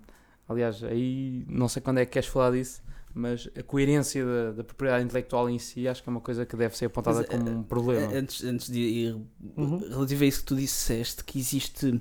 aliás, 0.52 0.84
aí 0.84 1.44
não 1.48 1.68
sei 1.68 1.82
quando 1.82 1.98
é 1.98 2.06
que 2.06 2.12
queres 2.12 2.28
falar 2.28 2.52
disso 2.52 2.82
mas 3.14 3.48
a 3.56 3.62
coerência 3.62 4.24
da, 4.24 4.52
da, 4.52 4.64
propriedade 4.64 5.04
intelectual 5.04 5.48
em 5.48 5.58
si 5.58 5.86
acho 5.86 6.02
que 6.02 6.08
é 6.08 6.10
uma 6.10 6.20
coisa 6.20 6.46
que 6.46 6.56
deve 6.56 6.76
ser 6.76 6.86
apontada 6.86 7.18
mas, 7.18 7.26
como 7.26 7.50
um 7.50 7.62
problema. 7.62 8.12
Antes, 8.12 8.42
antes 8.44 8.70
de 8.70 8.80
ir, 8.80 9.16
uhum. 9.56 9.78
relativo 9.88 10.24
a 10.24 10.26
isso 10.26 10.40
que 10.40 10.46
tu 10.46 10.56
disseste, 10.56 11.22
que 11.24 11.38
existe. 11.38 12.00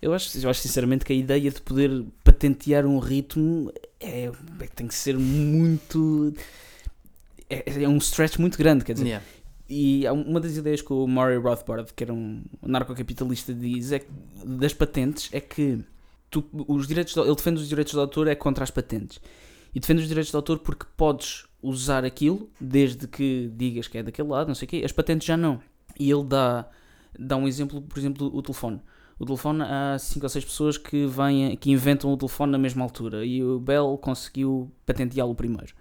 Eu 0.00 0.12
acho, 0.12 0.38
eu 0.38 0.50
acho 0.50 0.60
sinceramente 0.60 1.04
que 1.04 1.12
a 1.12 1.16
ideia 1.16 1.50
de 1.50 1.60
poder 1.62 2.04
patentear 2.22 2.84
um 2.84 2.98
ritmo 2.98 3.72
é, 3.98 4.24
é 4.26 4.66
tem 4.74 4.86
que 4.86 4.94
ser 4.94 5.18
muito. 5.18 6.34
É, 7.48 7.82
é, 7.82 7.88
um 7.88 7.96
stretch 7.96 8.38
muito 8.38 8.58
grande, 8.58 8.84
quer 8.84 8.92
dizer. 8.92 9.06
Yeah. 9.06 9.26
E 9.68 10.04
uma 10.08 10.38
das 10.38 10.56
ideias 10.56 10.80
que 10.80 10.92
o 10.92 11.08
Murray 11.08 11.38
Rothbard, 11.38 11.92
que 11.94 12.04
era 12.04 12.12
um 12.12 12.44
narcocapitalista, 12.62 13.52
diz 13.52 13.90
é, 13.90 14.04
das 14.44 14.72
patentes 14.72 15.28
é 15.32 15.40
que 15.40 15.80
tu, 16.30 16.44
os 16.68 16.86
direitos, 16.86 17.16
ele 17.16 17.34
defende 17.34 17.60
os 17.60 17.68
direitos 17.68 17.92
de 17.92 17.98
autor 17.98 18.28
é 18.28 18.34
contra 18.34 18.64
as 18.64 18.70
patentes 18.70 19.20
e 19.74 19.80
defende 19.80 20.02
os 20.02 20.08
direitos 20.08 20.30
de 20.30 20.36
autor 20.36 20.58
porque 20.60 20.86
podes 20.96 21.44
usar 21.62 22.04
aquilo 22.04 22.48
desde 22.60 23.06
que 23.06 23.50
digas 23.54 23.88
que 23.88 23.98
é 23.98 24.02
daquele 24.02 24.28
lado, 24.28 24.48
não 24.48 24.54
sei 24.54 24.66
o 24.66 24.68
quê. 24.68 24.82
As 24.84 24.92
patentes 24.92 25.26
já 25.26 25.36
não. 25.36 25.60
E 25.98 26.10
ele 26.10 26.24
dá, 26.24 26.66
dá 27.18 27.36
um 27.36 27.46
exemplo, 27.46 27.82
por 27.82 27.98
exemplo, 27.98 28.30
o 28.34 28.40
telefone. 28.40 28.80
O 29.18 29.24
telefone, 29.24 29.62
há 29.62 29.98
5 29.98 30.24
ou 30.24 30.28
6 30.28 30.44
pessoas 30.44 30.78
que, 30.78 31.06
vêm, 31.06 31.56
que 31.56 31.70
inventam 31.70 32.12
o 32.12 32.16
telefone 32.16 32.52
na 32.52 32.58
mesma 32.58 32.84
altura 32.84 33.24
e 33.24 33.42
o 33.42 33.58
Bell 33.58 33.98
conseguiu 34.00 34.70
patenteá-lo 34.84 35.34
primeiro. 35.34 35.74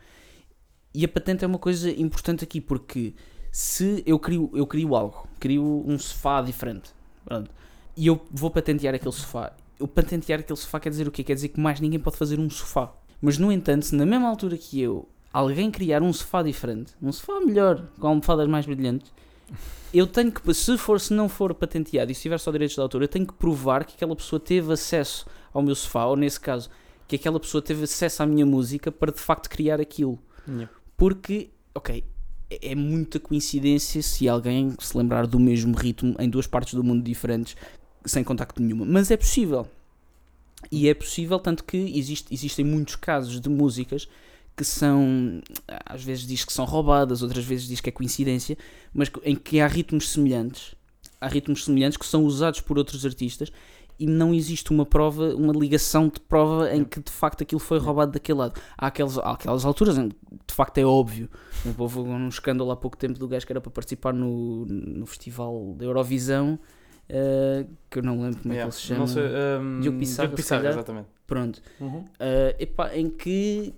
E 0.93 1.03
a 1.03 1.07
patente 1.07 1.43
é 1.43 1.47
uma 1.47 1.59
coisa 1.59 1.89
importante 1.89 2.43
aqui 2.43 2.61
porque 2.61 3.13
se 3.51 4.03
eu 4.05 4.17
crio, 4.17 4.49
eu 4.53 4.65
crio 4.65 4.95
algo, 4.95 5.27
crio 5.39 5.83
um 5.85 5.97
sofá 5.97 6.41
diferente 6.41 6.91
pronto, 7.25 7.49
e 7.97 8.07
eu 8.07 8.25
vou 8.31 8.51
patentear 8.51 8.93
aquele 8.93 9.11
sofá, 9.11 9.53
eu 9.79 9.87
patentear 9.87 10.39
aquele 10.39 10.57
sofá 10.57 10.79
quer 10.79 10.89
dizer 10.89 11.07
o 11.07 11.11
quê? 11.11 11.23
Quer 11.23 11.35
dizer 11.35 11.49
que 11.49 11.59
mais 11.59 11.79
ninguém 11.79 11.99
pode 11.99 12.17
fazer 12.17 12.39
um 12.39 12.49
sofá. 12.49 12.93
Mas, 13.21 13.37
no 13.37 13.51
entanto, 13.51 13.85
se 13.85 13.95
na 13.95 14.05
mesma 14.05 14.27
altura 14.27 14.57
que 14.57 14.81
eu, 14.81 15.07
alguém 15.31 15.71
criar 15.71 16.01
um 16.01 16.11
sofá 16.13 16.43
diferente, 16.43 16.93
um 17.01 17.11
sofá 17.11 17.39
melhor, 17.39 17.87
com 17.99 18.07
almofadas 18.07 18.47
mais 18.47 18.65
brilhantes, 18.65 19.11
eu 19.93 20.07
tenho 20.07 20.31
que, 20.31 20.53
se, 20.53 20.77
for, 20.77 20.99
se 20.99 21.13
não 21.13 21.27
for 21.29 21.53
patenteado 21.53 22.11
e 22.11 22.15
se 22.15 22.21
tiver 22.21 22.39
só 22.39 22.51
direitos 22.51 22.75
de 22.75 22.81
autor, 22.81 23.01
eu 23.01 23.07
tenho 23.07 23.25
que 23.25 23.33
provar 23.33 23.85
que 23.85 23.95
aquela 23.95 24.15
pessoa 24.15 24.39
teve 24.39 24.71
acesso 24.71 25.25
ao 25.53 25.61
meu 25.61 25.75
sofá, 25.75 26.05
ou 26.05 26.15
nesse 26.15 26.39
caso, 26.39 26.69
que 27.07 27.15
aquela 27.15 27.39
pessoa 27.39 27.61
teve 27.61 27.83
acesso 27.83 28.23
à 28.23 28.25
minha 28.25 28.45
música 28.45 28.91
para 28.91 29.11
de 29.11 29.19
facto 29.19 29.49
criar 29.49 29.79
aquilo. 29.79 30.19
Yeah. 30.47 30.69
Porque, 30.97 31.49
ok, 31.73 32.03
é, 32.49 32.71
é 32.71 32.75
muita 32.75 33.19
coincidência 33.19 34.01
se 34.01 34.27
alguém 34.27 34.75
se 34.79 34.97
lembrar 34.97 35.27
do 35.27 35.39
mesmo 35.39 35.75
ritmo 35.75 36.15
em 36.19 36.29
duas 36.29 36.47
partes 36.47 36.73
do 36.73 36.83
mundo 36.83 37.03
diferentes, 37.03 37.55
sem 38.05 38.23
contacto 38.23 38.61
nenhuma. 38.61 38.85
Mas 38.85 39.11
é 39.11 39.17
possível. 39.17 39.67
E 40.71 40.89
é 40.89 40.93
possível, 40.93 41.39
tanto 41.39 41.63
que 41.63 41.77
existe, 41.77 42.33
existem 42.33 42.65
muitos 42.65 42.95
casos 42.95 43.39
de 43.39 43.49
músicas 43.49 44.07
que 44.55 44.63
são, 44.63 45.41
às 45.85 46.03
vezes 46.03 46.25
diz 46.25 46.45
que 46.45 46.53
são 46.53 46.63
roubadas, 46.65 47.21
outras 47.21 47.43
vezes 47.43 47.67
diz 47.67 47.81
que 47.81 47.89
é 47.89 47.91
coincidência, 47.91 48.57
mas 48.93 49.11
em 49.23 49.35
que 49.35 49.59
há 49.59 49.67
ritmos 49.67 50.09
semelhantes, 50.09 50.73
há 51.19 51.27
ritmos 51.27 51.65
semelhantes 51.65 51.97
que 51.97 52.05
são 52.05 52.23
usados 52.23 52.61
por 52.61 52.77
outros 52.77 53.05
artistas 53.05 53.51
e 53.99 54.05
não 54.05 54.33
existe 54.33 54.71
uma 54.71 54.85
prova, 54.85 55.35
uma 55.35 55.53
ligação 55.53 56.07
de 56.07 56.19
prova 56.19 56.73
em 56.73 56.83
que 56.83 57.01
de 57.01 57.11
facto 57.11 57.41
aquilo 57.41 57.59
foi 57.59 57.79
roubado 57.79 58.13
daquele 58.13 58.39
lado. 58.39 58.59
Há 58.77 58.87
aquelas, 58.87 59.17
há 59.17 59.31
aquelas 59.31 59.65
alturas 59.65 59.97
em 59.97 60.09
que 60.09 60.15
de 60.47 60.53
facto 60.53 60.77
é 60.77 60.85
óbvio. 60.85 61.29
Houve 61.77 61.99
um 61.99 62.27
escândalo 62.27 62.71
há 62.71 62.75
pouco 62.75 62.97
tempo 62.97 63.17
do 63.19 63.27
gajo 63.27 63.45
que 63.45 63.51
era 63.51 63.61
para 63.61 63.71
participar 63.71 64.13
no, 64.13 64.65
no 64.65 65.05
festival 65.05 65.73
da 65.77 65.85
Eurovisão 65.85 66.59
uh, 67.09 67.69
que 67.89 67.99
eu 67.99 68.03
não 68.03 68.21
lembro 68.21 68.41
como 68.41 68.53
yeah. 68.53 68.67
é 68.67 68.71
que 68.71 68.75
ele 68.75 68.81
se 68.81 68.87
chama. 68.87 68.99
Não 68.99 69.07
sei, 69.07 69.23
um, 69.23 69.79
Diogo 69.79 69.99
Pissarra, 69.99 70.27
Diogo 70.27 70.35
Pissarra 70.37 70.69
exatamente. 70.69 71.07
Pronto. 71.27 71.61
Uhum. 71.79 71.99
Uh, 71.99 72.55
epá, 72.59 72.95
em 72.95 73.09
que 73.09 73.73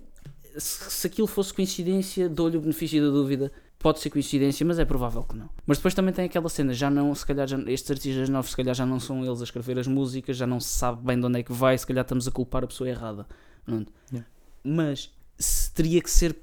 se, 0.56 0.90
se 0.90 1.06
aquilo 1.06 1.26
fosse 1.26 1.52
coincidência, 1.54 2.28
dou-lhe 2.28 2.56
o 2.56 2.60
benefício 2.60 3.02
da 3.02 3.10
dúvida. 3.10 3.52
Pode 3.78 4.00
ser 4.00 4.10
coincidência, 4.10 4.66
mas 4.66 4.80
é 4.80 4.84
provável 4.84 5.22
que 5.22 5.36
não. 5.36 5.48
Mas 5.64 5.78
depois 5.78 5.94
também 5.94 6.12
tem 6.12 6.24
aquela 6.24 6.48
cena, 6.48 6.74
já 6.74 6.90
não, 6.90 7.14
se 7.14 7.24
calhar, 7.24 7.46
já, 7.46 7.56
estes 7.68 7.88
artistas 7.88 8.28
novos, 8.28 8.50
se 8.50 8.56
calhar 8.56 8.74
já 8.74 8.84
não 8.84 8.98
são 8.98 9.24
eles 9.24 9.40
a 9.40 9.44
escrever 9.44 9.78
as 9.78 9.86
músicas, 9.86 10.36
já 10.36 10.48
não 10.48 10.58
se 10.58 10.70
sabe 10.70 11.00
bem 11.04 11.18
de 11.18 11.24
onde 11.24 11.38
é 11.38 11.42
que 11.44 11.52
vai, 11.52 11.78
se 11.78 11.86
calhar 11.86 12.02
estamos 12.02 12.26
a 12.26 12.30
culpar 12.32 12.64
a 12.64 12.66
pessoa 12.66 12.88
errada. 12.88 13.24
Yeah. 13.68 14.28
Mas 14.64 15.14
se, 15.38 15.72
teria 15.72 16.02
que 16.02 16.10
ser 16.10 16.36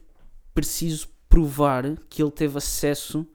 preciso 0.53 1.09
provar 1.27 1.97
que 2.09 2.23
ele 2.23 2.31
teve 2.31 2.57
acesso 2.57 3.27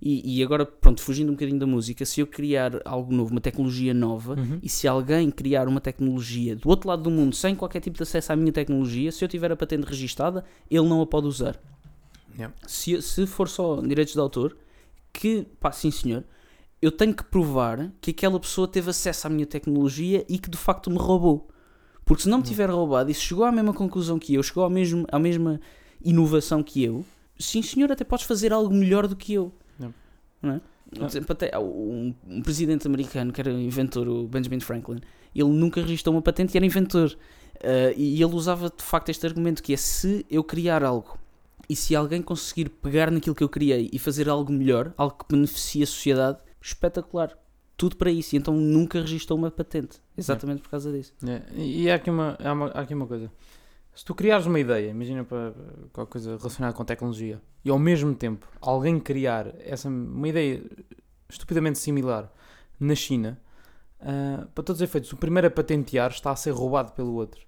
e, 0.00 0.38
e, 0.38 0.42
agora, 0.42 0.66
pronto, 0.66 1.00
fugindo 1.00 1.30
um 1.30 1.32
bocadinho 1.32 1.58
da 1.58 1.66
música, 1.66 2.04
se 2.04 2.20
eu 2.20 2.26
criar 2.26 2.82
algo 2.84 3.14
novo, 3.14 3.30
uma 3.30 3.40
tecnologia 3.40 3.94
nova, 3.94 4.34
uhum. 4.34 4.58
e 4.62 4.68
se 4.68 4.86
alguém 4.86 5.30
criar 5.30 5.66
uma 5.68 5.80
tecnologia 5.80 6.54
do 6.54 6.68
outro 6.68 6.88
lado 6.88 7.02
do 7.02 7.10
mundo 7.10 7.34
sem 7.34 7.54
qualquer 7.54 7.80
tipo 7.80 7.96
de 7.96 8.02
acesso 8.02 8.32
à 8.32 8.36
minha 8.36 8.52
tecnologia, 8.52 9.10
se 9.10 9.24
eu 9.24 9.28
tiver 9.28 9.50
a 9.50 9.56
patente 9.56 9.84
registada, 9.84 10.44
ele 10.70 10.86
não 10.86 11.00
a 11.00 11.06
pode 11.06 11.26
usar. 11.26 11.58
Yeah. 12.34 12.54
Se, 12.66 13.00
se 13.00 13.26
for 13.26 13.48
só 13.48 13.80
direitos 13.80 14.12
de 14.12 14.20
autor, 14.20 14.54
que, 15.12 15.46
pá, 15.58 15.72
sim 15.72 15.90
senhor, 15.90 16.24
eu 16.82 16.92
tenho 16.92 17.14
que 17.14 17.24
provar 17.24 17.90
que 17.98 18.10
aquela 18.10 18.38
pessoa 18.38 18.68
teve 18.68 18.90
acesso 18.90 19.26
à 19.26 19.30
minha 19.30 19.46
tecnologia 19.46 20.26
e 20.28 20.38
que 20.38 20.50
de 20.50 20.58
facto 20.58 20.90
me 20.90 20.98
roubou. 20.98 21.48
Porque 22.04 22.22
se 22.22 22.28
não 22.28 22.38
me 22.38 22.44
tiver 22.44 22.68
roubado 22.68 23.10
e 23.10 23.14
se 23.14 23.22
chegou 23.22 23.44
à 23.44 23.50
mesma 23.50 23.72
conclusão 23.72 24.18
que 24.18 24.34
eu, 24.34 24.42
chegou 24.42 24.62
à, 24.62 24.70
mesmo, 24.70 25.06
à 25.10 25.18
mesma 25.18 25.58
inovação 26.04 26.62
que 26.62 26.84
eu, 26.84 27.04
sim 27.38 27.62
senhor, 27.62 27.90
até 27.90 28.04
podes 28.04 28.26
fazer 28.26 28.52
algo 28.52 28.72
melhor 28.72 29.08
do 29.08 29.16
que 29.16 29.32
eu 29.32 29.52
não 30.42 30.54
é? 30.54 30.60
Exemplo, 31.04 31.32
até 31.32 31.58
um, 31.58 32.14
um, 32.28 32.42
presidente 32.42 32.86
americano 32.86 33.32
que 33.32 33.40
era 33.40 33.50
inventor, 33.50 34.08
o 34.08 34.28
Benjamin 34.28 34.60
Franklin, 34.60 35.00
ele 35.34 35.48
nunca 35.48 35.80
registrou 35.80 36.14
uma 36.14 36.22
patente 36.22 36.54
e 36.54 36.56
era 36.56 36.64
inventor. 36.64 37.16
Uh, 37.56 37.92
e 37.96 38.22
ele 38.22 38.34
usava 38.34 38.70
de 38.70 38.82
facto 38.82 39.08
este 39.08 39.26
argumento 39.26 39.62
que 39.62 39.72
é 39.72 39.76
se 39.76 40.24
eu 40.30 40.44
criar 40.44 40.84
algo 40.84 41.18
e 41.68 41.74
se 41.74 41.96
alguém 41.96 42.22
conseguir 42.22 42.68
pegar 42.68 43.10
naquilo 43.10 43.34
que 43.34 43.42
eu 43.42 43.48
criei 43.48 43.90
e 43.92 43.98
fazer 43.98 44.28
algo 44.28 44.52
melhor, 44.52 44.92
algo 44.96 45.16
que 45.16 45.24
beneficie 45.34 45.82
a 45.82 45.86
sociedade, 45.86 46.38
espetacular. 46.60 47.36
Tudo 47.76 47.96
para 47.96 48.10
isso. 48.10 48.34
E 48.34 48.38
então 48.38 48.54
nunca 48.54 49.00
registrou 49.00 49.38
uma 49.38 49.50
patente. 49.50 50.00
Exatamente 50.16 50.60
é. 50.60 50.62
por 50.62 50.70
causa 50.70 50.90
disso. 50.92 51.12
É. 51.26 51.42
E 51.56 51.90
há 51.90 51.96
aqui 51.96 52.08
uma, 52.08 52.36
há, 52.42 52.52
uma, 52.52 52.66
há 52.68 52.80
aqui 52.80 52.94
uma 52.94 53.06
coisa. 53.06 53.30
Se 53.96 54.04
tu 54.04 54.14
criares 54.14 54.44
uma 54.44 54.60
ideia, 54.60 54.90
imagina 54.90 55.24
para 55.24 55.54
qualquer 55.90 56.12
coisa 56.12 56.36
relacionada 56.36 56.74
com 56.74 56.84
tecnologia, 56.84 57.40
e 57.64 57.70
ao 57.70 57.78
mesmo 57.78 58.14
tempo 58.14 58.46
alguém 58.60 59.00
criar 59.00 59.54
essa, 59.58 59.88
uma 59.88 60.28
ideia 60.28 60.62
estupidamente 61.30 61.78
similar 61.78 62.30
na 62.78 62.94
China, 62.94 63.40
uh, 64.02 64.46
para 64.48 64.62
todos 64.62 64.82
os 64.82 64.84
efeitos, 64.86 65.10
o 65.14 65.16
primeiro 65.16 65.46
a 65.46 65.50
patentear 65.50 66.10
está 66.10 66.30
a 66.30 66.36
ser 66.36 66.50
roubado 66.50 66.92
pelo 66.92 67.14
outro. 67.14 67.40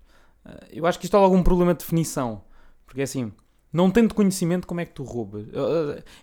Uh, 0.43 0.65
eu 0.71 0.87
acho 0.87 0.99
que 0.99 1.05
isto 1.05 1.19
há 1.19 1.21
algum 1.21 1.43
problema 1.43 1.75
de 1.75 1.81
definição, 1.81 2.41
porque 2.87 3.03
é 3.03 3.05
assim, 3.05 3.31
não 3.73 3.91
tendo 3.91 4.15
conhecimento, 4.15 4.67
como 4.67 4.81
é 4.81 4.85
que 4.85 4.93
tu 4.93 5.03
roubas? 5.03 5.47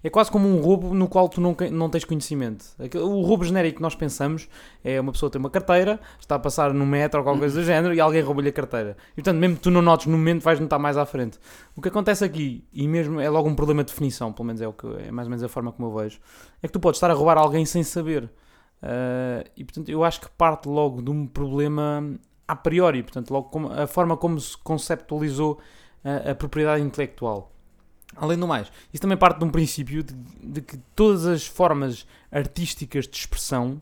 É 0.04 0.10
quase 0.10 0.32
como 0.32 0.48
um 0.48 0.60
roubo 0.62 0.94
no 0.94 1.08
qual 1.08 1.30
tu 1.30 1.40
não, 1.40 1.56
não 1.72 1.90
tens 1.90 2.04
conhecimento. 2.04 2.66
O 2.96 3.22
roubo 3.22 3.44
genérico 3.44 3.78
que 3.78 3.82
nós 3.82 3.94
pensamos 3.94 4.48
é 4.84 5.00
uma 5.00 5.12
pessoa 5.12 5.30
ter 5.30 5.38
uma 5.38 5.50
carteira, 5.50 6.00
está 6.20 6.36
a 6.36 6.40
passar 6.40 6.74
no 6.74 6.86
metro 6.86 7.20
ou 7.20 7.24
qualquer 7.24 7.42
coisa 7.42 7.60
do 7.60 7.66
género 7.66 7.94
e 7.94 8.00
alguém 8.00 8.22
rouba-lhe 8.22 8.50
a 8.50 8.52
carteira. 8.52 8.98
E 9.12 9.16
portanto, 9.16 9.38
mesmo 9.38 9.58
que 9.58 9.62
tu 9.62 9.70
não 9.70 9.82
notes 9.82 10.08
no 10.08 10.18
momento, 10.18 10.42
vais 10.42 10.60
notar 10.60 10.80
mais 10.80 10.98
à 10.98 11.06
frente. 11.06 11.38
O 11.76 11.82
que 11.82 11.90
acontece 11.90 12.26
aqui, 12.26 12.68
e 12.74 12.88
mesmo 12.88 13.20
é 13.20 13.30
logo 13.30 13.48
um 13.48 13.56
problema 13.56 13.84
de 13.84 13.92
definição, 13.92 14.34
pelo 14.34 14.48
menos 14.48 14.62
é, 14.62 14.68
o 14.68 14.74
que, 14.74 14.88
é 15.08 15.12
mais 15.12 15.28
ou 15.28 15.30
menos 15.30 15.44
a 15.44 15.48
forma 15.48 15.72
como 15.72 15.90
eu 15.90 15.96
vejo, 15.96 16.20
é 16.64 16.68
que 16.68 16.74
tu 16.74 16.80
podes 16.80 16.98
estar 16.98 17.12
a 17.12 17.14
roubar 17.14 17.38
alguém 17.38 17.66
sem 17.66 17.84
saber. 17.84 18.24
Uh, 18.82 19.48
e 19.56 19.64
portanto, 19.64 19.90
eu 19.90 20.04
acho 20.04 20.22
que 20.22 20.30
parte 20.30 20.68
logo 20.68 21.02
de 21.02 21.10
um 21.10 21.26
problema 21.26 22.04
a 22.48 22.56
priori, 22.56 23.02
portanto, 23.04 23.32
logo 23.32 23.50
como, 23.50 23.72
a 23.72 23.88
forma 23.88 24.16
como 24.18 24.40
se 24.40 24.58
conceptualizou 24.58 25.60
a, 26.06 26.32
a 26.32 26.36
propriedade 26.36 26.82
intelectual. 26.84 27.52
Além 28.16 28.38
do 28.38 28.48
mais, 28.48 28.72
isso 28.94 29.02
também 29.02 29.18
parte 29.18 29.40
de 29.40 29.44
um 29.46 29.50
princípio 29.50 30.02
de, 30.04 30.14
de 30.14 30.62
que 30.62 30.78
todas 30.96 31.26
as 31.26 31.46
formas 31.46 32.06
artísticas 32.32 33.08
de 33.08 33.18
expressão 33.18 33.82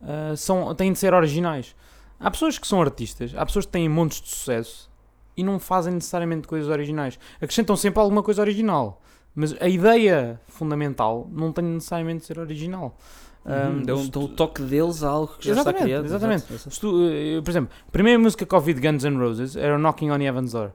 uh, 0.00 0.34
são, 0.36 0.74
têm 0.74 0.92
de 0.92 0.98
ser 0.98 1.12
originais. 1.12 1.74
Há 2.18 2.30
pessoas 2.30 2.56
que 2.58 2.66
são 2.66 2.80
artistas, 2.80 3.34
há 3.36 3.44
pessoas 3.44 3.66
que 3.66 3.72
têm 3.72 3.86
montes 3.88 4.22
de 4.22 4.28
sucesso 4.30 4.90
e 5.36 5.42
não 5.44 5.58
fazem 5.58 5.92
necessariamente 5.92 6.48
coisas 6.48 6.68
originais. 6.70 7.18
Acrescentam 7.36 7.76
sempre 7.76 8.00
alguma 8.00 8.22
coisa 8.22 8.40
original, 8.40 9.02
mas 9.34 9.54
a 9.60 9.68
ideia 9.68 10.40
fundamental 10.46 11.28
não 11.30 11.52
tem 11.52 11.64
necessariamente 11.64 12.20
de 12.20 12.26
ser 12.26 12.38
original. 12.38 12.96
Um, 13.44 13.82
deu, 13.82 13.98
se 13.98 14.10
deu 14.10 14.22
o 14.22 14.28
tu- 14.28 14.34
toque 14.34 14.62
deles 14.62 15.02
a 15.04 15.08
algo 15.10 15.34
que 15.38 15.44
já 15.46 15.52
Exatamente, 15.52 15.76
está 15.76 15.84
criado. 15.84 16.04
exatamente. 16.06 16.58
Se 16.58 16.80
tu, 16.80 17.08
eh, 17.10 17.42
por 17.42 17.50
exemplo, 17.50 17.70
a 17.86 17.90
primeira 17.92 18.18
música 18.18 18.46
que 18.46 18.54
ouvi 18.54 18.72
de 18.72 18.80
Guns 18.80 19.04
N' 19.04 19.18
Roses 19.18 19.54
era 19.54 19.76
Knocking 19.78 20.10
on 20.10 20.20
Heaven's 20.20 20.52
Door. 20.52 20.72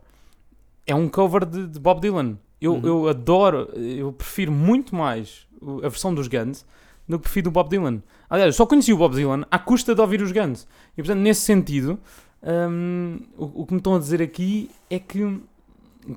É 0.85 0.95
um 0.95 1.07
cover 1.07 1.45
de, 1.45 1.67
de 1.67 1.79
Bob 1.79 1.99
Dylan. 2.01 2.37
Eu, 2.59 2.73
Uhum. 2.75 2.81
eu 2.85 3.07
adoro, 3.07 3.69
eu 3.75 4.11
prefiro 4.13 4.51
muito 4.51 4.95
mais 4.95 5.47
a 5.83 5.89
versão 5.89 6.13
dos 6.13 6.27
Guns 6.27 6.65
do 7.07 7.17
que 7.17 7.23
prefiro 7.23 7.45
do 7.45 7.51
Bob 7.51 7.69
Dylan. 7.69 8.01
Aliás, 8.29 8.47
eu 8.49 8.53
só 8.53 8.65
conheci 8.65 8.93
o 8.93 8.97
Bob 8.97 9.15
Dylan 9.15 9.43
à 9.49 9.57
custa 9.59 9.93
de 9.95 10.01
ouvir 10.01 10.21
os 10.21 10.31
Guns. 10.31 10.67
E 10.97 11.01
portanto, 11.01 11.19
nesse 11.19 11.41
sentido, 11.41 11.99
hum, 12.43 13.19
o, 13.37 13.61
o 13.61 13.65
que 13.65 13.73
me 13.73 13.79
estão 13.79 13.95
a 13.95 13.99
dizer 13.99 14.21
aqui 14.21 14.69
é 14.89 14.99
que, 14.99 15.39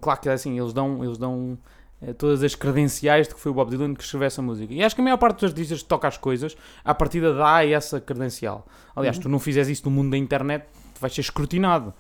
claro 0.01 0.21
que 0.21 0.29
é 0.29 0.33
assim, 0.33 0.59
eles 0.59 0.73
dão, 0.73 1.03
eles 1.05 1.19
dão 1.19 1.59
eh, 2.03 2.13
todas 2.13 2.43
as 2.43 2.55
credenciais 2.55 3.27
de 3.29 3.35
que 3.35 3.41
foi 3.41 3.51
o 3.51 3.55
Bob 3.55 3.71
Dylan 3.71 3.95
que 3.95 4.03
escreveu 4.03 4.27
essa 4.27 4.43
música. 4.43 4.73
E 4.73 4.83
acho 4.83 4.95
que 4.95 5.01
a 5.01 5.05
maior 5.05 5.17
parte 5.17 5.41
dos 5.41 5.51
artistas 5.51 5.83
que 5.83 5.89
toca 5.89 6.07
as 6.09 6.17
coisas, 6.19 6.57
à 6.85 6.95
partida 6.95 7.35
dá 7.35 7.65
essa 7.67 8.01
credencial. 8.01 8.67
Aliás, 8.95 9.17
Uhum. 9.17 9.23
tu 9.25 9.29
não 9.29 9.39
fizeres 9.39 9.69
isso 9.69 9.83
no 9.87 9.91
mundo 9.91 10.11
da 10.11 10.19
internet, 10.19 10.65
vais 11.01 11.13
ser 11.15 11.23
escrutinado. 11.23 11.93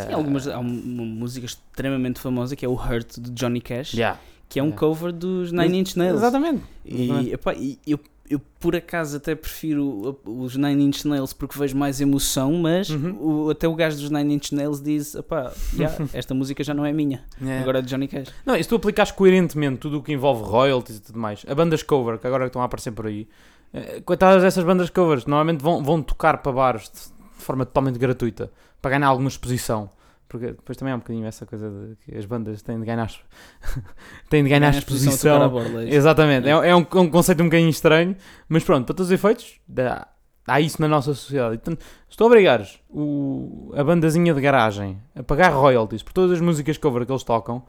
Sim, 0.00 0.12
algumas, 0.12 0.48
há 0.48 0.58
um- 0.58 0.82
uma 0.84 1.04
música 1.04 1.46
extremamente 1.46 2.18
famosa 2.20 2.54
que 2.56 2.64
é 2.64 2.68
o 2.68 2.74
Hurt 2.74 3.18
de 3.18 3.30
Johnny 3.30 3.60
Cash, 3.60 3.94
yeah. 3.94 4.18
que 4.48 4.58
é 4.58 4.62
um 4.62 4.66
Yeah. 4.66 4.80
cover 4.80 5.12
dos 5.12 5.52
Nine 5.52 5.78
Inch 5.80 5.96
Nails. 5.96 6.16
Exatamente. 6.18 6.62
E, 6.84 7.32
epá, 7.32 7.54
e 7.54 7.78
eu, 7.86 7.98
eu 8.28 8.40
por 8.58 8.74
acaso 8.74 9.16
até 9.18 9.34
prefiro 9.34 10.18
os 10.24 10.56
Nine 10.56 10.84
Inch 10.84 11.04
Nails 11.04 11.32
porque 11.32 11.58
vejo 11.58 11.76
mais 11.76 12.00
emoção, 12.00 12.52
mas 12.54 12.88
Uhum. 12.90 13.44
o- 13.46 13.50
até 13.50 13.68
o 13.68 13.74
gajo 13.74 13.96
dos 13.98 14.10
Nine 14.10 14.34
Inch 14.34 14.52
Nails 14.52 14.80
diz: 14.82 15.14
epá, 15.14 15.52
já, 15.76 15.90
esta 16.14 16.34
música 16.34 16.62
já 16.64 16.72
não 16.74 16.84
é 16.86 16.92
minha, 16.92 17.22
Yeah. 17.40 17.62
agora 17.62 17.78
é 17.80 17.82
de 17.82 17.88
Johnny 17.88 18.08
Cash. 18.08 18.28
Não, 18.46 18.56
e 18.56 18.62
se 18.62 18.68
tu 18.68 18.76
aplicares 18.76 19.12
coerentemente 19.12 19.78
tudo 19.78 19.98
o 19.98 20.02
que 20.02 20.12
envolve 20.12 20.42
royalties 20.42 20.96
e 20.98 21.00
tudo 21.02 21.18
mais, 21.18 21.44
a 21.48 21.54
bandas 21.54 21.82
cover, 21.82 22.18
que 22.18 22.26
agora 22.26 22.46
estão 22.46 22.62
a 22.62 22.64
aparecer 22.64 22.92
por 22.92 23.06
aí, 23.06 23.28
eh, 23.72 24.00
coitadas 24.04 24.42
dessas 24.42 24.64
bandas 24.64 24.88
covers, 24.88 25.26
normalmente 25.26 25.60
vão, 25.62 25.82
vão 25.82 26.00
tocar 26.02 26.38
para 26.38 26.52
bares 26.52 26.84
de, 26.84 27.00
de 27.38 27.44
forma 27.44 27.66
totalmente 27.66 27.98
gratuita, 27.98 28.50
para 28.84 28.98
ganhar 28.98 29.08
alguma 29.08 29.28
exposição. 29.28 29.88
Porque 30.28 30.48
depois 30.48 30.76
também 30.76 30.92
há 30.92 30.96
um 30.96 30.98
bocadinho 31.00 31.26
essa 31.26 31.46
coisa 31.46 31.70
de 31.70 31.96
que 32.04 32.16
as 32.18 32.24
bandas 32.26 32.60
têm 32.62 32.78
de 32.78 32.84
ganhar, 32.86 33.08
têm 34.28 34.42
de 34.42 34.48
ganhar 34.50 34.60
Ganha 34.70 34.74
a 34.74 34.78
exposição 34.78 35.42
a 35.42 35.46
exposição. 35.46 35.50
borla, 35.72 35.84
é. 35.88 35.94
Exatamente, 35.94 36.48
é, 36.48 36.50
é 36.50 36.56
um, 36.76 36.80
é 36.80 37.00
um 37.00 37.08
conceito 37.10 37.40
um 37.42 37.46
bocadinho 37.46 37.70
estranho, 37.70 38.16
mas 38.48 38.64
pronto, 38.64 38.84
para 38.86 38.94
todos 38.94 39.06
os 39.08 39.12
efeitos, 39.12 39.60
dá- 39.68 40.06
há 40.46 40.60
isso 40.60 40.80
na 40.80 40.88
nossa 40.88 41.14
sociedade. 41.14 41.58
Portanto, 41.58 41.84
se 42.10 42.16
tu 42.16 42.24
obrigares 42.24 42.78
o, 42.90 43.72
a 43.76 43.84
bandazinha 43.84 44.34
de 44.34 44.40
garagem 44.40 45.00
a 45.14 45.22
pagar 45.22 45.50
royalties 45.52 46.02
por 46.02 46.12
todas 46.12 46.32
as 46.32 46.40
músicas 46.40 46.78
cover 46.78 47.06
que 47.06 47.12
eles 47.12 47.22
tocam, 47.24 47.64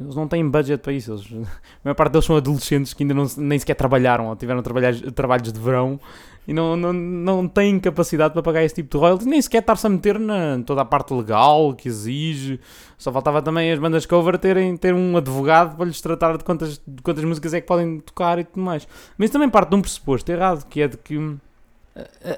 eles 0.00 0.14
não 0.14 0.28
têm 0.28 0.48
budget 0.48 0.82
para 0.82 0.92
isso. 0.92 1.12
Eles, 1.12 1.26
a 1.32 1.84
maior 1.84 1.94
parte 1.94 2.12
deles 2.12 2.24
são 2.24 2.36
adolescentes 2.36 2.94
que 2.94 3.02
ainda 3.02 3.14
não, 3.14 3.26
nem 3.36 3.58
sequer 3.58 3.74
trabalharam 3.74 4.28
ou 4.28 4.36
tiveram 4.36 4.62
trabalhos, 4.62 5.52
de 5.52 5.60
verão 5.60 5.98
e 6.46 6.52
não, 6.52 6.76
não, 6.76 6.92
não 6.92 7.48
têm 7.48 7.78
capacidade 7.78 8.32
para 8.32 8.42
pagar 8.42 8.64
esse 8.64 8.76
tipo 8.76 8.90
de 8.90 8.96
royalties, 8.96 9.26
nem 9.26 9.40
sequer 9.42 9.58
estar-se 9.58 9.86
a 9.86 9.90
meter 9.90 10.18
na 10.18 10.58
toda 10.64 10.80
a 10.80 10.84
parte 10.84 11.12
legal 11.12 11.74
que 11.74 11.88
exige. 11.88 12.58
Só 12.96 13.12
faltava 13.12 13.42
também 13.42 13.70
as 13.70 13.78
bandas 13.78 14.06
cover 14.06 14.38
terem 14.38 14.76
ter 14.76 14.94
um 14.94 15.16
advogado 15.16 15.76
para 15.76 15.84
lhes 15.84 16.00
tratar 16.00 16.38
de 16.38 16.44
quantas, 16.44 16.80
de 16.86 17.02
quantas 17.02 17.24
músicas 17.24 17.52
é 17.52 17.60
que 17.60 17.66
podem 17.66 18.00
tocar 18.00 18.38
e 18.38 18.44
tudo 18.44 18.62
mais. 18.62 18.88
Mas 19.18 19.30
também 19.30 19.48
parte 19.50 19.70
de 19.70 19.76
um 19.76 19.82
pressuposto 19.82 20.30
errado, 20.32 20.66
que 20.66 20.80
é 20.80 20.88
de 20.88 20.96
que 20.96 21.18
hum, 21.18 21.38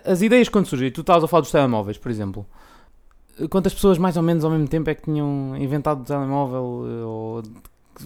as 0.04 0.22
ideias 0.22 0.48
quando 0.48 0.66
surgem, 0.66 0.90
tu 0.90 1.02
estavas 1.02 1.24
a 1.24 1.28
falar 1.28 1.42
dos 1.42 1.52
telemóveis, 1.52 1.98
por 1.98 2.10
exemplo, 2.10 2.46
quantas 3.48 3.72
pessoas 3.74 3.96
mais 3.98 4.16
ou 4.16 4.22
menos 4.22 4.44
ao 4.44 4.50
mesmo 4.50 4.68
tempo 4.68 4.90
é 4.90 4.94
que 4.94 5.02
tinham 5.02 5.56
inventado 5.56 6.02
o 6.02 6.04
telemóvel 6.04 6.84
eh, 6.86 7.04
ou 7.04 7.42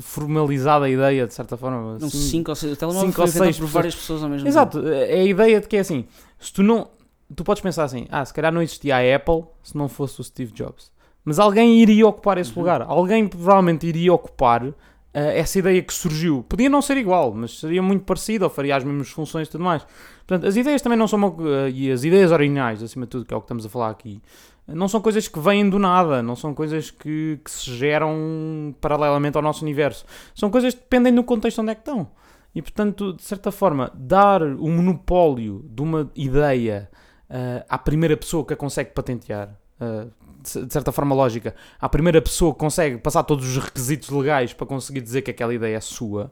formalizado 0.01 0.85
a 0.85 0.91
ideia, 0.91 1.27
de 1.27 1.35
certa 1.35 1.57
forma? 1.57 1.99
Não, 1.99 2.07
assim? 2.09 2.11
5 2.11 2.51
ou 2.51 2.55
6. 2.55 2.73
O 2.73 2.77
telemóvel 2.77 3.09
cinco 3.09 3.15
foi 3.17 3.25
inventado 3.29 3.47
por 3.47 3.53
pessoas. 3.55 3.73
várias 3.73 3.95
pessoas 3.95 4.23
ao 4.23 4.29
mesmo 4.29 4.49
Exato, 4.49 4.79
tempo. 4.81 4.93
é 4.93 5.15
a 5.21 5.25
ideia 5.25 5.61
de 5.61 5.69
que 5.69 5.77
é 5.77 5.81
assim, 5.81 6.05
se 6.39 6.53
tu 6.53 6.63
não, 6.63 6.89
tu 7.35 7.45
podes 7.45 7.63
pensar 7.63 7.85
assim, 7.85 8.07
ah, 8.11 8.25
se 8.25 8.33
calhar 8.35 8.53
não 8.53 8.63
existia 8.63 8.97
a 8.97 9.17
Apple 9.17 9.45
se 9.63 9.77
não 9.77 9.89
fosse 9.89 10.21
o 10.21 10.25
Steve 10.25 10.53
Jobs. 10.53 10.93
Mas 11.25 11.39
alguém 11.39 11.79
iria 11.81 12.07
ocupar 12.07 12.37
esse 12.39 12.51
Uhum. 12.53 12.59
lugar, 12.59 12.83
alguém 12.83 13.27
provavelmente 13.27 13.87
iria 13.87 14.13
ocupar 14.13 14.67
eh, 15.15 15.39
essa 15.39 15.59
ideia 15.59 15.81
que 15.83 15.95
surgiu. 15.95 16.45
Podia 16.49 16.69
não 16.69 16.83
ser 16.83 16.97
igual, 16.97 17.33
mas 17.33 17.61
seria 17.61 17.81
muito 17.83 18.05
parecido, 18.05 18.45
ou 18.45 18.51
faria 18.51 18.77
as 18.77 18.85
mesmas 18.85 19.09
funções 19.09 19.49
e 19.49 19.51
tudo 19.51 19.65
mais. 19.65 19.87
Portanto, 20.27 20.47
as 20.47 20.57
ideias 20.57 20.81
também 20.81 20.99
não 20.99 21.07
são, 21.07 21.19
uma, 21.19 21.35
eh, 21.67 21.71
e 21.71 21.93
as 21.93 22.03
ideias 22.05 22.33
originais, 22.33 22.83
acima 22.83 23.05
de 23.07 23.11
tudo, 23.11 23.27
que 23.27 23.35
é 23.35 23.37
o 23.37 23.41
que 23.41 23.45
estamos 23.45 23.67
a 23.67 23.69
falar 23.69 23.91
aqui, 23.91 24.23
não 24.67 24.89
são 24.89 25.01
coisas 25.01 25.29
que 25.29 25.39
vêm 25.39 25.69
do 25.69 25.79
nada, 25.79 26.23
não 26.23 26.35
são 26.35 26.55
coisas 26.55 26.91
que, 26.91 27.39
que 27.45 27.51
se 27.51 27.71
geram 27.75 28.75
paralelamente 28.81 29.37
ao 29.37 29.43
nosso 29.43 29.63
universo. 29.63 30.07
São 30.35 30.51
coisas 30.51 30.73
que 30.73 30.81
dependem 30.81 31.15
do 31.15 31.23
contexto 31.23 31.61
onde 31.61 31.73
é 31.73 31.75
que 31.75 31.83
estão. 31.83 32.09
E 32.55 32.63
portanto, 32.63 33.13
de 33.13 33.23
certa 33.23 33.51
forma, 33.53 33.91
dar 33.95 34.43
o 34.43 34.69
monopólio 34.69 35.65
de 35.69 35.83
uma 35.83 36.11
ideia 36.15 36.89
ah, 37.29 37.65
à 37.69 37.77
primeira 37.77 38.17
pessoa 38.17 38.45
que 38.45 38.55
a 38.55 38.57
consegue 38.57 38.91
patentear, 38.91 39.55
ah, 39.81 40.07
de 40.41 40.73
certa 40.73 40.93
forma 40.93 41.15
lógica, 41.15 41.55
à 41.81 41.89
primeira 41.89 42.23
pessoa 42.23 42.53
que 42.53 42.61
consegue 42.61 42.99
passar 42.99 43.23
todos 43.25 43.57
os 43.57 43.63
requisitos 43.63 44.09
legais 44.11 44.53
para 44.53 44.67
conseguir 44.67 45.01
dizer 45.01 45.23
que 45.23 45.31
aquela 45.31 45.53
ideia 45.53 45.77
é 45.77 45.81
sua, 45.81 46.31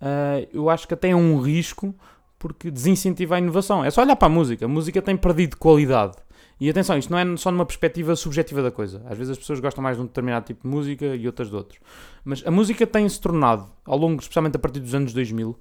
ah, 0.00 0.46
eu 0.52 0.68
acho 0.68 0.86
que 0.86 0.94
até 0.94 1.10
é 1.10 1.16
um 1.16 1.40
risco 1.40 1.94
porque 2.38 2.70
desincentiva 2.70 3.36
a 3.36 3.38
inovação. 3.38 3.84
É 3.84 3.90
só 3.90 4.02
olhar 4.02 4.16
para 4.16 4.26
a 4.26 4.30
música. 4.30 4.64
A 4.64 4.68
música 4.68 5.00
tem 5.00 5.16
perdido 5.16 5.56
qualidade. 5.56 6.14
E 6.58 6.70
atenção, 6.70 6.96
isto 6.96 7.10
não 7.10 7.18
é 7.18 7.36
só 7.36 7.50
numa 7.50 7.66
perspectiva 7.66 8.16
subjetiva 8.16 8.62
da 8.62 8.70
coisa. 8.70 9.02
Às 9.06 9.18
vezes 9.18 9.32
as 9.32 9.38
pessoas 9.38 9.60
gostam 9.60 9.82
mais 9.82 9.96
de 9.96 10.02
um 10.02 10.06
determinado 10.06 10.46
tipo 10.46 10.62
de 10.62 10.74
música 10.74 11.04
e 11.14 11.26
outras 11.26 11.50
de 11.50 11.56
outros. 11.56 11.78
Mas 12.24 12.42
a 12.46 12.50
música 12.50 12.86
tem-se 12.86 13.20
tornado, 13.20 13.66
ao 13.84 13.98
longo, 13.98 14.20
especialmente 14.20 14.56
a 14.56 14.58
partir 14.58 14.80
dos 14.80 14.94
anos 14.94 15.12
2000, 15.12 15.56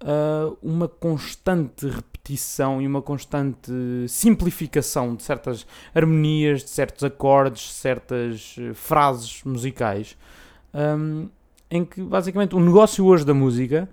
ah, 0.00 0.52
uma 0.62 0.86
constante 0.86 1.86
repetição 1.88 2.80
e 2.82 2.86
uma 2.86 3.00
constante 3.00 3.72
simplificação 4.08 5.14
de 5.14 5.22
certas 5.22 5.66
harmonias, 5.94 6.62
de 6.62 6.70
certos 6.70 7.04
acordes, 7.04 7.62
de 7.62 7.72
certas 7.72 8.56
eh, 8.58 8.74
frases 8.74 9.42
musicais, 9.44 10.16
ahm, 10.72 11.26
em 11.70 11.84
que 11.84 12.02
basicamente 12.02 12.54
o 12.54 12.60
negócio 12.60 13.04
hoje 13.04 13.24
da 13.24 13.34
música 13.34 13.88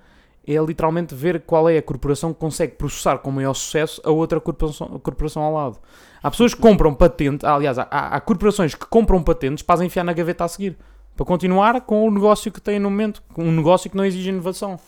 é 0.48 0.54
literalmente 0.54 1.14
ver 1.14 1.42
qual 1.42 1.70
é 1.70 1.78
a 1.78 1.82
corporação 1.82 2.34
que 2.34 2.40
consegue 2.40 2.74
processar 2.74 3.20
com 3.20 3.32
maior 3.32 3.54
sucesso 3.54 4.02
a 4.04 4.10
outra 4.10 4.40
corporação, 4.40 4.92
a 4.96 5.00
corporação 5.00 5.44
ao 5.44 5.54
lado. 5.54 5.80
Há 6.22 6.32
pessoas 6.32 6.54
que 6.54 6.62
compram 6.62 6.94
patente, 6.94 7.46
aliás, 7.46 7.78
há, 7.78 7.84
há 7.84 8.20
corporações 8.22 8.76
que 8.76 8.86
compram 8.86 9.22
patentes 9.22 9.64
para 9.64 9.76
as 9.76 9.82
enfiar 9.82 10.04
na 10.04 10.14
gaveta 10.14 10.44
a 10.44 10.48
seguir, 10.48 10.78
para 11.16 11.26
continuar 11.26 11.82
com 11.82 12.08
o 12.08 12.12
negócio 12.12 12.52
que 12.52 12.62
têm 12.62 12.80
no 12.80 12.90
momento, 12.90 13.22
um 13.38 13.52
negócio 13.52 13.90
que 13.90 13.98
não 13.98 14.06
exige 14.06 14.30
inovação. 14.30 14.80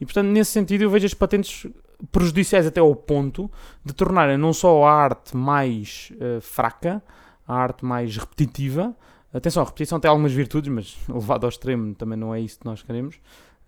E 0.00 0.04
portanto, 0.04 0.26
nesse 0.28 0.50
sentido, 0.50 0.82
eu 0.82 0.90
vejo 0.90 1.06
as 1.06 1.14
patentes 1.14 1.66
prejudiciais 2.10 2.66
até 2.66 2.80
ao 2.80 2.94
ponto 2.94 3.50
de 3.84 3.92
tornarem 3.92 4.36
não 4.36 4.52
só 4.52 4.84
a 4.84 4.92
arte 4.92 5.36
mais 5.36 6.12
eh, 6.20 6.40
fraca, 6.40 7.02
a 7.46 7.54
arte 7.54 7.84
mais 7.84 8.16
repetitiva. 8.16 8.94
Atenção, 9.32 9.62
a 9.62 9.66
repetição 9.66 9.98
tem 9.98 10.08
algumas 10.08 10.32
virtudes, 10.32 10.72
mas 10.72 10.96
levado 11.08 11.44
ao 11.44 11.48
extremo 11.48 11.94
também 11.94 12.18
não 12.18 12.34
é 12.34 12.40
isso 12.40 12.58
que 12.58 12.66
nós 12.66 12.82
queremos. 12.82 13.18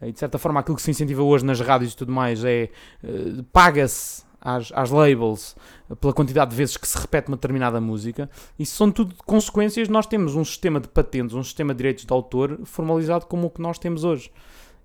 E 0.02 0.12
de 0.12 0.18
certa 0.18 0.38
forma, 0.38 0.60
aquilo 0.60 0.76
que 0.76 0.82
se 0.82 0.90
incentiva 0.90 1.22
hoje 1.22 1.44
nas 1.44 1.60
rádios 1.60 1.92
e 1.92 1.96
tudo 1.96 2.12
mais 2.12 2.44
é 2.44 2.68
eh, 3.02 3.42
paga-se 3.52 4.24
às, 4.40 4.70
às 4.72 4.90
labels 4.90 5.56
pela 6.00 6.12
quantidade 6.12 6.50
de 6.50 6.56
vezes 6.56 6.76
que 6.76 6.86
se 6.86 6.98
repete 6.98 7.28
uma 7.28 7.36
determinada 7.36 7.80
música. 7.80 8.30
Isso 8.58 8.76
são 8.76 8.90
tudo 8.92 9.14
consequências 9.24 9.88
nós 9.88 10.06
temos 10.06 10.34
um 10.34 10.44
sistema 10.44 10.78
de 10.78 10.88
patentes, 10.88 11.34
um 11.34 11.42
sistema 11.42 11.72
de 11.72 11.78
direitos 11.78 12.04
de 12.04 12.12
autor 12.12 12.60
formalizado 12.64 13.26
como 13.26 13.46
o 13.46 13.50
que 13.50 13.60
nós 13.60 13.78
temos 13.78 14.04
hoje. 14.04 14.30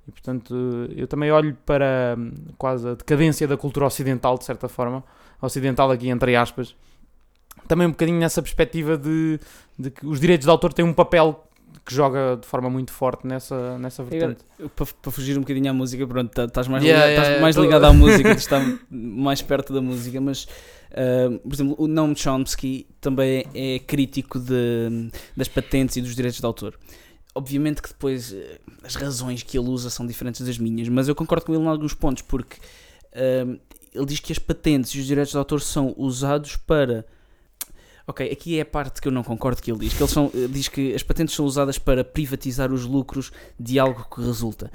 E 0.07 0.11
portanto, 0.11 0.55
eu 0.95 1.07
também 1.07 1.31
olho 1.31 1.55
para 1.65 2.15
hum, 2.17 2.31
quase 2.57 2.87
a 2.87 2.93
decadência 2.95 3.47
da 3.47 3.55
cultura 3.55 3.85
ocidental, 3.85 4.37
de 4.37 4.45
certa 4.45 4.67
forma, 4.67 5.03
ocidental 5.41 5.91
aqui 5.91 6.09
entre 6.09 6.35
aspas, 6.35 6.75
também 7.67 7.85
um 7.85 7.91
bocadinho 7.91 8.19
nessa 8.19 8.41
perspectiva 8.41 8.97
de, 8.97 9.39
de 9.77 9.91
que 9.91 10.05
os 10.05 10.19
direitos 10.19 10.45
de 10.45 10.51
autor 10.51 10.73
têm 10.73 10.83
um 10.83 10.93
papel 10.93 11.43
que 11.85 11.93
joga 11.93 12.37
de 12.39 12.47
forma 12.47 12.69
muito 12.69 12.91
forte 12.91 13.25
nessa, 13.27 13.77
nessa 13.79 14.03
vertente. 14.03 14.43
Para, 14.75 14.85
para 15.01 15.11
fugir 15.11 15.37
um 15.37 15.41
bocadinho 15.41 15.69
à 15.69 15.73
música, 15.73 16.05
pronto, 16.07 16.29
tá- 16.31 16.45
estás 16.45 16.67
mais, 16.67 16.83
Yeah, 16.83 17.07
ligado, 17.07 17.11
yeah, 17.11 17.21
estás 17.21 17.27
yeah, 17.29 17.41
mais 17.41 17.55
tô- 17.55 17.61
ligado 17.63 17.83
à 17.85 17.93
música, 17.93 18.31
está 18.31 18.79
mais 18.89 19.41
perto 19.41 19.73
da 19.73 19.81
música, 19.81 20.19
mas 20.21 20.47
ah, 20.91 21.39
por 21.43 21.53
exemplo, 21.53 21.75
o 21.77 21.87
Noam 21.87 22.15
Chomsky 22.15 22.87
também 22.99 23.45
é 23.53 23.79
crítico 23.79 24.39
de, 24.39 25.09
das 25.35 25.47
patentes 25.47 25.95
e 25.97 26.01
dos 26.01 26.15
direitos 26.15 26.39
de 26.39 26.45
autor. 26.45 26.77
Obviamente 27.33 27.81
que 27.81 27.87
depois 27.87 28.33
eh, 28.33 28.59
as 28.83 28.95
razões 28.95 29.41
que 29.41 29.57
ele 29.57 29.69
usa 29.69 29.89
são 29.89 30.05
diferentes 30.05 30.41
das 30.45 30.57
minhas, 30.57 30.89
mas 30.89 31.07
eu 31.07 31.15
concordo 31.15 31.45
com 31.45 31.53
ele 31.53 31.63
em 31.63 31.67
alguns 31.67 31.93
pontos, 31.93 32.21
porque 32.23 32.57
ah, 33.13 33.57
ele 33.93 34.05
diz 34.05 34.19
que 34.19 34.31
as 34.31 34.39
patentes 34.39 34.91
e 34.95 34.99
os 34.99 35.05
direitos 35.05 35.31
de 35.31 35.37
autor 35.37 35.61
são 35.61 35.93
usados 35.97 36.57
para 36.57 37.05
Ok, 38.07 38.29
aqui 38.31 38.57
é 38.57 38.61
a 38.61 38.65
parte 38.65 39.01
que 39.01 39.07
eu 39.07 39.11
não 39.11 39.23
concordo 39.23 39.61
que 39.61 39.71
ele 39.71 39.79
diz. 39.79 39.93
Que 39.93 40.01
eles 40.01 40.11
são, 40.11 40.31
eh, 40.33 40.47
diz 40.49 40.67
que 40.67 40.93
as 40.93 41.03
patentes 41.03 41.35
são 41.35 41.45
usadas 41.45 41.77
para 41.77 42.03
privatizar 42.03 42.71
os 42.73 42.85
lucros 42.85 43.31
de 43.59 43.77
algo 43.79 44.05
que 44.13 44.21
resulta. 44.21 44.71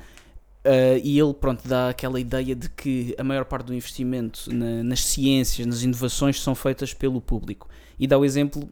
Ah, 0.64 0.98
e 1.02 1.18
ele, 1.18 1.32
pronto, 1.34 1.66
dá 1.66 1.88
aquela 1.90 2.18
ideia 2.18 2.54
de 2.54 2.68
que 2.68 3.14
a 3.18 3.22
maior 3.24 3.44
parte 3.44 3.66
do 3.66 3.74
investimento 3.74 4.52
na- 4.52 4.82
nas 4.82 5.04
ciências, 5.04 5.66
nas 5.66 5.82
inovações, 5.82 6.40
são 6.40 6.54
feitas 6.54 6.92
pelo 6.92 7.20
público. 7.20 7.68
E 7.98 8.06
dá 8.06 8.18
o 8.18 8.24
exemplo 8.24 8.68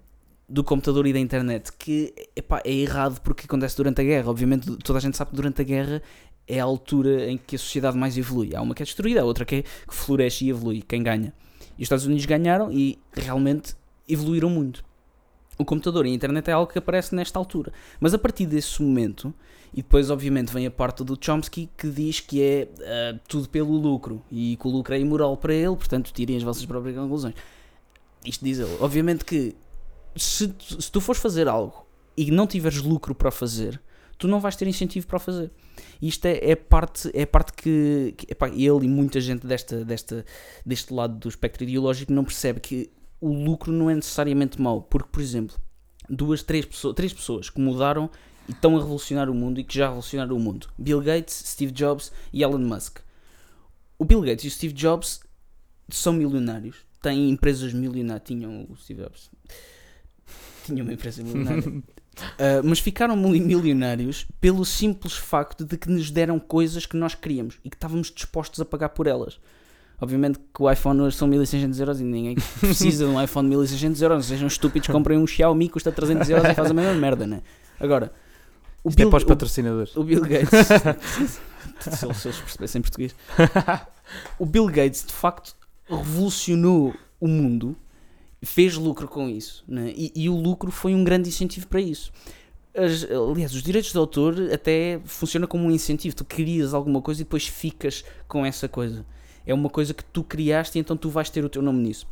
do 0.48 0.62
computador 0.64 1.06
e 1.06 1.12
da 1.12 1.18
internet, 1.18 1.70
que 1.78 2.12
epá, 2.36 2.60
é 2.64 2.72
errado 2.72 3.20
porque 3.22 3.44
acontece 3.46 3.76
durante 3.76 4.00
a 4.00 4.04
guerra. 4.04 4.28
Obviamente, 4.30 4.70
toda 4.78 4.98
a 4.98 5.02
gente 5.02 5.16
sabe 5.16 5.30
que 5.30 5.36
durante 5.36 5.60
a 5.62 5.64
guerra 5.64 6.02
é 6.46 6.60
a 6.60 6.64
altura 6.64 7.30
em 7.30 7.38
que 7.38 7.56
a 7.56 7.58
sociedade 7.58 7.96
mais 7.96 8.18
evolui. 8.18 8.54
Há 8.54 8.60
uma 8.60 8.74
que 8.74 8.82
é 8.82 8.86
destruída, 8.86 9.20
há 9.22 9.24
outra 9.24 9.44
que, 9.44 9.54
é, 9.56 9.62
que 9.62 9.94
floresce 9.94 10.44
e 10.44 10.50
evolui, 10.50 10.82
quem 10.82 11.02
ganha. 11.02 11.32
E 11.78 11.82
os 11.82 11.86
Estados 11.86 12.04
Unidos 12.06 12.26
ganharam 12.26 12.70
e 12.70 12.98
realmente 13.14 13.74
evoluíram 14.08 14.50
muito. 14.50 14.84
O 15.56 15.64
computador 15.64 16.04
e 16.04 16.10
a 16.10 16.12
internet 16.12 16.48
é 16.48 16.52
algo 16.52 16.70
que 16.70 16.78
aparece 16.78 17.14
nesta 17.14 17.38
altura. 17.38 17.72
Mas 18.00 18.12
a 18.12 18.18
partir 18.18 18.46
desse 18.46 18.82
momento, 18.82 19.32
e 19.72 19.82
depois 19.82 20.10
obviamente 20.10 20.52
vem 20.52 20.66
a 20.66 20.70
parte 20.70 21.04
do 21.04 21.16
Chomsky 21.20 21.68
que 21.76 21.88
diz 21.88 22.20
que 22.20 22.42
é 22.42 22.68
uh, 22.74 23.20
tudo 23.28 23.48
pelo 23.48 23.76
lucro 23.76 24.22
e 24.30 24.56
que 24.56 24.66
o 24.66 24.70
lucro 24.70 24.94
é 24.94 24.98
imoral 24.98 25.36
para 25.36 25.54
ele, 25.54 25.76
portanto 25.76 26.12
tirem 26.12 26.36
as 26.36 26.42
vossas 26.42 26.64
próprias 26.64 26.96
conclusões. 26.96 27.34
Isto 28.24 28.44
diz 28.44 28.58
ele. 28.58 28.76
Obviamente 28.80 29.24
que 29.24 29.54
se, 30.16 30.52
se 30.58 30.90
tu 30.90 31.00
fores 31.00 31.20
fazer 31.20 31.48
algo 31.48 31.86
e 32.16 32.30
não 32.30 32.46
tiveres 32.46 32.80
lucro 32.80 33.14
para 33.14 33.30
fazer, 33.30 33.80
tu 34.18 34.28
não 34.28 34.40
vais 34.40 34.56
ter 34.56 34.66
incentivo 34.66 35.06
para 35.06 35.16
o 35.16 35.20
fazer. 35.20 35.50
Isto 36.00 36.26
é, 36.26 36.50
é 36.50 36.56
parte, 36.56 37.10
é 37.12 37.26
parte 37.26 37.52
que, 37.52 38.14
que 38.16 38.32
epá, 38.32 38.48
ele 38.48 38.86
e 38.86 38.88
muita 38.88 39.20
gente 39.20 39.46
desta, 39.46 39.84
desta, 39.84 40.24
deste 40.64 40.92
lado 40.92 41.16
do 41.16 41.28
espectro 41.28 41.64
ideológico 41.64 42.12
não 42.12 42.24
percebe 42.24 42.60
que 42.60 42.90
o 43.24 43.32
lucro 43.32 43.72
não 43.72 43.88
é 43.88 43.94
necessariamente 43.94 44.60
mau. 44.60 44.82
Porque, 44.82 45.08
por 45.10 45.22
exemplo, 45.22 45.56
duas, 46.08 46.42
três 46.42 46.66
pessoas, 46.66 46.94
três 46.94 47.12
pessoas 47.12 47.48
que 47.48 47.58
mudaram 47.58 48.10
e 48.46 48.52
estão 48.52 48.76
a 48.76 48.80
revolucionar 48.80 49.30
o 49.30 49.34
mundo 49.34 49.58
e 49.58 49.64
que 49.64 49.74
já 49.74 49.86
revolucionaram 49.86 50.36
o 50.36 50.40
mundo: 50.40 50.68
Bill 50.76 51.00
Gates, 51.00 51.34
Steve 51.46 51.72
Jobs 51.72 52.12
e 52.32 52.42
Elon 52.42 52.58
Musk. 52.58 52.98
O 53.98 54.04
Bill 54.04 54.20
Gates 54.20 54.44
e 54.44 54.48
o 54.48 54.50
Steve 54.50 54.74
Jobs 54.74 55.20
são 55.88 56.12
milionários, 56.12 56.76
têm 57.00 57.30
empresas 57.30 57.72
milionárias. 57.72 58.26
Tinham 58.26 58.66
o 58.68 58.76
Steve 58.76 59.02
Jobs, 59.02 59.30
tinham 60.66 60.84
uma 60.84 60.92
empresa 60.92 61.22
milionária. 61.22 61.66
uh, 61.70 61.82
mas 62.62 62.78
ficaram 62.78 63.16
milionários 63.16 64.26
pelo 64.38 64.66
simples 64.66 65.14
facto 65.14 65.64
de 65.64 65.78
que 65.78 65.88
nos 65.88 66.10
deram 66.10 66.38
coisas 66.38 66.84
que 66.84 66.96
nós 66.96 67.14
queríamos 67.14 67.58
e 67.64 67.70
que 67.70 67.76
estávamos 67.76 68.10
dispostos 68.10 68.60
a 68.60 68.66
pagar 68.66 68.90
por 68.90 69.06
elas. 69.06 69.40
Obviamente 70.00 70.38
que 70.38 70.62
o 70.62 70.70
iPhone 70.70 71.00
hoje 71.00 71.16
são 71.16 71.28
1600 71.28 71.78
euros 71.80 72.00
e 72.00 72.04
ninguém 72.04 72.36
precisa 72.60 73.06
de 73.06 73.10
um 73.10 73.22
iPhone 73.22 73.48
de 73.48 73.56
1600 73.56 74.02
euros. 74.02 74.16
Não 74.16 74.22
sejam 74.22 74.48
estúpidos, 74.48 74.88
comprem 74.88 75.18
um 75.18 75.26
Xiaomi 75.26 75.68
que 75.68 75.74
custa 75.74 75.92
300 75.92 76.28
euros 76.30 76.50
e 76.50 76.54
faz 76.54 76.70
a 76.70 76.74
mesma 76.74 76.94
merda, 76.94 77.26
né? 77.26 77.42
Agora, 77.78 78.12
o 78.82 78.88
Isto 78.88 78.98
é 78.98 79.02
Bill, 79.02 79.08
é 79.08 79.10
para 79.10 79.16
os 79.18 79.24
patrocinadores. 79.24 79.96
O, 79.96 80.00
o 80.00 80.04
Bill 80.04 80.20
Gates, 80.20 80.50
se, 81.80 82.04
eles, 82.04 82.16
se 82.16 82.28
eles 82.28 82.40
percebessem 82.40 82.82
português, 82.82 83.14
o 84.38 84.44
Bill 84.44 84.66
Gates 84.66 85.04
de 85.06 85.12
facto 85.12 85.54
revolucionou 85.88 86.94
o 87.20 87.28
mundo, 87.28 87.76
fez 88.44 88.76
lucro 88.76 89.08
com 89.08 89.28
isso, 89.28 89.64
né? 89.66 89.92
e, 89.96 90.12
e 90.14 90.28
o 90.28 90.36
lucro 90.36 90.70
foi 90.70 90.94
um 90.94 91.02
grande 91.04 91.28
incentivo 91.28 91.66
para 91.66 91.80
isso. 91.80 92.12
As, 92.76 93.04
aliás, 93.04 93.54
os 93.54 93.62
direitos 93.62 93.92
de 93.92 93.98
autor 93.98 94.34
até 94.52 95.00
funciona 95.04 95.46
como 95.46 95.64
um 95.64 95.70
incentivo. 95.70 96.16
Tu 96.16 96.24
crias 96.24 96.74
alguma 96.74 97.00
coisa 97.00 97.20
e 97.20 97.24
depois 97.24 97.46
ficas 97.46 98.04
com 98.26 98.44
essa 98.44 98.68
coisa 98.68 99.06
é 99.46 99.52
uma 99.52 99.68
coisa 99.68 99.92
que 99.92 100.04
tu 100.04 100.22
criaste 100.22 100.78
e 100.78 100.80
então 100.80 100.96
tu 100.96 101.08
vais 101.08 101.30
ter 101.30 101.44
o 101.44 101.48
teu 101.48 101.62
nome 101.62 101.80
nisso. 101.80 102.06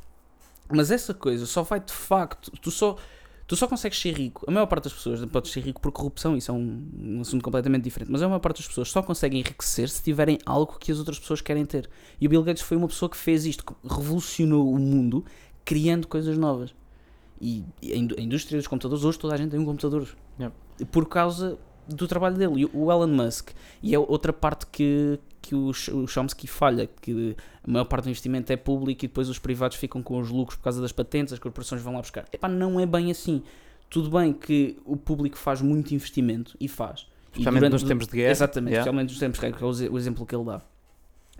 Mas 0.70 0.90
essa 0.90 1.12
coisa 1.12 1.46
só 1.46 1.62
vai 1.62 1.80
de 1.80 1.92
facto, 1.92 2.50
tu 2.60 2.70
só, 2.70 2.96
tu 3.46 3.56
só 3.56 3.66
consegues 3.66 4.00
ser 4.00 4.12
rico. 4.12 4.44
A 4.48 4.50
maior 4.50 4.66
parte 4.66 4.84
das 4.84 4.92
pessoas 4.92 5.24
pode 5.26 5.48
ser 5.48 5.60
rico 5.60 5.80
por 5.80 5.92
corrupção, 5.92 6.36
isso 6.36 6.50
é 6.50 6.54
um, 6.54 6.88
um 6.98 7.20
assunto 7.20 7.42
completamente 7.42 7.84
diferente. 7.84 8.10
Mas 8.10 8.22
a 8.22 8.28
maior 8.28 8.40
parte 8.40 8.58
das 8.58 8.68
pessoas 8.68 8.90
só 8.90 9.02
conseguem 9.02 9.40
enriquecer 9.40 9.88
se 9.88 10.02
tiverem 10.02 10.38
algo 10.46 10.78
que 10.78 10.90
as 10.90 10.98
outras 10.98 11.18
pessoas 11.18 11.40
querem 11.40 11.64
ter. 11.64 11.88
E 12.20 12.26
o 12.26 12.30
Bill 12.30 12.42
Gates 12.42 12.62
foi 12.62 12.76
uma 12.76 12.88
pessoa 12.88 13.08
que 13.08 13.16
fez 13.16 13.44
isto, 13.44 13.64
que 13.64 13.74
revolucionou 13.82 14.72
o 14.72 14.78
mundo 14.78 15.24
criando 15.64 16.06
coisas 16.08 16.38
novas. 16.38 16.74
E 17.40 17.64
a 17.92 18.20
indústria 18.20 18.56
dos 18.56 18.68
computadores, 18.68 19.04
hoje 19.04 19.18
toda 19.18 19.34
a 19.34 19.36
gente 19.36 19.50
tem 19.50 19.58
um 19.58 19.64
computador. 19.64 20.08
Yeah. 20.38 20.54
Por 20.92 21.08
causa 21.08 21.58
do 21.88 22.06
trabalho 22.06 22.36
dele. 22.36 22.62
E 22.62 22.64
o 22.66 22.90
Elon 22.90 23.08
Musk, 23.08 23.50
e 23.82 23.94
é 23.94 23.98
outra 23.98 24.32
parte 24.32 24.66
que, 24.66 25.18
que 25.42 25.54
o, 25.54 25.70
o 25.70 26.06
Chomsky 26.06 26.46
falha, 26.46 26.88
que 27.00 27.36
a 27.62 27.70
maior 27.70 27.84
parte 27.84 28.04
do 28.04 28.10
investimento 28.10 28.52
é 28.52 28.56
público 28.56 29.04
e 29.04 29.08
depois 29.08 29.28
os 29.28 29.38
privados 29.38 29.76
ficam 29.76 30.00
com 30.00 30.18
os 30.18 30.30
lucros 30.30 30.56
por 30.56 30.64
causa 30.64 30.80
das 30.80 30.92
patentes, 30.92 31.32
as 31.32 31.38
corporações 31.40 31.82
vão 31.82 31.94
lá 31.94 32.00
buscar. 32.00 32.24
Epá, 32.32 32.48
não 32.48 32.78
é 32.78 32.86
bem 32.86 33.10
assim. 33.10 33.42
Tudo 33.90 34.08
bem 34.16 34.32
que 34.32 34.78
o 34.86 34.96
público 34.96 35.36
faz 35.36 35.60
muito 35.60 35.92
investimento 35.92 36.56
e 36.58 36.68
faz. 36.68 37.06
Especialmente 37.32 37.72
nos 37.72 37.82
tempos 37.82 38.06
de 38.06 38.16
guerra. 38.16 38.30
Exatamente, 38.30 38.72
yeah. 38.72 38.80
especialmente 38.80 39.10
nos 39.10 39.18
tempos 39.18 39.38
de 39.38 39.46
guerra, 39.46 39.58
que 39.58 39.64
é 39.64 39.90
o 39.90 39.98
exemplo 39.98 40.24
que 40.24 40.34
ele 40.34 40.44
dá. 40.44 40.62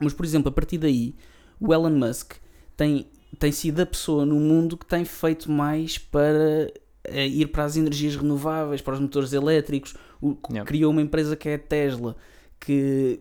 Mas, 0.01 0.13
por 0.13 0.27
exemplo, 0.27 0.49
a 0.49 0.53
partir 0.53 0.79
daí, 0.79 1.15
o 1.61 1.73
Elon 1.73 1.91
Musk 1.91 2.35
tem, 2.77 3.07
tem 3.39 3.53
sido 3.53 3.81
a 3.81 3.87
pessoa 3.87 4.27
no 4.27 4.35
mundo 4.35 4.77
que 4.77 4.87
tem 4.87 5.05
feito 5.05 5.51
mais 5.51 5.97
para 5.97 6.73
eh, 7.05 7.27
ir 7.27 7.47
para 7.47 7.65
as 7.65 7.77
energias 7.77 8.17
renováveis, 8.17 8.81
para 8.81 8.95
os 8.95 9.01
motores 9.01 9.33
elétricos. 9.33 9.95
O, 10.21 10.37
yeah. 10.51 10.67
Criou 10.67 10.91
uma 10.91 11.03
empresa 11.03 11.37
que 11.37 11.49
é 11.49 11.55
a 11.55 11.59
Tesla, 11.59 12.17
que 12.59 13.21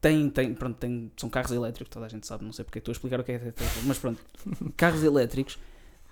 tem, 0.00 0.28
tem, 0.30 0.54
pronto, 0.54 0.76
tem, 0.76 1.10
são 1.16 1.30
carros 1.30 1.52
elétricos, 1.52 1.92
toda 1.92 2.06
a 2.06 2.08
gente 2.08 2.26
sabe, 2.26 2.44
não 2.44 2.52
sei 2.52 2.64
porque 2.64 2.78
estou 2.78 2.90
a 2.90 2.94
explicar 2.94 3.20
o 3.20 3.24
que 3.24 3.32
é 3.32 3.38
Tesla, 3.38 3.82
mas 3.84 3.98
pronto, 3.98 4.20
carros 4.76 5.02
elétricos, 5.04 5.58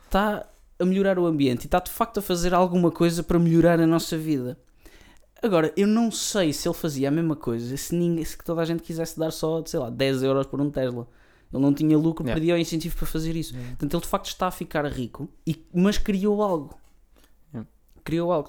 está 0.04 0.46
a 0.78 0.84
melhorar 0.84 1.18
o 1.18 1.26
ambiente 1.26 1.64
e 1.64 1.66
está 1.66 1.78
de 1.78 1.90
facto 1.90 2.18
a 2.18 2.22
fazer 2.22 2.54
alguma 2.54 2.90
coisa 2.90 3.22
para 3.22 3.38
melhorar 3.38 3.80
a 3.80 3.86
nossa 3.86 4.16
vida. 4.16 4.56
Agora, 5.42 5.72
eu 5.76 5.86
não 5.86 6.10
sei 6.10 6.52
se 6.52 6.68
ele 6.68 6.74
fazia 6.74 7.08
a 7.08 7.10
mesma 7.10 7.34
coisa 7.34 7.76
se, 7.76 7.94
ninguém, 7.94 8.24
se 8.24 8.36
toda 8.38 8.60
a 8.60 8.64
gente 8.64 8.82
quisesse 8.82 9.18
dar 9.18 9.30
só, 9.30 9.64
sei 9.64 9.80
lá, 9.80 9.88
10 9.88 10.22
euros 10.22 10.46
por 10.46 10.60
um 10.60 10.70
Tesla. 10.70 11.08
Ele 11.52 11.62
não 11.62 11.74
tinha 11.74 11.98
lucro, 11.98 12.24
yeah. 12.24 12.38
perdia 12.38 12.54
o 12.54 12.58
incentivo 12.58 12.96
para 12.96 13.06
fazer 13.06 13.34
isso. 13.34 13.52
Yeah. 13.52 13.70
Portanto, 13.70 13.94
ele 13.94 14.02
de 14.02 14.08
facto 14.08 14.26
está 14.26 14.46
a 14.46 14.50
ficar 14.50 14.86
rico, 14.86 15.28
e, 15.46 15.66
mas 15.74 15.98
criou 15.98 16.42
algo. 16.42 16.78
Yeah. 17.52 17.68
Criou 18.04 18.30
algo. 18.30 18.48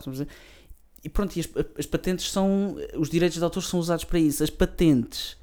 E 1.04 1.10
pronto, 1.10 1.36
e 1.36 1.40
as, 1.40 1.50
as, 1.80 1.86
patentes 1.86 2.32
são. 2.32 2.76
Os 2.96 3.10
direitos 3.10 3.38
de 3.38 3.44
autor 3.44 3.64
são 3.64 3.80
usados 3.80 4.04
para 4.04 4.20
isso. 4.20 4.44
As 4.44 4.50
patentes. 4.50 5.38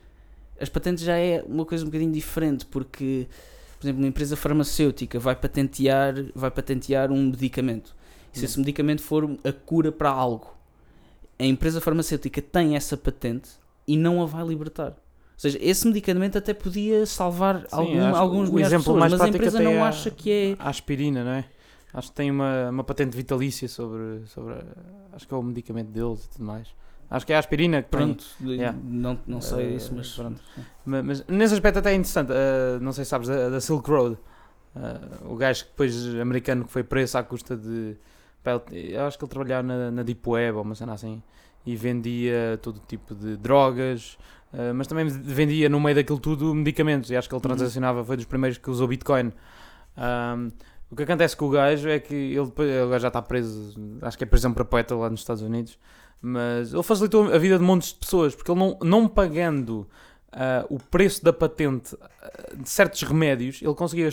As 0.61 0.69
patentes 0.69 1.05
já 1.05 1.17
é 1.17 1.45
uma 1.47 1.65
coisa 1.65 1.85
um 1.85 1.89
bocadinho 1.89 2.13
diferente, 2.13 2.67
porque, 2.67 3.27
por 3.79 3.87
exemplo, 3.87 4.03
uma 4.03 4.09
empresa 4.09 4.37
farmacêutica 4.37 5.19
vai 5.19 5.37
patentear, 5.37 6.15
vai 6.35 6.51
patentear 6.51 7.13
um 7.13 7.27
medicamento. 7.27 7.95
E 8.35 8.39
se 8.39 8.45
esse 8.45 8.59
medicamento 8.59 9.03
for 9.03 9.39
a 9.45 9.53
cura 9.53 9.93
para 9.93 10.11
algo, 10.11 10.55
a 11.39 11.45
empresa 11.45 11.81
farmacêutica 11.81 12.43
tem 12.43 12.77
essa 12.77 12.97
patente 12.97 13.51
e 13.87 13.97
não 13.97 14.21
a 14.21 14.27
vai 14.27 14.45
libertar. 14.47 14.91
Ou 14.91 15.41
seja, 15.41 15.59
esse 15.61 15.87
medicamento 15.87 16.37
até 16.37 16.53
podia 16.53 17.07
salvar 17.07 17.61
Sim, 17.61 17.67
algum, 17.71 18.17
alguns 18.17 18.51
milhares 18.51 18.77
de 18.77 18.79
pessoas, 18.79 19.13
mas 19.13 19.21
a 19.21 19.29
empresa 19.29 19.61
não 19.61 19.73
é 19.73 19.81
acha 19.83 20.11
que 20.11 20.31
é... 20.31 20.57
A 20.59 20.69
aspirina, 20.69 21.23
não 21.23 21.31
é? 21.31 21.45
Acho 21.93 22.11
que 22.11 22.15
tem 22.17 22.31
uma, 22.31 22.71
uma 22.71 22.85
patente 22.85 23.17
vitalícia 23.17 23.69
sobre, 23.69 24.27
sobre 24.27 24.55
acho 25.13 25.27
que 25.27 25.33
é 25.33 25.37
o 25.37 25.43
medicamento 25.43 25.89
deles 25.89 26.25
e 26.25 26.29
tudo 26.31 26.45
mais. 26.45 26.69
Acho 27.11 27.27
que 27.27 27.33
é 27.33 27.37
a 27.37 27.39
aspirina 27.39 27.83
que 27.83 27.89
Pronto, 27.89 28.25
yeah. 28.43 28.79
não, 28.85 29.19
não 29.27 29.41
sei 29.41 29.73
uh, 29.73 29.77
isso, 29.77 29.95
mas 29.95 30.15
pronto. 30.15 30.41
Mas, 30.85 31.05
mas, 31.05 31.27
nesse 31.27 31.55
aspecto 31.55 31.79
até 31.79 31.93
é 31.93 31.95
interessante, 31.95 32.31
uh, 32.31 32.79
não 32.83 32.93
sei 32.93 33.05
se 33.05 33.11
sabes, 33.11 33.29
da, 33.29 33.49
da 33.49 33.61
Silk 33.61 33.89
Road. 33.89 34.19
Uh, 34.77 35.33
o 35.33 35.37
gajo 35.37 35.65
que 35.65 35.71
depois 35.71 36.15
americano 36.21 36.65
que 36.67 36.71
foi 36.71 36.83
preso 36.83 37.17
à 37.17 37.23
custa 37.23 37.57
de. 37.57 37.97
Eu 38.71 39.07
acho 39.07 39.19
que 39.19 39.25
ele 39.25 39.31
trabalhava 39.31 39.63
na, 39.63 39.91
na 39.91 40.03
Deep 40.03 40.27
Web 40.27 40.59
ou 40.59 40.63
uma 40.63 40.75
cena 40.75 40.95
assim 40.95 41.23
e 41.67 41.77
vendia 41.77 42.59
todo 42.63 42.81
tipo 42.87 43.15
de 43.15 43.37
drogas, 43.37 44.17
mas 44.75 44.87
também 44.87 45.07
vendia 45.07 45.69
no 45.69 45.79
meio 45.79 45.97
daquilo 45.97 46.19
tudo 46.19 46.55
medicamentos. 46.55 47.11
E 47.11 47.17
acho 47.17 47.29
que 47.29 47.35
ele 47.35 47.43
uhum. 47.45 47.57
transacionava, 47.57 48.03
foi 48.03 48.17
dos 48.17 48.25
primeiros 48.25 48.57
que 48.57 48.71
usou 48.71 48.89
Bitcoin. 48.89 49.33
Um, 49.99 50.51
o 50.91 50.97
que 50.97 51.03
acontece 51.03 51.37
com 51.37 51.47
o 51.47 51.51
gajo 51.51 51.89
é 51.89 51.99
que 51.99 52.15
ele, 52.15 52.39
ele 52.39 52.99
já 52.99 53.09
está 53.09 53.21
preso, 53.21 53.75
acho 54.03 54.17
que 54.17 54.25
é 54.25 54.27
prisão 54.27 54.53
perpétua 54.53 54.99
lá 54.99 55.11
nos 55.11 55.21
Estados 55.21 55.43
Unidos, 55.43 55.79
mas 56.21 56.73
ele 56.73 56.83
facilitou 56.83 57.33
a 57.33 57.39
vida 57.39 57.59
de 57.59 57.65
montes 57.65 57.93
de 57.93 57.97
pessoas, 57.97 58.35
porque 58.35 58.51
ele 58.51 58.59
não, 58.59 58.79
não 58.83 59.09
pagando 59.09 59.87
uh, 60.29 60.75
o 60.75 60.79
preço 60.79 61.25
da 61.25 61.33
patente 61.33 61.95
uh, 61.95 62.57
de 62.57 62.69
certos 62.69 63.03
remédios, 63.03 63.61
ele 63.63 63.75
conseguia 63.75 64.09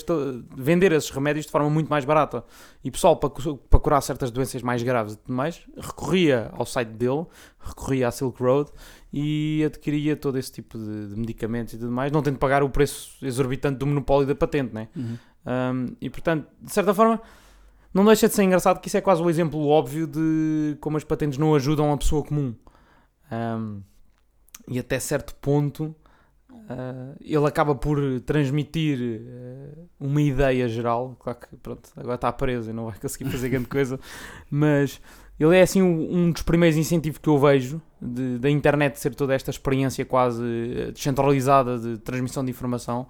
vender 0.56 0.92
esses 0.92 1.10
remédios 1.10 1.46
de 1.46 1.52
forma 1.52 1.70
muito 1.70 1.90
mais 1.90 2.06
barata. 2.06 2.44
E 2.84 2.92
pessoal, 2.92 3.18
para, 3.18 3.30
para 3.30 3.80
curar 3.80 4.02
certas 4.02 4.32
doenças 4.32 4.62
mais 4.62 4.84
graves 4.84 5.14
e 5.14 5.18
tudo 5.18 5.34
mais, 5.34 5.62
recorria 5.78 6.52
ao 6.54 6.66
site 6.66 6.90
dele, 6.90 7.26
recorria 7.60 8.08
à 8.08 8.12
Silk 8.12 8.42
Road 8.42 8.72
e 9.12 9.64
adquiria 9.66 10.16
todo 10.16 10.38
esse 10.38 10.52
tipo 10.52 10.78
de, 10.78 11.08
de 11.08 11.16
medicamentos 11.16 11.74
e 11.74 11.78
tudo 11.78 11.92
mais, 11.92 12.12
não 12.12 12.22
tendo 12.22 12.36
de 12.36 12.40
pagar 12.40 12.64
o 12.64 12.70
preço 12.70 13.26
exorbitante 13.26 13.78
do 13.78 13.86
monopólio 13.86 14.28
da 14.28 14.36
patente, 14.36 14.74
né? 14.74 14.90
Uhum. 14.96 15.18
Um, 15.46 15.96
e 16.02 16.10
portanto, 16.10 16.48
de 16.62 16.74
certa 16.74 16.94
forma, 16.94 17.22
não 17.94 18.04
deixa 18.04 18.28
de 18.28 18.34
ser 18.34 18.44
engraçado 18.44 18.80
que 18.80 18.88
isso 18.88 18.98
é 18.98 19.02
quase 19.02 19.22
o 19.22 19.30
exemplo 19.30 19.68
óbvio 19.68 20.08
de 20.08 20.78
como 20.82 20.98
as 20.98 21.04
patentes 21.04 21.38
não 21.38 21.56
ajudam 21.56 21.94
a 21.94 21.98
pessoa 21.98 22.24
comum. 22.24 22.54
Um, 23.32 23.82
e 24.68 24.80
até 24.80 25.00
certo 25.00 25.36
ponto 25.36 25.96
uh, 26.52 27.16
ele 27.22 27.46
acaba 27.46 27.76
por 27.76 28.00
transmitir 28.22 29.00
uh, 29.00 29.90
uma 30.00 30.22
ideia 30.22 30.68
geral. 30.68 31.16
Claro 31.20 31.40
que 31.40 31.56
pronto, 31.58 31.90
agora 31.96 32.16
está 32.16 32.32
preso 32.32 32.70
e 32.70 32.74
não 32.74 32.86
vai 32.86 32.98
conseguir 33.00 33.30
fazer 33.30 33.50
grande 33.50 33.68
coisa, 33.68 34.00
mas 34.50 35.00
ele 35.40 35.56
é 35.56 35.62
assim 35.62 35.82
um, 35.82 36.32
dos 36.32 36.42
primeiros 36.42 36.78
incentivos 36.78 37.18
que 37.20 37.30
eu 37.30 37.38
vejo 37.38 37.82
da 38.02 38.50
internet 38.50 39.00
ser 39.00 39.14
toda 39.14 39.34
esta 39.34 39.52
experiência 39.52 40.06
quase 40.06 40.42
ah, 40.44 40.92
descentralizada 40.92 41.78
de 41.78 41.98
transmissão 41.98 42.44
de 42.44 42.52
informação 42.52 43.08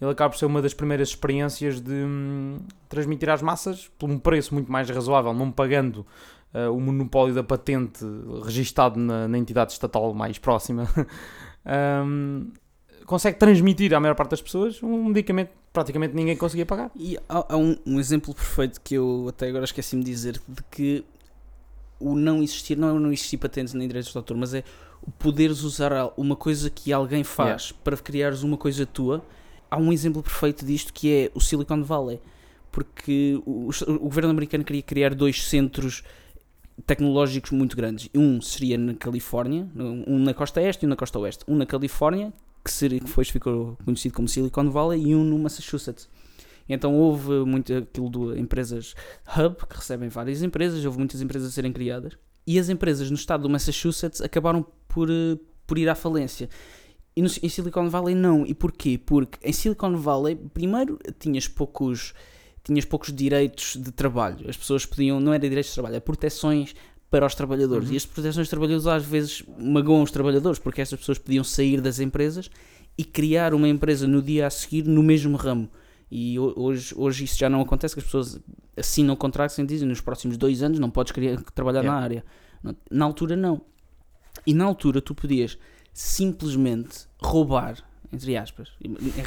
ele 0.00 0.10
acaba 0.10 0.30
por 0.30 0.38
ser 0.38 0.46
uma 0.46 0.60
das 0.60 0.74
primeiras 0.74 1.08
experiências 1.08 1.80
de 1.80 1.92
hum, 1.92 2.58
transmitir 2.88 3.28
às 3.30 3.42
massas 3.42 3.90
por 3.98 4.10
um 4.10 4.18
preço 4.18 4.54
muito 4.54 4.70
mais 4.70 4.88
razoável, 4.90 5.32
não 5.32 5.50
pagando 5.50 6.06
uh, 6.54 6.70
o 6.72 6.80
monopólio 6.80 7.34
da 7.34 7.42
patente 7.42 8.04
registado 8.44 8.98
na, 8.98 9.28
na 9.28 9.38
entidade 9.38 9.72
estatal 9.72 10.12
mais 10.14 10.38
próxima, 10.38 10.88
um, 12.04 12.50
consegue 13.06 13.38
transmitir 13.38 13.94
à 13.94 14.00
maior 14.00 14.14
parte 14.14 14.30
das 14.30 14.42
pessoas 14.42 14.82
um 14.82 15.04
medicamento 15.06 15.48
que 15.48 15.56
praticamente 15.72 16.14
ninguém 16.14 16.36
conseguia 16.36 16.66
pagar. 16.66 16.90
E 16.96 17.18
há, 17.28 17.46
há 17.54 17.56
um, 17.56 17.76
um, 17.84 17.98
exemplo 17.98 18.34
perfeito 18.34 18.80
que 18.80 18.94
eu 18.94 19.26
até 19.28 19.48
agora 19.48 19.64
esqueci-me 19.64 20.02
de 20.02 20.10
dizer, 20.10 20.40
de 20.46 20.62
que 20.70 21.04
o 21.98 22.14
não 22.14 22.42
existir, 22.42 22.76
não 22.76 22.88
é 22.88 22.92
o 22.92 23.00
não 23.00 23.12
existir 23.12 23.38
patentes 23.38 23.74
nem 23.74 23.86
direitos 23.86 24.10
de 24.10 24.16
autor, 24.16 24.36
mas 24.36 24.54
é 24.54 24.64
o 25.02 25.10
poderes 25.10 25.62
usar 25.62 25.92
uma 26.16 26.34
coisa 26.34 26.70
que 26.70 26.92
alguém 26.92 27.22
faz 27.22 27.66
yeah. 27.66 27.80
para 27.84 27.96
criares 27.96 28.42
uma 28.42 28.56
coisa 28.56 28.86
tua. 28.86 29.22
Há 29.74 29.76
um 29.76 29.92
exemplo 29.92 30.22
perfeito 30.22 30.64
disto 30.64 30.92
que 30.92 31.12
é 31.12 31.30
o 31.34 31.40
Silicon 31.40 31.82
Valley, 31.82 32.20
porque 32.70 33.42
o, 33.44 33.70
o 33.88 33.98
governo 33.98 34.30
americano 34.30 34.62
queria 34.62 34.82
criar 34.82 35.12
dois 35.16 35.42
centros 35.48 36.04
tecnológicos 36.86 37.50
muito 37.50 37.76
grandes. 37.76 38.08
Um 38.14 38.40
seria 38.40 38.78
na 38.78 38.94
Califórnia, 38.94 39.68
um 40.06 40.20
na 40.20 40.32
costa 40.32 40.62
este 40.62 40.84
e 40.84 40.86
um 40.86 40.90
na 40.90 40.94
costa 40.94 41.18
oeste. 41.18 41.44
Um 41.48 41.56
na 41.56 41.66
Califórnia, 41.66 42.32
que, 42.64 42.70
seria, 42.70 43.00
que 43.00 43.06
depois 43.06 43.28
ficou 43.28 43.76
conhecido 43.84 44.14
como 44.14 44.28
Silicon 44.28 44.70
Valley, 44.70 45.08
e 45.08 45.14
um 45.16 45.24
no 45.24 45.40
Massachusetts. 45.40 46.08
Então 46.68 46.94
houve 46.94 47.44
muito 47.44 47.74
aquilo 47.74 48.08
de 48.08 48.40
empresas 48.40 48.94
hub, 49.36 49.56
que 49.68 49.76
recebem 49.76 50.08
várias 50.08 50.40
empresas, 50.40 50.84
houve 50.84 50.98
muitas 50.98 51.20
empresas 51.20 51.48
a 51.48 51.50
serem 51.50 51.72
criadas, 51.72 52.16
e 52.46 52.60
as 52.60 52.68
empresas 52.68 53.10
no 53.10 53.16
estado 53.16 53.42
do 53.42 53.50
Massachusetts 53.50 54.20
acabaram 54.20 54.64
por, 54.86 55.10
eh, 55.10 55.36
por 55.66 55.78
ir 55.78 55.88
à 55.88 55.96
falência. 55.96 56.48
E 57.16 57.22
no, 57.22 57.28
em 57.42 57.48
Silicon 57.48 57.88
Valley 57.88 58.14
não. 58.14 58.44
E 58.46 58.54
porquê? 58.54 58.98
Porque 58.98 59.38
em 59.46 59.52
Silicon 59.52 59.96
Valley, 59.96 60.36
primeiro, 60.52 60.98
tinhas 61.18 61.46
poucos, 61.46 62.12
tinhas 62.64 62.84
poucos 62.84 63.12
direitos 63.12 63.76
de 63.76 63.92
trabalho. 63.92 64.48
As 64.48 64.56
pessoas 64.56 64.84
podiam, 64.84 65.20
não 65.20 65.32
era 65.32 65.48
direitos 65.48 65.70
de 65.70 65.74
trabalho, 65.74 65.96
é 65.96 66.00
proteções 66.00 66.74
para 67.10 67.24
os 67.24 67.34
trabalhadores. 67.34 67.88
Uhum. 67.88 67.94
E 67.94 67.96
as 67.96 68.06
proteções 68.06 68.46
de 68.46 68.50
trabalhadores 68.50 68.86
às 68.86 69.04
vezes 69.04 69.44
magoam 69.58 70.02
os 70.02 70.10
trabalhadores, 70.10 70.58
porque 70.58 70.80
essas 70.80 70.98
pessoas 70.98 71.18
podiam 71.18 71.44
sair 71.44 71.80
das 71.80 72.00
empresas 72.00 72.50
e 72.98 73.04
criar 73.04 73.54
uma 73.54 73.68
empresa 73.68 74.06
no 74.06 74.20
dia 74.20 74.46
a 74.46 74.50
seguir 74.50 74.84
no 74.84 75.02
mesmo 75.02 75.36
ramo. 75.36 75.68
E 76.10 76.38
hoje, 76.38 76.94
hoje 76.96 77.24
isso 77.24 77.38
já 77.38 77.48
não 77.48 77.60
acontece, 77.60 77.94
que 77.94 78.00
as 78.00 78.04
pessoas 78.04 78.40
assinam 78.76 79.16
contratos 79.16 79.58
e 79.58 79.64
dizem 79.64 79.88
nos 79.88 80.00
próximos 80.00 80.36
dois 80.36 80.62
anos 80.62 80.78
não 80.78 80.90
podes 80.90 81.12
querer 81.12 81.40
trabalhar 81.54 81.80
yeah. 81.80 81.98
na 81.98 82.04
área. 82.04 82.24
Na 82.90 83.04
altura 83.04 83.36
não. 83.36 83.60
E 84.46 84.54
na 84.54 84.64
altura 84.64 85.00
tu 85.00 85.14
podias 85.14 85.58
simplesmente 85.94 87.06
roubar, 87.22 87.76
entre 88.12 88.36
aspas, 88.36 88.68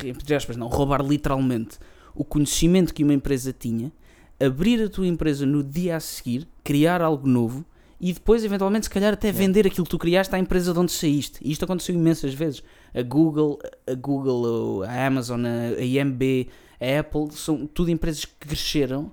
entre 0.04 0.36
aspas 0.36 0.58
não, 0.58 0.68
roubar 0.68 1.02
literalmente 1.02 1.80
o 2.14 2.26
conhecimento 2.26 2.94
que 2.94 3.04
uma 3.04 3.14
empresa 3.14 3.54
tinha, 3.54 3.92
abrir 4.40 4.84
a 4.84 4.90
tua 4.90 5.08
empresa 5.08 5.46
no 5.46 5.64
dia 5.64 5.96
a 5.96 6.00
seguir, 6.00 6.48
criar 6.64 7.02
algo 7.02 7.28
novo 7.28 7.66
e 8.00 8.14
depois, 8.14 8.44
eventualmente, 8.44 8.86
se 8.86 8.90
calhar 8.90 9.14
até 9.14 9.32
vender 9.32 9.66
aquilo 9.66 9.84
que 9.84 9.90
tu 9.90 9.98
criaste 9.98 10.36
à 10.36 10.38
empresa 10.38 10.72
de 10.72 10.78
onde 10.78 10.92
saíste. 10.92 11.40
E 11.42 11.52
isto 11.52 11.66
aconteceu 11.66 11.96
imensas 11.96 12.34
vezes. 12.34 12.64
A 12.94 13.02
Google, 13.02 13.58
a 13.88 13.96
Google, 13.96 14.84
a 14.84 15.08
Amazon, 15.08 15.44
a 15.46 15.82
IMB, 15.82 16.48
a 16.80 17.00
Apple, 17.00 17.32
são 17.32 17.66
tudo 17.66 17.90
empresas 17.90 18.24
que 18.24 18.36
cresceram 18.36 19.12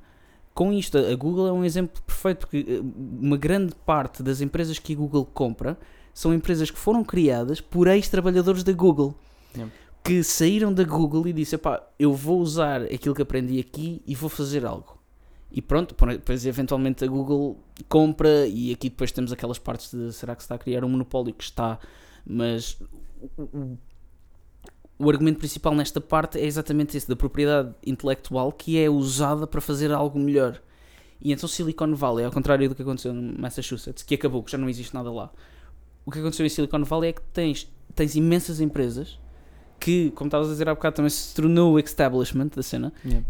com 0.52 0.70
isto. 0.70 0.98
A 0.98 1.14
Google 1.16 1.48
é 1.48 1.52
um 1.52 1.64
exemplo 1.64 2.02
perfeito, 2.02 2.40
porque 2.40 2.59
eh, 2.68 2.80
uma 3.20 3.38
grande 3.38 3.74
parte 3.86 4.22
das 4.22 4.42
empresas 4.42 4.78
que 4.78 4.92
a 4.92 4.96
Google 4.96 5.24
compra 5.24 5.78
são 6.15 6.33
empresas 6.33 6.71
que 6.71 6.79
foram 6.79 7.05
criadas 7.05 7.61
por 7.61 7.89
ex-trabalhadores 7.89 8.62
da 8.62 8.73
Google. 8.73 9.15
Yeah. 9.55 9.75
Que 10.03 10.23
saíram 10.23 10.73
da 10.73 10.85
Google 10.85 11.27
e 11.27 11.33
disse: 11.33 11.59
eu 11.99 12.15
vou 12.15 12.41
usar 12.41 12.83
aquilo 12.83 13.15
que 13.15 13.23
aprendi 13.23 13.59
aqui 13.59 14.01
e 14.07 14.15
vou 14.15 14.31
fazer 14.31 14.65
algo. 14.65 14.99
E 15.51 15.62
pronto, 15.62 15.95
depois 16.07 16.45
eventualmente 16.47 17.05
a 17.05 17.07
Google 17.07 17.59
compra 17.89 18.47
e 18.47 18.73
aqui 18.73 18.89
depois 18.89 19.12
temos 19.12 19.33
aquelas 19.33 19.59
partes 19.59 19.93
de 19.93 20.12
será 20.12 20.35
que 20.35 20.43
se 20.43 20.47
está 20.47 20.57
a 20.57 20.59
criar 20.59 20.85
um 20.85 20.89
monopólio 20.89 21.33
que 21.33 21.45
está, 21.45 21.79
mas 22.27 22.77
o, 23.37 23.43
o, 23.43 23.79
o 24.99 25.11
argumento 25.11 25.39
principal 25.39 25.73
nesta 25.75 26.01
parte 26.01 26.41
é 26.41 26.45
exatamente 26.45 26.97
esse, 26.97 27.09
da 27.09 27.15
propriedade 27.15 27.73
intelectual 27.87 28.51
que 28.51 28.81
é 28.81 28.91
usada 28.91 29.47
para 29.47 29.61
fazer 29.61 29.93
algo 29.93 30.19
melhor. 30.19 30.61
E 31.21 31.33
então 31.33 31.49
Silicon 31.49 31.95
Valley, 31.95 32.25
ao 32.25 32.33
contrário 32.33 32.69
do 32.69 32.75
que 32.75 32.83
aconteceu 32.83 33.15
no 33.15 33.39
Massachusetts, 33.41 34.03
que 34.03 34.17
acabou, 34.17 34.43
que 34.43 34.51
já 34.51 34.59
não 34.59 34.69
existe 34.69 34.93
nada 34.93 35.11
lá, 35.12 35.31
o 36.05 36.11
que 36.11 36.18
aconteceu 36.18 36.44
em 36.44 36.48
Silicon 36.48 36.84
Valley 36.84 37.11
é 37.11 37.12
que 37.12 37.22
tens, 37.32 37.72
tens 37.94 38.14
imensas 38.14 38.61
empresas 38.61 39.18
que, 39.80 40.11
como 40.12 40.28
estavas 40.28 40.48
a 40.48 40.52
dizer 40.52 40.68
há 40.68 40.74
bocado, 40.74 40.96
também 40.96 41.11
se 41.11 41.34
tornou 41.34 41.74
o 41.74 41.78
establishment 41.78 42.48
da 42.48 42.62
cena. 42.62 42.92
Yeah 43.05 43.24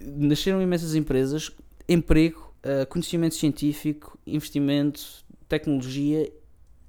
nasceram 0.00 0.62
imensas 0.62 0.94
empresas, 0.94 1.50
emprego, 1.88 2.52
uh, 2.64 2.86
conhecimento 2.86 3.34
científico, 3.34 4.18
investimento, 4.26 5.24
tecnologia 5.48 6.32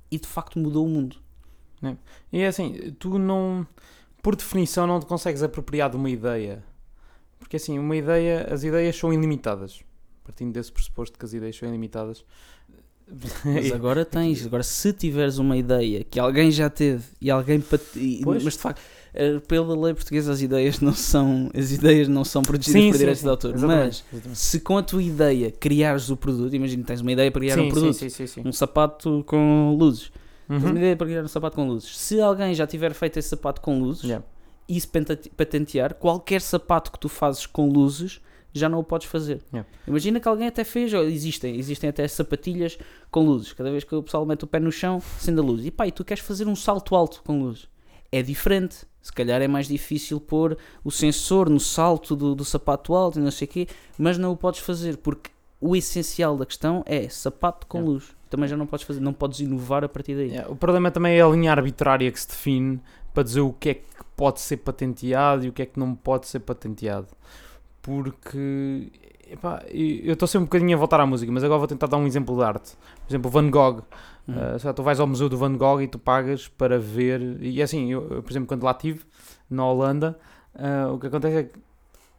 e 0.10 0.20
de 0.20 0.28
facto 0.28 0.60
mudou 0.60 0.86
o 0.86 0.90
mundo. 0.90 1.18
É. 1.84 1.96
E 2.32 2.42
é 2.42 2.48
assim, 2.48 2.96
tu 3.00 3.18
não, 3.18 3.66
por 4.22 4.36
definição, 4.36 4.86
não 4.86 5.00
te 5.00 5.06
consegues 5.06 5.44
apropriar 5.44 5.90
de 5.90 5.98
uma 5.98 6.10
ideia. 6.10 6.64
Porque 7.40 7.56
assim, 7.56 7.80
uma 7.80 7.96
ideia, 7.96 8.48
as 8.52 8.64
ideias 8.64 8.96
são 8.96 9.12
ilimitadas. 9.12 9.82
Partindo 10.24 10.54
desse 10.54 10.72
pressuposto 10.72 11.18
que 11.18 11.26
as 11.26 11.34
ideias 11.34 11.56
são 11.56 11.68
ilimitadas. 11.68 12.24
Mas 13.44 13.72
agora 13.74 14.06
tens, 14.06 14.46
agora 14.46 14.64
se 14.64 14.94
tiveres 14.94 15.38
uma 15.38 15.58
ideia 15.58 16.04
que 16.04 16.20
alguém 16.20 16.52
já 16.52 16.70
teve 16.70 17.04
e 17.20 17.30
alguém. 17.30 17.64
Mas 18.26 18.54
de 18.54 18.60
facto 18.60 18.82
eh, 19.14 19.40
pela 19.46 19.78
lei 19.78 19.94
portuguesa 19.94 20.32
as 20.32 20.42
ideias 20.42 20.80
não 20.80 20.94
são 20.94 21.50
as 21.54 21.74
ideias 21.74 22.08
não 22.08 22.24
são 22.24 22.42
protegidas 22.42 22.82
sim, 22.82 22.92
por 22.92 22.98
direitos 22.98 23.22
de 23.22 23.28
autor 23.28 23.58
mas 23.58 24.06
exatamente. 24.14 24.40
se 24.40 24.60
com 24.62 24.78
a 24.78 24.84
tua 24.84 25.04
ideia 25.04 25.52
criares 25.52 26.10
o 26.10 26.16
produto 26.16 26.56
imagina 26.56 26.86
tens 26.86 27.02
uma 27.02 27.12
ideia 27.12 27.30
para 27.30 27.42
criar 27.42 27.56
sim, 27.56 27.62
um 27.62 27.70
produto 27.70 28.10
sim, 28.10 28.42
um 28.46 28.54
sapato 28.54 29.22
com 29.28 29.76
luzes 29.78 30.14
uhum. 30.50 30.60
tens 30.60 30.70
uma 30.70 30.80
ideia 30.80 30.96
para 30.96 31.08
criar 31.08 31.24
um 31.24 31.28
sapato 31.28 31.58
com 31.58 31.68
luzes 31.68 31.98
se 31.98 32.22
alguém 32.22 32.54
já 32.56 32.66
tiver 32.66 32.94
feito 32.94 33.20
esse 33.20 33.28
sapato 33.28 33.60
com 33.60 33.82
luzes 33.82 34.04
yeah. 34.04 34.26
e 34.70 34.80
se 34.80 34.88
patentear 35.36 35.96
qualquer 35.96 36.40
sapato 36.40 36.90
que 36.90 36.98
tu 36.98 37.10
fazes 37.10 37.46
com 37.46 37.68
luzes 37.68 38.22
já 38.54 38.68
não 38.68 38.80
o 38.80 38.84
podes 38.84 39.08
fazer. 39.08 39.42
Yeah. 39.54 39.70
Imagina 39.88 40.20
que 40.20 40.28
alguém 40.28 40.48
até 40.48 40.64
fez, 40.64 40.94
existem, 40.94 41.58
existem 41.58 41.90
até 41.90 42.08
sapatilhas 42.08 42.78
com 43.10 43.26
luzes. 43.26 43.54
Cada 43.54 43.72
vez 43.72 43.84
que 43.84 43.96
o 43.96 44.04
pessoal 44.04 44.26
mete 44.26 44.44
o 44.44 44.48
pé 44.48 44.60
no 44.60 44.72
chão, 44.72 44.98
acende 44.98 45.40
a 45.40 45.44
luz. 45.44 45.66
E 45.66 45.72
pá, 45.72 45.88
e 45.88 45.92
tu 45.92 46.04
queres 46.04 46.24
fazer 46.24 46.48
um 46.48 46.56
salto 46.56 46.96
alto 46.96 47.22
com 47.26 47.40
luzes. 47.40 47.68
É 48.12 48.22
diferente. 48.22 48.86
Se 49.02 49.12
calhar 49.12 49.42
é 49.42 49.48
mais 49.48 49.68
difícil 49.68 50.20
pôr 50.20 50.58
o 50.84 50.92
sensor 50.92 51.50
no 51.50 51.60
salto 51.60 52.16
do, 52.16 52.36
do 52.36 52.46
sapato 52.46 52.94
alto 52.94 53.18
e 53.18 53.22
não 53.22 53.32
sei 53.32 53.48
o 53.48 53.50
quê, 53.50 53.68
mas 53.98 54.18
não 54.18 54.32
o 54.32 54.38
podes 54.38 54.60
fazer 54.60 54.98
porque 54.98 55.32
o 55.60 55.76
essencial 55.76 56.38
da 56.38 56.46
questão 56.46 56.84
é 56.86 57.08
sapato 57.10 57.66
com 57.68 57.80
yeah. 57.80 57.94
luz. 57.94 58.16
Também 58.30 58.48
já 58.48 58.56
não 58.56 58.68
podes 58.68 58.86
fazer, 58.86 59.00
não 59.00 59.14
podes 59.14 59.40
inovar 59.40 59.84
a 59.84 59.90
partir 59.90 60.16
daí. 60.16 60.30
Yeah. 60.30 60.52
O 60.52 60.56
problema 60.56 60.92
também 60.92 61.18
é 61.18 61.22
a 61.22 61.28
linha 61.28 61.52
arbitrária 61.52 62.12
que 62.12 62.20
se 62.20 62.28
define 62.28 62.80
para 63.14 63.24
dizer 63.24 63.42
o 63.42 63.52
que 63.54 63.70
é 63.70 63.74
que 63.76 63.86
pode 64.16 64.40
ser 64.40 64.58
patenteado 64.58 65.46
e 65.46 65.50
o 65.50 65.54
que 65.54 65.62
é 65.62 65.66
que 65.66 65.80
não 65.80 65.96
pode 65.96 66.28
ser 66.28 66.40
patenteado. 66.40 67.08
Porque 67.82 68.92
epá, 69.30 69.64
eu 69.70 70.14
estou 70.14 70.28
sempre 70.28 70.44
um 70.44 70.46
bocadinho 70.46 70.76
a 70.76 70.80
voltar 70.80 71.00
à 71.00 71.06
música, 71.06 71.32
mas 71.32 71.44
agora 71.44 71.60
vou 71.60 71.68
tentar 71.68 71.88
dar 71.88 71.98
um 71.98 72.06
exemplo 72.06 72.36
de 72.36 72.44
arte. 72.44 72.76
Por 73.06 73.12
exemplo, 73.12 73.32
Van 73.32 73.50
Gogh. 73.50 73.84
Uhum. 74.28 74.36
Uh, 74.36 74.74
tu 74.74 74.84
vais 74.84 75.00
ao 75.00 75.08
museu 75.08 75.28
do 75.28 75.38
Van 75.38 75.56
Gogh 75.56 75.82
e 75.82 75.88
tu 75.88 75.98
pagas 75.98 76.48
para 76.48 76.78
ver. 76.78 77.42
E 77.42 77.62
assim, 77.62 77.92
eu, 77.92 78.08
eu 78.10 78.24
por 78.24 78.32
exemplo, 78.32 78.48
quando 78.48 78.64
lá 78.64 78.72
estive, 78.72 79.02
na 79.50 79.66
Holanda, 79.66 80.18
uh, 80.56 80.94
o 80.94 81.00
que 81.00 81.08
acontece 81.08 81.38
é 81.38 81.44
que 81.44 81.60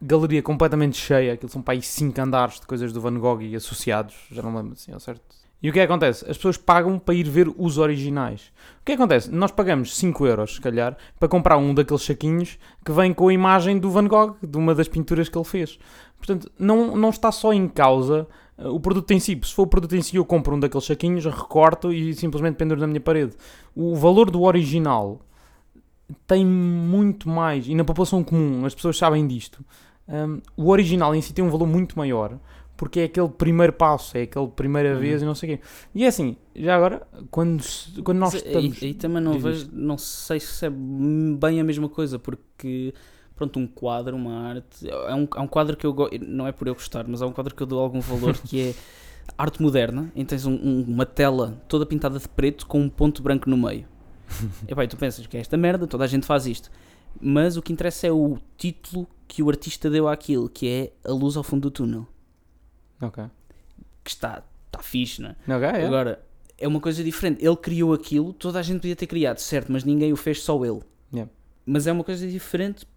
galeria 0.01 0.41
completamente 0.41 0.97
cheia, 0.97 1.33
aquilo 1.33 1.49
são 1.49 1.61
para 1.61 1.75
aí 1.75 1.81
5 1.81 2.19
andares 2.19 2.59
de 2.59 2.67
coisas 2.67 2.91
do 2.91 2.99
Van 2.99 3.17
Gogh 3.17 3.41
e 3.41 3.55
associados, 3.55 4.15
já 4.31 4.41
não 4.41 4.53
lembro 4.53 4.73
assim, 4.73 4.91
ao 4.91 4.99
certo. 4.99 5.42
E 5.63 5.69
o 5.69 5.73
que 5.73 5.79
é 5.79 5.87
que 5.87 5.91
acontece? 5.91 6.29
As 6.29 6.35
pessoas 6.35 6.57
pagam 6.57 6.99
para 6.99 7.15
ir 7.15 7.23
ver 7.23 7.47
os 7.57 7.77
originais. 7.77 8.51
O 8.81 8.85
que 8.85 8.91
é 8.91 8.95
que 8.97 9.01
acontece? 9.01 9.31
Nós 9.31 9.49
pagamos 9.49 9.95
5 9.95 10.27
euros, 10.27 10.55
se 10.55 10.61
calhar, 10.61 10.97
para 11.17 11.29
comprar 11.29 11.57
um 11.57 11.73
daqueles 11.73 12.03
saquinhos 12.03 12.59
que 12.83 12.91
vem 12.91 13.13
com 13.13 13.29
a 13.29 13.33
imagem 13.33 13.79
do 13.79 13.89
Van 13.89 14.05
Gogh, 14.05 14.35
de 14.43 14.57
uma 14.57 14.75
das 14.75 14.89
pinturas 14.89 15.29
que 15.29 15.37
ele 15.37 15.45
fez. 15.45 15.79
Portanto, 16.17 16.51
não, 16.59 16.97
não 16.97 17.09
está 17.09 17.31
só 17.31 17.53
em 17.53 17.65
causa 17.69 18.27
uh, 18.57 18.75
o 18.75 18.79
produto 18.79 19.09
em 19.11 19.21
si. 19.21 19.39
Se 19.41 19.53
for 19.53 19.63
o 19.63 19.67
produto 19.67 19.95
em 19.95 20.01
si, 20.01 20.17
eu 20.17 20.25
compro 20.25 20.53
um 20.53 20.59
daqueles 20.59 20.85
saquinhos, 20.85 21.23
recorto 21.23 21.93
e 21.93 22.13
simplesmente 22.13 22.57
penduro 22.57 22.81
na 22.81 22.87
minha 22.87 22.99
parede. 22.99 23.31
O 23.73 23.95
valor 23.95 24.29
do 24.29 24.41
original 24.41 25.21
tem 26.27 26.45
muito 26.45 27.29
mais, 27.29 27.69
e 27.69 27.73
na 27.73 27.85
população 27.85 28.21
comum, 28.21 28.65
as 28.65 28.75
pessoas 28.75 28.97
sabem 28.97 29.25
disto. 29.25 29.63
Um, 30.09 30.41
o 30.57 30.69
original 30.69 31.15
em 31.15 31.21
si 31.21 31.33
tem 31.33 31.43
um 31.43 31.49
valor 31.49 31.67
muito 31.67 31.97
maior 31.97 32.37
porque 32.75 33.01
é 33.01 33.03
aquele 33.05 33.29
primeiro 33.29 33.73
passo, 33.73 34.17
é 34.17 34.23
aquela 34.23 34.47
primeira 34.47 34.95
uhum. 34.95 34.99
vez 34.99 35.21
e 35.21 35.25
não 35.25 35.35
sei 35.35 35.53
o 35.53 35.57
quê. 35.57 35.63
E 35.93 36.03
é 36.03 36.07
assim, 36.07 36.35
já 36.55 36.75
agora, 36.75 37.07
quando, 37.29 37.63
quando 38.03 38.17
nós 38.17 38.33
estamos. 38.33 38.81
E, 38.81 38.87
e 38.87 38.93
também 38.93 39.21
não 39.21 39.39
vejo, 39.39 39.69
não 39.71 39.97
sei 39.97 40.39
se 40.39 40.65
é 40.65 40.69
bem 40.69 41.59
a 41.59 41.63
mesma 41.63 41.87
coisa, 41.87 42.17
porque 42.17 42.93
pronto, 43.35 43.59
um 43.59 43.67
quadro, 43.67 44.15
uma 44.15 44.49
arte. 44.49 44.89
É 44.89 45.13
um, 45.13 45.27
é 45.35 45.39
um 45.39 45.47
quadro 45.47 45.77
que 45.77 45.85
eu 45.85 45.93
gosto, 45.93 46.17
não 46.19 46.47
é 46.47 46.51
por 46.51 46.67
eu 46.67 46.73
gostar, 46.73 47.05
mas 47.07 47.21
é 47.21 47.25
um 47.25 47.31
quadro 47.31 47.53
que 47.55 47.61
eu 47.61 47.67
dou 47.67 47.79
algum 47.79 47.99
valor 47.99 48.37
que 48.37 48.59
é 48.69 48.75
arte 49.37 49.61
moderna, 49.61 50.11
em 50.15 50.25
tens 50.25 50.45
um, 50.45 50.53
um, 50.53 50.81
uma 50.87 51.05
tela 51.05 51.61
toda 51.67 51.85
pintada 51.85 52.19
de 52.19 52.27
preto 52.27 52.65
com 52.65 52.81
um 52.81 52.89
ponto 52.89 53.21
branco 53.21 53.49
no 53.49 53.57
meio. 53.57 53.85
e 54.67 54.73
bem, 54.73 54.87
tu 54.87 54.97
pensas 54.97 55.27
que 55.27 55.37
é 55.37 55.39
esta 55.39 55.57
merda, 55.57 55.85
toda 55.85 56.03
a 56.03 56.07
gente 56.07 56.25
faz 56.25 56.47
isto. 56.47 56.71
Mas 57.21 57.55
o 57.55 57.61
que 57.61 57.71
interessa 57.71 58.07
é 58.07 58.11
o 58.11 58.39
título 58.57 59.07
que 59.27 59.43
o 59.43 59.49
artista 59.49 59.89
deu 59.89 60.07
àquilo, 60.07 60.49
que 60.49 60.67
é 60.67 60.93
A 61.07 61.13
Luz 61.13 61.37
ao 61.37 61.43
Fundo 61.43 61.69
do 61.69 61.71
Túnel. 61.71 62.07
Ok. 63.03 63.23
Que 64.03 64.09
está 64.09 64.43
está 64.67 64.81
fixe, 64.81 65.21
não 65.21 65.29
é? 65.29 65.55
Ok, 65.55 65.81
é. 65.81 65.85
Agora, 65.85 66.19
é 66.57 66.67
uma 66.67 66.79
coisa 66.79 67.03
diferente. 67.03 67.45
Ele 67.45 67.55
criou 67.55 67.93
aquilo, 67.93 68.33
toda 68.33 68.59
a 68.59 68.61
gente 68.61 68.79
podia 68.81 68.95
ter 68.95 69.05
criado, 69.07 69.37
certo, 69.37 69.71
mas 69.71 69.83
ninguém 69.83 70.11
o 70.11 70.15
fez, 70.15 70.41
só 70.41 70.63
ele. 70.65 70.81
Yeah. 71.13 71.31
Mas 71.65 71.85
é 71.85 71.91
uma 71.91 72.03
coisa 72.03 72.27
diferente 72.27 72.87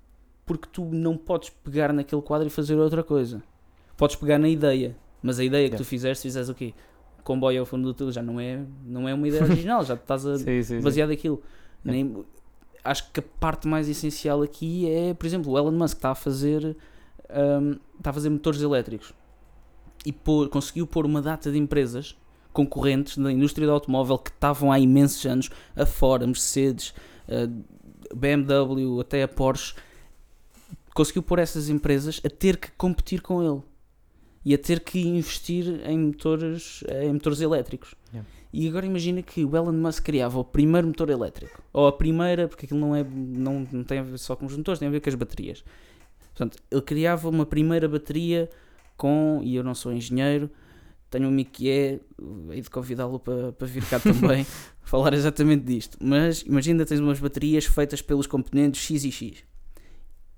porque 0.47 0.69
tu 0.73 0.85
não 0.87 1.17
podes 1.17 1.51
pegar 1.51 1.93
naquele 1.93 2.23
quadro 2.23 2.47
e 2.47 2.51
fazer 2.51 2.77
outra 2.77 3.03
coisa. 3.03 3.43
Podes 3.97 4.17
pegar 4.17 4.39
na 4.39 4.49
ideia, 4.49 4.97
mas 5.23 5.39
a 5.39 5.45
ideia 5.45 5.65
que 5.69 5.75
Yeah. 5.75 5.85
tu 5.85 5.89
fizeste, 5.89 6.23
fizeste 6.23 6.51
o 6.51 6.55
quê? 6.55 6.73
O 7.19 7.23
comboio 7.23 7.61
ao 7.61 7.67
fundo 7.67 7.85
do 7.85 7.95
túnel 7.95 8.13
já 8.13 8.23
não 8.23 8.39
é, 8.41 8.63
não 8.85 9.09
é 9.09 9.13
uma 9.15 9.27
ideia 9.29 9.43
original, 9.45 9.85
já 9.85 9.95
estás 9.95 10.25
a 10.27 10.39
Sim, 10.39 10.45
sim, 10.45 10.63
sim. 10.63 10.81
baseado 10.81 11.11
naquilo. 11.11 11.43
Yeah. 11.85 12.11
Nem, 12.15 12.25
acho 12.85 13.11
que 13.13 13.21
a 13.21 13.25
parte 13.41 13.67
mais 13.67 13.89
essencial 13.89 14.43
aqui 14.43 14.89
é, 14.89 15.13
por 15.13 15.27
exemplo, 15.27 15.53
o 15.53 15.59
Elon 15.59 15.73
Musk 15.73 15.97
está 15.97 16.11
a 16.13 16.15
fazer 16.15 16.77
hum, 17.61 17.79
está 17.99 18.11
a 18.11 18.13
fazer 18.13 18.31
motores 18.31 18.61
elétricos 18.63 19.13
e 20.07 20.13
pôr- 20.13 20.49
conseguiu 20.49 20.87
pôr 20.87 21.05
uma 21.05 21.21
data 21.21 21.51
de 21.51 21.59
empresas 21.59 22.17
concorrentes 22.53 23.19
da 23.19 23.31
indústria 23.31 23.67
do 23.67 23.73
automóvel 23.73 24.17
que 24.17 24.31
estavam 24.31 24.73
há 24.73 24.79
imensos 24.79 25.27
anos, 25.27 25.51
a 25.75 25.85
Ford, 25.85 26.23
a 26.23 26.27
Mercedes, 26.27 26.95
a 27.29 28.15
BMW, 28.15 29.01
até 29.01 29.23
a 29.23 29.29
Porsche, 29.29 29.75
conseguiu 30.95 31.23
pôr 31.23 31.41
essas 31.41 31.69
empresas 31.69 32.21
a 32.25 32.31
ter 32.31 32.57
que 32.57 32.71
competir 32.71 33.21
com 33.21 33.43
ele 33.43 33.61
e 34.45 34.55
a 34.55 34.59
ter 34.59 34.81
que 34.81 35.01
investir 35.01 35.83
em 35.85 35.99
motores, 35.99 36.83
em 37.03 37.13
motores 37.13 37.41
elétricos. 37.41 37.95
Yeah. 38.13 38.27
E 38.53 38.69
agora 38.69 38.87
imagina 38.87 39.21
que 39.21 39.45
o 39.45 39.55
Elon 39.55 39.73
Musk 39.73 40.05
criava 40.05 40.39
o 40.39 40.45
primeiro 40.45 40.87
motor 40.87 41.11
elétrico, 41.11 41.63
ou 41.73 41.89
a 41.89 41.93
primeira, 41.93 42.49
porque 42.49 42.65
aquilo 42.65 42.81
não, 42.81 42.95
é, 42.95 43.05
não, 43.05 43.67
não 43.71 43.85
tem 43.85 43.99
a 43.99 44.03
ver 44.03 44.19
só 44.19 44.37
com 44.37 44.47
os 44.47 44.57
motores, 44.57 44.79
tem 44.79 44.89
a 44.89 44.91
ver 44.91 45.01
com 45.01 45.11
as 45.11 45.15
baterias. 45.15 45.65
Portanto, 46.33 46.59
ele 46.71 46.83
criava 46.83 47.29
uma 47.29 47.45
primeira 47.45 47.89
bateria 47.89 48.49
com, 48.97 49.41
e 49.43 49.55
eu 49.55 49.63
não 49.63 49.75
sou 49.75 49.93
engenheiro, 49.93 50.51
tenho 51.11 51.27
um 51.27 51.29
amigo 51.29 51.51
que 51.51 51.71
é, 51.71 52.01
hei 52.51 52.61
de 52.61 52.71
convidá-lo 52.71 53.19
para, 53.21 53.53
para 53.53 53.67
vir 53.67 53.85
cá 53.85 54.01
também 54.01 54.47
falar 54.83 55.15
exatamente 55.15 55.65
disto. 55.65 55.97
Mas 56.01 56.43
imagina 56.43 56.85
tens 56.85 57.01
umas 57.01 57.21
baterias 57.21 57.65
feitas 57.65 58.03
pelos 58.03 58.27
componentes 58.27 58.83
X 58.83 59.05
e 59.05 59.13
X 59.13 59.45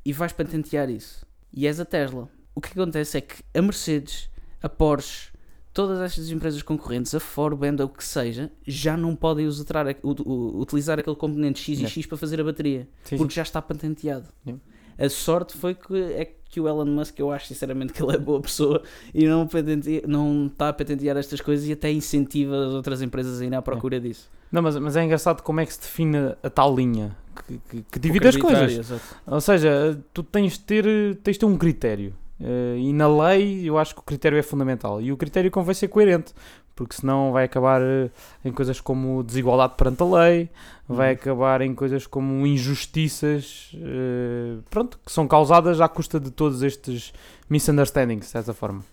e 0.04 0.12
vais 0.12 0.32
patentear 0.32 0.90
isso. 0.90 1.26
E 1.52 1.66
és 1.66 1.80
a 1.80 1.84
Tesla. 1.84 2.28
O 2.54 2.60
que 2.60 2.70
acontece 2.70 3.18
é 3.18 3.20
que 3.20 3.42
a 3.54 3.62
Mercedes, 3.62 4.30
a 4.62 4.68
Porsche, 4.68 5.30
todas 5.72 6.00
estas 6.00 6.30
empresas 6.30 6.62
concorrentes, 6.62 7.14
a 7.14 7.20
Ford, 7.20 7.56
BMW, 7.56 7.84
o 7.84 7.88
que 7.88 8.04
seja, 8.04 8.50
já 8.66 8.96
não 8.96 9.14
podem 9.14 9.46
usar, 9.46 9.86
utilizar 10.02 10.98
aquele 10.98 11.16
componente 11.16 11.60
X 11.60 11.80
e. 11.80 11.86
X 11.86 12.06
para 12.06 12.18
fazer 12.18 12.40
a 12.40 12.44
bateria 12.44 12.88
Sim, 13.04 13.10
sim. 13.10 13.16
porque 13.16 13.34
já 13.34 13.42
está 13.42 13.62
patenteado. 13.62 14.28
Yeah. 14.46 14.62
A 14.98 15.08
sorte 15.08 15.56
foi 15.56 15.74
que 15.74 15.94
é 15.94 16.24
que 16.24 16.37
o 16.56 16.66
Elon 16.68 16.86
Musk, 16.86 17.18
eu 17.18 17.30
acho 17.30 17.46
sinceramente 17.46 17.92
que 17.92 18.02
ele 18.02 18.14
é 18.14 18.18
boa 18.18 18.40
pessoa 18.40 18.82
e 19.14 19.26
não, 19.26 19.46
patenteia- 19.46 20.02
não 20.06 20.46
está 20.46 20.70
a 20.70 20.72
patentear 20.72 21.16
estas 21.16 21.40
coisas 21.40 21.66
e 21.68 21.72
até 21.72 21.90
incentiva 21.92 22.56
as 22.66 22.72
outras 22.72 23.02
empresas 23.02 23.40
a 23.40 23.44
irem 23.44 23.56
à 23.58 23.62
procura 23.62 24.00
disso. 24.00 24.30
Não, 24.50 24.62
mas, 24.62 24.76
mas 24.78 24.96
é 24.96 25.04
engraçado 25.04 25.42
como 25.42 25.60
é 25.60 25.66
que 25.66 25.74
se 25.74 25.80
define 25.80 26.16
a 26.42 26.48
tal 26.48 26.74
linha 26.74 27.14
que, 27.46 27.60
que, 27.68 27.84
que 27.92 27.98
divide 27.98 28.28
as 28.28 28.36
coisas. 28.36 28.72
Exato. 28.78 29.02
Ou 29.26 29.40
seja, 29.42 29.98
tu 30.14 30.22
tens 30.22 30.52
de 30.54 30.60
ter, 30.60 30.84
tens 31.22 31.34
de 31.34 31.38
ter 31.40 31.46
um 31.46 31.56
critério. 31.58 32.14
Eh, 32.40 32.76
e 32.78 32.92
na 32.92 33.08
lei 33.08 33.68
eu 33.68 33.76
acho 33.76 33.94
que 33.94 34.00
o 34.00 34.04
critério 34.04 34.38
é 34.38 34.42
fundamental. 34.42 35.02
E 35.02 35.12
o 35.12 35.16
critério 35.18 35.50
convém 35.50 35.74
ser 35.74 35.88
coerente, 35.88 36.32
porque 36.78 36.94
senão 36.96 37.32
vai 37.32 37.44
acabar 37.44 37.80
eh, 37.82 38.08
em 38.44 38.52
coisas 38.52 38.80
como 38.80 39.22
desigualdade 39.24 39.74
perante 39.76 40.02
a 40.02 40.06
lei, 40.06 40.48
vai 40.88 41.08
Uhum. 41.08 41.14
acabar 41.20 41.60
em 41.60 41.74
coisas 41.74 42.06
como 42.06 42.46
injustiças, 42.46 43.72
eh, 43.74 44.58
pronto, 44.70 44.98
que 45.04 45.10
são 45.12 45.26
causadas 45.26 45.80
à 45.80 45.88
custa 45.88 46.18
de 46.20 46.30
todos 46.30 46.62
estes 46.62 47.12
misunderstandings, 47.50 48.26
de 48.26 48.30
certa 48.30 48.52
forma. 48.54 48.84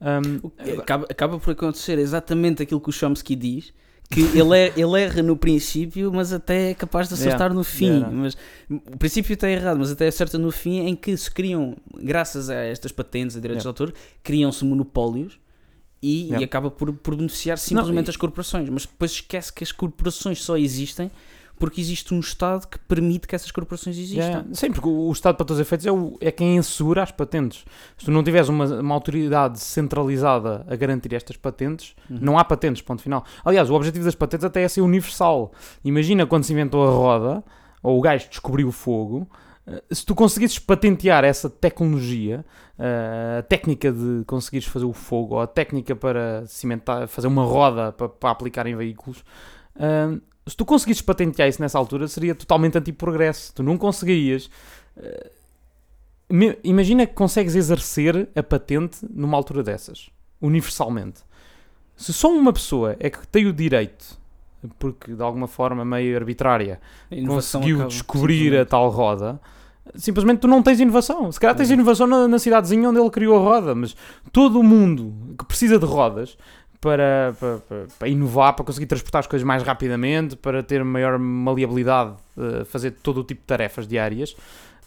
Um, 0.00 0.50
Acaba, 0.80 1.06
acaba 1.10 1.38
por 1.38 1.50
acontecer 1.50 1.98
exatamente 1.98 2.62
aquilo 2.62 2.80
que 2.80 2.88
o 2.88 2.92
Chomsky 2.92 3.36
diz. 3.36 3.72
Que 4.10 4.20
ele, 4.38 4.54
é, 4.58 4.72
ele 4.76 5.00
erra 5.00 5.22
no 5.22 5.34
princípio, 5.38 6.12
mas 6.12 6.34
até 6.34 6.72
é 6.72 6.74
capaz 6.74 7.08
de 7.08 7.14
acertar 7.14 7.50
Yeah, 7.50 7.54
no 7.54 7.64
fim. 7.64 7.86
yeah. 7.86 8.10
Mas, 8.10 8.36
o 8.68 8.98
princípio 8.98 9.32
está 9.32 9.48
errado, 9.48 9.78
mas 9.78 9.90
até 9.90 10.06
acerta 10.06 10.36
no 10.36 10.50
fim, 10.50 10.80
em 10.80 10.94
que 10.94 11.16
se 11.16 11.30
criam, 11.30 11.74
graças 11.96 12.50
a 12.50 12.56
estas 12.56 12.92
patentes, 12.92 13.36
a 13.36 13.40
direitos 13.40 13.64
Yeah. 13.64 13.74
de 13.78 13.82
autor, 13.82 13.94
criam-se 14.22 14.64
monopólios 14.66 15.38
e, 16.02 16.22
Yeah. 16.24 16.40
e 16.40 16.44
acaba 16.44 16.70
por, 16.70 16.92
por 16.92 17.14
beneficiar 17.14 17.56
simplesmente 17.58 18.08
e- 18.08 18.10
as 18.10 18.16
corporações. 18.16 18.68
Mas 18.68 18.86
depois 18.86 19.12
esquece 19.12 19.52
que 19.52 19.62
as 19.62 19.70
corporações 19.72 20.42
só 20.42 20.56
existem 20.56 21.10
porque 21.58 21.80
existe 21.80 22.12
um 22.12 22.18
Estado 22.18 22.66
que 22.66 22.76
permite 22.80 23.28
que 23.28 23.36
essas 23.36 23.52
corporações 23.52 23.96
existam. 23.96 24.20
Yeah, 24.24 24.44
Sim, 24.52 24.72
porque 24.72 24.88
o 24.88 25.12
Estado, 25.12 25.36
para 25.36 25.46
todos 25.46 25.60
os 25.60 25.64
efeitos, 25.64 25.86
é, 25.86 25.92
o- 25.92 26.16
é 26.20 26.32
quem 26.32 26.58
assegura 26.58 27.04
as 27.04 27.12
patentes. 27.12 27.64
Se 27.96 28.06
tu 28.06 28.10
não 28.10 28.24
tiveres 28.24 28.48
uma, 28.48 28.64
uma 28.80 28.94
autoridade 28.94 29.60
centralizada 29.60 30.64
a 30.68 30.74
garantir 30.74 31.14
estas 31.14 31.36
patentes, 31.36 31.94
Uhum. 32.10 32.18
não 32.20 32.38
há 32.38 32.44
patentes, 32.44 32.82
ponto 32.82 33.00
final. 33.02 33.24
Aliás, 33.44 33.70
o 33.70 33.74
objetivo 33.74 34.04
das 34.04 34.14
patentes 34.16 34.44
até 34.44 34.62
é 34.62 34.68
ser 34.68 34.80
universal. 34.80 35.52
Imagina 35.84 36.26
quando 36.26 36.42
se 36.42 36.52
inventou 36.52 36.82
a 36.82 36.90
roda, 36.90 37.44
ou 37.82 37.96
o 37.98 38.00
gajo 38.00 38.28
descobriu 38.28 38.66
o 38.68 38.72
fogo, 38.72 39.28
se 39.90 40.04
tu 40.04 40.14
conseguisses 40.14 40.58
patentear 40.58 41.24
essa 41.24 41.48
tecnologia, 41.48 42.44
eh, 42.78 43.36
a 43.38 43.42
técnica 43.42 43.92
de 43.92 44.24
conseguires 44.26 44.66
fazer 44.66 44.84
o 44.84 44.92
fogo, 44.92 45.36
ou 45.36 45.40
a 45.40 45.46
técnica 45.46 45.94
para 45.94 46.44
cimentar, 46.46 47.06
fazer 47.06 47.28
uma 47.28 47.44
roda 47.44 47.92
para, 47.92 48.08
para 48.08 48.30
aplicar 48.30 48.66
em 48.66 48.74
veículos, 48.74 49.24
eh, 49.76 50.18
se 50.46 50.56
tu 50.56 50.64
conseguisses 50.64 51.02
patentear 51.02 51.48
isso 51.48 51.62
nessa 51.62 51.78
altura, 51.78 52.08
seria 52.08 52.34
totalmente 52.34 52.76
anti-progresso. 52.76 53.54
Tu 53.54 53.62
não 53.62 53.78
conseguirias. 53.78 54.50
eh, 54.96 55.30
Imagina 56.64 57.06
que 57.06 57.12
consegues 57.12 57.54
exercer 57.54 58.30
a 58.34 58.42
patente 58.42 59.06
numa 59.10 59.36
altura 59.36 59.62
dessas, 59.62 60.08
universalmente. 60.40 61.20
Se 61.94 62.10
só 62.10 62.32
uma 62.32 62.54
pessoa 62.54 62.96
é 62.98 63.10
que 63.10 63.26
tem 63.28 63.46
o 63.46 63.52
direito, 63.52 64.18
porque 64.78 65.12
de 65.14 65.22
alguma 65.22 65.46
forma 65.48 65.84
meio 65.84 66.16
arbitrária, 66.16 66.80
conseguiu 67.26 67.86
descobrir 67.86 68.56
a 68.56 68.64
tal 68.64 68.88
roda, 68.90 69.40
simplesmente 69.94 70.38
tu 70.40 70.48
não 70.48 70.62
tens 70.62 70.78
inovação. 70.80 71.30
Se 71.32 71.40
calhar 71.40 71.56
tens 71.56 71.70
É. 71.70 71.74
inovação 71.74 72.06
na, 72.06 72.28
na 72.28 72.38
cidadezinha 72.38 72.88
onde 72.88 72.98
ele 73.00 73.10
criou 73.10 73.36
a 73.36 73.40
roda, 73.40 73.74
mas 73.74 73.96
todo 74.32 74.60
o 74.60 74.62
mundo 74.62 75.34
que 75.38 75.44
precisa 75.44 75.78
de 75.78 75.84
rodas 75.84 76.36
para, 76.80 77.34
para, 77.38 77.58
para- 77.98 78.08
inovar, 78.08 78.54
para 78.54 78.64
conseguir 78.64 78.86
transportar 78.86 79.20
as 79.20 79.26
coisas 79.26 79.46
mais 79.46 79.62
rapidamente, 79.62 80.34
para 80.36 80.62
ter 80.62 80.82
maior 80.84 81.18
maleabilidade, 81.18 82.14
eh, 82.36 82.64
fazer 82.64 82.92
todo 83.02 83.20
o 83.20 83.24
tipo 83.24 83.40
de 83.40 83.46
tarefas 83.46 83.86
diárias. 83.86 84.34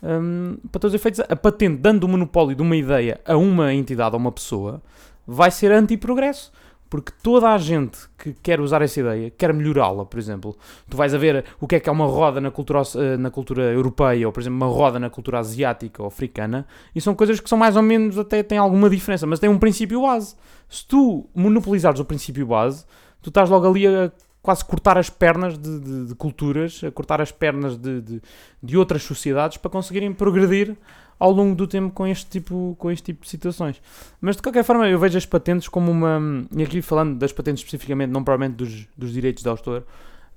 hum, 0.03 0.57
para 0.71 0.80
todos 0.82 0.93
os 0.93 0.99
efeitos, 0.99 1.21
a 1.21 1.36
patente 1.38 1.78
dando 1.78 2.03
o 2.03 2.07
monopólio 2.07 2.53
de 2.55 2.61
uma 2.61 2.76
ideia 2.76 3.19
a 3.26 3.38
uma 3.38 3.73
entidade, 3.73 4.13
a 4.13 4.17
uma 4.17 4.32
pessoa, 4.32 4.82
vai 5.26 5.49
ser 5.49 5.71
anti-progresso. 5.71 6.51
Porque 6.90 7.12
toda 7.22 7.50
a 7.50 7.58
gente 7.58 7.98
que 8.18 8.34
quer 8.34 8.60
usar 8.62 8.82
essa 8.82 9.00
ideia 9.00 9.32
quer 9.32 9.54
melhorá-la, 9.54 10.06
por 10.06 10.20
exemplo. 10.20 10.56
Tu 10.90 10.96
vais 10.96 11.14
a 11.14 11.18
ver 11.18 11.44
o 11.60 11.68
que 11.68 11.76
é 11.76 11.80
que 11.80 11.90
é 11.90 11.92
uma 11.92 12.06
roda 12.06 12.40
na 12.40 12.52
cultura, 12.52 12.82
eh, 12.96 13.18
na 13.18 13.32
cultura 13.32 13.64
europeia, 13.74 14.28
ou 14.28 14.32
por 14.32 14.40
exemplo, 14.40 14.58
uma 14.58 14.68
roda 14.68 15.00
na 15.00 15.10
cultura 15.10 15.40
asiática 15.40 16.02
ou 16.02 16.08
africana, 16.08 16.66
e 16.94 17.02
são 17.02 17.16
coisas 17.16 17.40
que 17.40 17.50
são 17.50 17.58
mais 17.58 17.76
ou 17.76 17.82
menos, 17.82 18.18
até 18.18 18.44
têm 18.44 18.58
alguma 18.58 18.90
diferença, 18.90 19.26
mas 19.26 19.40
têm 19.40 19.50
um 19.50 19.60
princípio 19.60 20.02
base. 20.02 20.36
Se 20.70 20.88
tu 20.88 21.28
monopolizares 21.34 22.00
o 22.00 22.06
princípio 22.06 22.46
base, 22.46 22.86
tu 23.22 23.30
estás 23.30 23.50
logo 23.50 23.68
ali 23.68 23.88
a 23.88 24.12
quase 24.46 24.64
cortar 24.64 24.98
as 24.98 25.10
pernas 25.10 25.58
de, 25.58 25.80
de- 25.80 26.06
de 26.08 26.16
culturas, 26.16 26.82
a 26.84 26.91
cortar 26.91 27.20
as 27.20 27.32
pernas 27.32 27.76
de, 27.78 28.22
de, 28.62 28.78
outras 28.78 29.04
sociedades 29.04 29.58
para 29.58 29.72
conseguirem 29.72 30.14
progredir 30.14 30.78
ao 31.20 31.32
longo 31.32 31.56
do 31.56 31.66
tempo 31.66 31.91
com 31.93 32.06
este, 32.06 32.30
tipo, 32.30 32.76
com 32.78 32.91
este 32.91 33.06
tipo 33.06 33.24
de 33.24 33.30
situações. 33.30 33.82
Mas 34.22 34.36
de 34.36 34.41
qualquer 34.41 34.64
forma, 34.64 34.88
eu 34.88 35.00
vejo 35.00 35.18
as 35.18 35.26
patentes 35.26 35.68
como 35.68 35.91
uma. 35.91 36.20
E 36.56 36.64
aqui 36.64 36.82
falando 36.82 37.18
das 37.18 37.32
patentes 37.34 37.64
especificamente, 37.64 38.12
não 38.12 38.24
propriamente 38.24 38.56
dos, 38.56 38.88
dos 38.96 39.12
direitos 39.12 39.41
de 39.41 39.50
autor, 39.50 39.84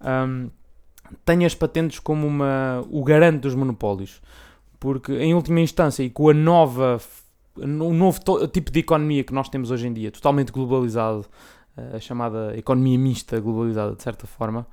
hum, 0.01 0.51
tenho 1.25 1.47
as 1.47 1.55
patentes 1.55 1.99
como 1.99 2.27
uma, 2.27 2.85
o 2.91 3.05
garante 3.05 3.41
dos 3.41 3.55
monopólios. 3.55 4.21
Porque, 4.81 5.13
em 5.13 5.35
última 5.35 5.61
instância, 5.61 6.03
e 6.03 6.11
com 6.11 6.29
a 6.31 6.35
nova. 6.35 6.99
O 7.61 7.93
novo 7.93 8.21
tipo 8.53 8.71
de 8.71 8.79
economia 8.79 9.25
que 9.25 9.35
nós 9.35 9.49
temos 9.49 9.73
hoje 9.73 9.89
em 9.89 9.93
dia, 9.93 10.13
totalmente 10.13 10.53
globalizado, 10.53 11.27
a 11.95 12.01
chamada 12.01 12.57
economia 12.57 12.99
mista 12.99 13.39
globalizada, 13.41 13.95
de 13.95 14.03
certa 14.03 14.27
forma, 14.27 14.67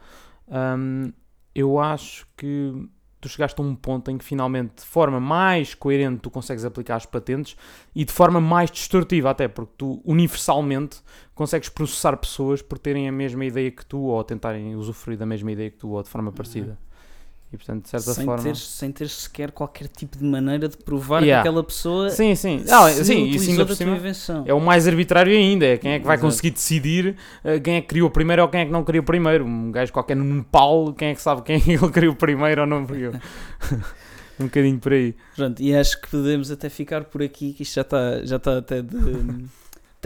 hum, 0.48 1.12
eu 1.54 1.80
acho 1.80 2.28
que 2.36 2.90
tu 3.22 3.30
chegaste 3.30 3.60
a 3.60 3.64
um 3.64 3.74
ponto 3.76 4.12
em 4.12 4.18
que 4.18 4.24
finalmente, 4.24 4.76
de 4.78 4.86
forma 4.86 5.20
mais 5.20 5.74
coerente, 5.74 6.20
tu 6.20 6.30
consegues 6.30 6.64
aplicar 6.64 6.96
as 6.96 7.06
patentes 7.06 7.58
e 7.96 8.06
de 8.06 8.12
forma 8.12 8.40
mais 8.40 8.70
destrutiva, 8.70 9.32
até 9.32 9.48
porque 9.48 9.74
tu 9.78 10.02
universalmente 10.06 11.02
consegues 11.34 11.70
processar 11.70 12.16
pessoas 12.18 12.62
por 12.62 12.78
terem 12.78 13.08
a 13.08 13.12
mesma 13.12 13.44
ideia 13.46 13.72
que 13.72 13.86
tu 13.86 13.98
ou 13.98 14.24
tentarem 14.24 14.76
usufruir 14.76 15.18
da 15.18 15.26
mesma 15.26 15.52
ideia 15.52 15.72
que 15.72 15.78
tu 15.78 15.90
ou 15.90 16.04
de 16.04 16.10
forma 16.10 16.32
parecida. 16.32 16.78
E 17.56 17.58
portanto, 17.58 17.84
de 17.84 17.90
certa 17.90 18.14
sem, 18.14 18.26
forma. 18.26 18.44
ter, 18.44 18.56
sem 18.58 18.92
ter 18.92 19.08
sequer 19.08 19.50
qualquer 19.52 19.88
tipo 19.88 20.18
de 20.18 20.26
maneira 20.26 20.68
de 20.68 20.76
provar 20.76 21.24
Yeah. 21.24 21.42
que 21.42 21.48
aquela 21.48 21.64
pessoa 21.64 22.10
Sim, 22.10 22.36
sim. 22.36 22.64
Ah, 22.70 22.90
sim, 22.90 23.28
isso 23.28 23.50
ainda 23.50 23.64
da 23.64 23.68
por 23.68 23.76
cima. 23.76 23.98
É 24.46 24.54
o 24.54 24.60
mais 24.60 24.86
arbitrário 24.88 25.32
ainda, 25.34 25.66
é 25.66 25.78
quem 25.78 25.94
é 25.94 26.00
que 26.00 26.06
vai 26.06 26.16
Exato. 26.18 26.28
conseguir 26.28 26.52
decidir 26.52 27.16
eh, 27.44 27.58
quem 27.60 27.76
é 27.76 27.82
que 27.82 27.88
criou 27.88 28.10
primeiro 28.10 28.42
ou 28.42 28.50
quem 28.50 28.60
é 28.62 28.66
que 28.66 28.72
não 28.72 28.84
criou 28.84 29.04
primeiro. 29.06 29.46
Um 29.46 29.72
gajo 29.72 29.94
qualquer 29.94 30.18
no 30.18 30.26
Nepal, 30.26 30.94
quem 30.94 31.10
é 31.10 31.16
que 31.16 31.22
sabe 31.22 31.42
quem 31.44 31.62
que 31.62 31.72
ele 31.74 31.90
criou 31.90 32.14
primeiro 32.14 32.62
ou 32.62 32.68
não 32.68 32.86
criou. 32.86 33.14
um 34.38 34.46
bocadinho 34.46 34.78
por 34.80 34.92
aí. 34.92 35.16
Pronto, 35.36 35.62
e 35.62 35.74
acho 35.74 36.02
que 36.02 36.10
podemos 36.10 36.52
até 36.52 36.68
ficar 36.70 37.06
por 37.06 37.24
aqui, 37.24 37.54
que 37.54 37.64
isto 37.64 37.76
já 37.76 37.82
está 37.82 38.26
já 38.26 38.36
está 38.36 38.58
até 38.58 38.82
de, 38.82 38.98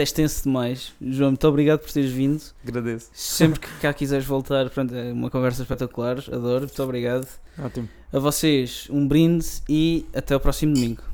é 0.02 0.04
extenso 0.04 0.44
demais. 0.44 0.94
João, 1.02 1.32
muito 1.32 1.48
obrigado 1.48 1.80
por 1.80 1.92
teres 1.92 2.12
vindo. 2.12 2.42
Agradeço. 2.64 3.10
Sempre 3.14 3.60
que 3.60 3.68
cá 3.82 3.94
quiseres 3.94 4.26
voltar, 4.26 4.70
pronto, 4.70 4.94
é 4.96 5.12
uma 5.12 5.30
conversa 5.30 5.64
espetacular. 5.64 6.18
Adoro, 6.32 6.62
muito 6.62 6.84
obrigado. 6.84 7.28
Ótimo. 7.58 7.90
A 8.12 8.20
vocês, 8.20 8.88
um 8.90 9.08
brinde 9.08 9.46
e 9.68 10.06
até 10.14 10.36
o 10.36 10.40
próximo 10.40 10.74
domingo. 10.74 11.09